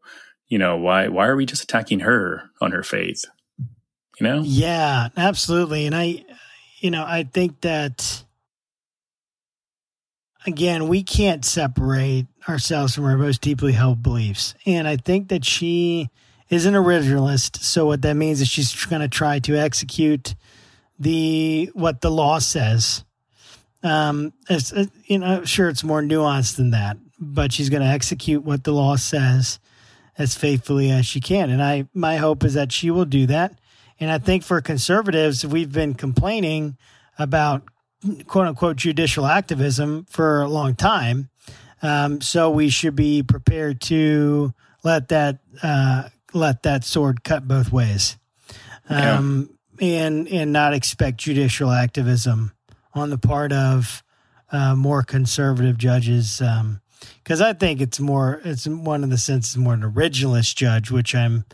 you 0.47 0.57
know 0.57 0.77
why 0.77 1.07
why 1.07 1.27
are 1.27 1.35
we 1.35 1.45
just 1.45 1.63
attacking 1.63 2.01
her 2.01 2.49
on 2.61 2.71
her 2.71 2.83
faith? 2.83 3.25
You 4.19 4.25
know? 4.27 4.41
Yeah, 4.43 5.09
absolutely. 5.15 5.85
And 5.85 5.95
I, 5.95 6.25
you 6.79 6.89
know, 6.89 7.03
I 7.05 7.23
think 7.23 7.61
that 7.61 8.23
again, 10.45 10.87
we 10.87 11.03
can't 11.03 11.45
separate 11.45 12.25
ourselves 12.47 12.95
from 12.95 13.05
our 13.05 13.17
most 13.17 13.41
deeply 13.41 13.73
held 13.73 14.01
beliefs. 14.01 14.55
And 14.65 14.87
I 14.87 14.97
think 14.97 15.27
that 15.27 15.45
she 15.45 16.09
is 16.49 16.65
an 16.65 16.73
originalist. 16.73 17.57
So 17.57 17.85
what 17.85 18.01
that 18.03 18.15
means 18.15 18.41
is 18.41 18.47
she's 18.47 18.85
going 18.85 19.01
to 19.01 19.09
try 19.09 19.39
to 19.39 19.55
execute 19.55 20.33
the 20.97 21.69
what 21.73 22.01
the 22.01 22.09
law 22.09 22.39
says. 22.39 23.03
Um, 23.83 24.33
it's, 24.49 24.73
uh, 24.73 24.85
you 25.05 25.19
know, 25.19 25.43
sure, 25.43 25.69
it's 25.69 25.83
more 25.83 26.01
nuanced 26.01 26.55
than 26.55 26.71
that, 26.71 26.97
but 27.19 27.53
she's 27.53 27.69
going 27.69 27.83
to 27.83 27.87
execute 27.87 28.43
what 28.43 28.63
the 28.63 28.71
law 28.71 28.95
says 28.95 29.59
as 30.17 30.35
faithfully 30.35 30.89
as 30.89 31.05
she 31.05 31.19
can. 31.19 31.49
And 31.49 31.61
I, 31.61 31.87
my 31.93 32.17
hope 32.17 32.43
is 32.43 32.55
that 32.55 32.71
she 32.71 32.89
will 32.91 33.05
do 33.05 33.25
that. 33.27 33.59
And 33.99 34.11
I 34.11 34.17
think 34.17 34.43
for 34.43 34.61
conservatives, 34.61 35.45
we've 35.45 35.71
been 35.71 35.93
complaining 35.93 36.77
about 37.17 37.63
quote 38.27 38.47
unquote 38.47 38.75
judicial 38.77 39.25
activism 39.25 40.05
for 40.09 40.41
a 40.41 40.47
long 40.49 40.75
time. 40.75 41.29
Um, 41.81 42.21
so 42.21 42.49
we 42.49 42.69
should 42.69 42.95
be 42.95 43.23
prepared 43.23 43.81
to 43.81 44.53
let 44.83 45.09
that 45.09 45.39
uh, 45.61 46.09
let 46.33 46.63
that 46.63 46.83
sword 46.83 47.23
cut 47.23 47.47
both 47.47 47.71
ways, 47.71 48.17
um, 48.89 49.49
yeah. 49.79 50.01
and 50.03 50.27
and 50.27 50.51
not 50.51 50.73
expect 50.73 51.19
judicial 51.19 51.71
activism 51.71 52.51
on 52.93 53.11
the 53.11 53.17
part 53.17 53.51
of 53.53 54.03
uh, 54.51 54.75
more 54.75 55.03
conservative 55.03 55.77
judges. 55.77 56.41
Because 57.23 57.41
I 57.41 57.53
think 57.53 57.81
it's 57.81 57.99
more 57.99 58.41
it's 58.43 58.67
one 58.67 59.03
of 59.03 59.09
the 59.09 59.17
senses 59.17 59.57
more 59.57 59.73
an 59.73 59.81
originalist 59.81 60.55
judge, 60.55 60.91
which 60.91 61.15
I'm 61.15 61.45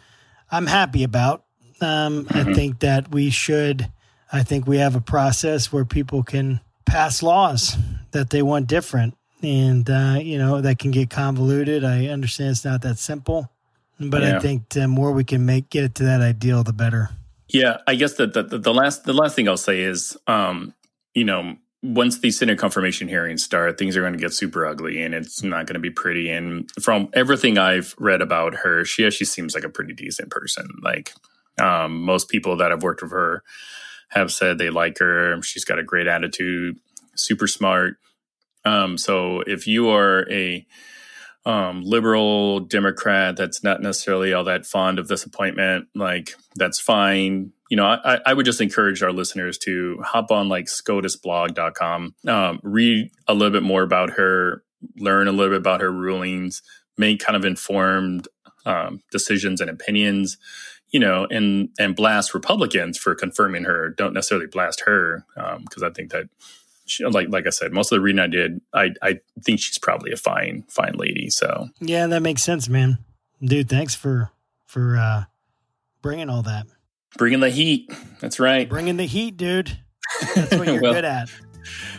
I'm 0.52 0.68
happy 0.68 1.04
about. 1.04 1.46
Um, 1.82 2.26
mm-hmm. 2.26 2.50
I 2.50 2.54
think 2.54 2.80
that 2.80 3.12
we 3.12 3.30
should. 3.30 3.92
I 4.32 4.44
think 4.44 4.68
we 4.68 4.78
have 4.78 4.96
a 4.96 5.02
process 5.02 5.72
where 5.72 5.86
people 5.86 6.24
can 6.24 6.60
pass 6.86 7.22
laws 7.22 7.76
that 8.12 8.30
they 8.30 8.42
want 8.42 8.68
different, 8.68 9.16
and 9.42 9.90
uh, 9.90 10.18
you 10.22 10.38
know 10.38 10.62
that 10.62 10.80
can 10.80 10.92
get 10.92 11.10
convoluted. 11.10 11.84
I 11.84 12.08
understand 12.08 12.52
it's 12.52 12.66
not 12.66 12.82
that 12.84 13.00
simple, 13.00 13.52
but 14.00 14.22
yeah. 14.22 14.38
I 14.38 14.40
think 14.40 14.70
the 14.70 14.88
more 14.88 15.12
we 15.12 15.24
can 15.24 15.46
make 15.46 15.70
get 15.70 15.84
it 15.84 15.96
to 15.96 16.04
that 16.04 16.22
ideal, 16.22 16.64
the 16.64 16.74
better. 16.74 17.10
Yeah, 17.50 17.78
I 17.86 17.96
guess 17.96 18.14
that 18.14 18.34
the, 18.34 18.44
the, 18.44 18.74
last 18.74 19.04
the 19.04 19.14
last 19.14 19.36
thing 19.36 19.48
I'll 19.48 19.58
say 19.58 19.82
is, 19.82 20.18
um, 20.26 20.74
you 21.14 21.24
know, 21.24 21.56
once 21.84 22.20
these 22.20 22.40
Senate 22.40 22.58
confirmation 22.58 23.10
hearings 23.10 23.44
start, 23.44 23.78
things 23.78 23.98
are 23.98 24.02
going 24.02 24.14
to 24.14 24.20
get 24.20 24.34
super 24.34 24.66
ugly, 24.66 25.02
and 25.02 25.14
it's 25.14 25.44
not 25.44 25.68
going 25.68 25.74
to 25.76 25.80
be 25.80 25.90
pretty. 25.90 26.30
And 26.30 26.72
from 26.82 27.10
everything 27.14 27.58
I've 27.58 27.94
read 28.00 28.22
about 28.22 28.56
her, 28.56 28.86
she 28.86 29.06
actually 29.06 29.26
seems 29.28 29.54
like 29.54 29.66
a 29.66 29.70
pretty 29.70 29.94
decent 29.94 30.30
person. 30.32 30.70
Like 30.82 31.14
um, 31.62 32.02
most 32.02 32.30
people 32.30 32.56
that 32.58 32.72
have 32.72 32.84
worked 32.84 33.02
with 33.02 33.12
her 33.12 33.44
have 34.10 34.32
said 34.32 34.58
they 34.58 34.70
like 34.70 34.98
her. 35.00 35.42
She's 35.44 35.66
got 35.66 35.78
a 35.78 35.84
great 35.84 36.08
attitude, 36.08 36.78
super 37.16 37.48
smart. 37.48 37.98
Um, 38.64 38.98
so 38.98 39.42
if 39.42 39.68
you 39.68 39.90
are 39.90 40.26
a 40.32 40.66
um, 41.46 41.82
liberal 41.84 42.62
Democrat 42.62 43.36
that's 43.36 43.62
not 43.62 43.82
necessarily 43.82 44.32
all 44.34 44.46
that 44.46 44.66
fond 44.66 45.00
of 45.00 45.10
this 45.10 45.26
appointment, 45.26 45.88
like 45.94 46.36
that's 46.56 46.80
fine. 46.80 47.52
You 47.74 47.78
know, 47.78 47.88
I, 47.88 48.20
I 48.24 48.36
would 48.36 48.46
just 48.46 48.62
encourage 48.62 49.02
our 49.02 49.12
listeners 49.12 49.58
to 49.64 50.00
hop 50.06 50.30
on 50.30 50.48
like 50.48 50.66
scotusblog.com, 50.66 52.14
um, 52.28 52.60
read 52.62 53.10
a 53.28 53.34
little 53.34 53.50
bit 53.50 53.64
more 53.64 53.82
about 53.82 54.12
her, 54.12 54.64
learn 54.98 55.28
a 55.28 55.32
little 55.32 55.50
bit 55.50 55.58
about 55.58 55.82
her 55.82 55.92
rulings, 55.92 56.62
make 57.00 57.20
kind 57.20 57.36
of 57.36 57.46
informed 57.46 58.28
um, 58.68 59.02
decisions 59.12 59.60
and 59.60 59.72
opinions 59.72 60.38
you 60.92 61.00
know, 61.00 61.26
and 61.32 61.70
and 61.80 61.96
blast 61.96 62.36
Republicans 62.36 63.00
for 63.00 63.16
confirming 63.16 63.64
her. 63.64 63.90
Don't 63.90 64.14
necessarily 64.14 64.46
blast 64.46 64.84
her 64.86 65.26
because 65.36 65.82
um, 65.82 65.84
I 65.84 65.90
think 65.90 66.12
that, 66.12 66.30
she, 66.86 67.04
like 67.06 67.30
like 67.30 67.48
I 67.48 67.50
said, 67.50 67.74
most 67.74 67.92
of 67.92 67.96
the 67.96 68.02
reading 68.02 68.20
I 68.20 68.28
did, 68.28 68.62
I 68.72 68.92
I 69.02 69.20
think 69.44 69.60
she's 69.60 69.80
probably 69.80 70.12
a 70.12 70.18
fine 70.18 70.64
fine 70.70 70.94
lady. 70.94 71.32
So 71.32 71.70
yeah, 71.82 72.06
that 72.06 72.22
makes 72.22 72.44
sense, 72.44 72.70
man. 72.70 73.00
Dude, 73.42 73.68
thanks 73.68 73.96
for 73.96 74.30
for 74.68 74.96
uh, 74.96 75.24
bringing 76.04 76.30
all 76.30 76.44
that. 76.44 76.68
Bringing 77.18 77.40
the 77.40 77.50
heat. 77.50 77.92
That's 78.20 78.40
right. 78.40 78.68
Bringing 78.68 78.98
the 78.98 79.06
heat, 79.06 79.38
dude. 79.38 79.78
That's 80.36 80.56
what 80.56 80.68
you're 80.68 80.82
well, 80.82 80.94
good 80.94 81.06
at. 81.06 81.32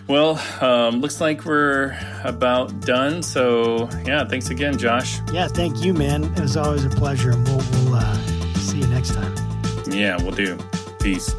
Well, 0.07 0.41
um, 0.61 1.01
looks 1.01 1.21
like 1.21 1.45
we're 1.45 1.97
about 2.25 2.81
done. 2.81 3.23
So, 3.23 3.89
yeah, 4.05 4.25
thanks 4.25 4.51
again, 4.51 4.77
Josh. 4.77 5.21
Yeah, 5.33 5.49
thank 5.49 5.83
you, 5.83 5.95
man. 5.95 6.25
It 6.25 6.41
was 6.41 6.57
always 6.57 6.85
a 6.85 6.91
pleasure. 6.91 7.31
And 7.31 7.47
we'll, 7.47 7.57
we'll 7.57 7.95
uh, 7.95 8.17
see 8.57 8.79
you 8.81 8.87
next 8.89 9.15
time. 9.15 9.35
Yeah, 9.87 10.17
we'll 10.23 10.33
do. 10.33 10.59
Peace. 11.01 11.35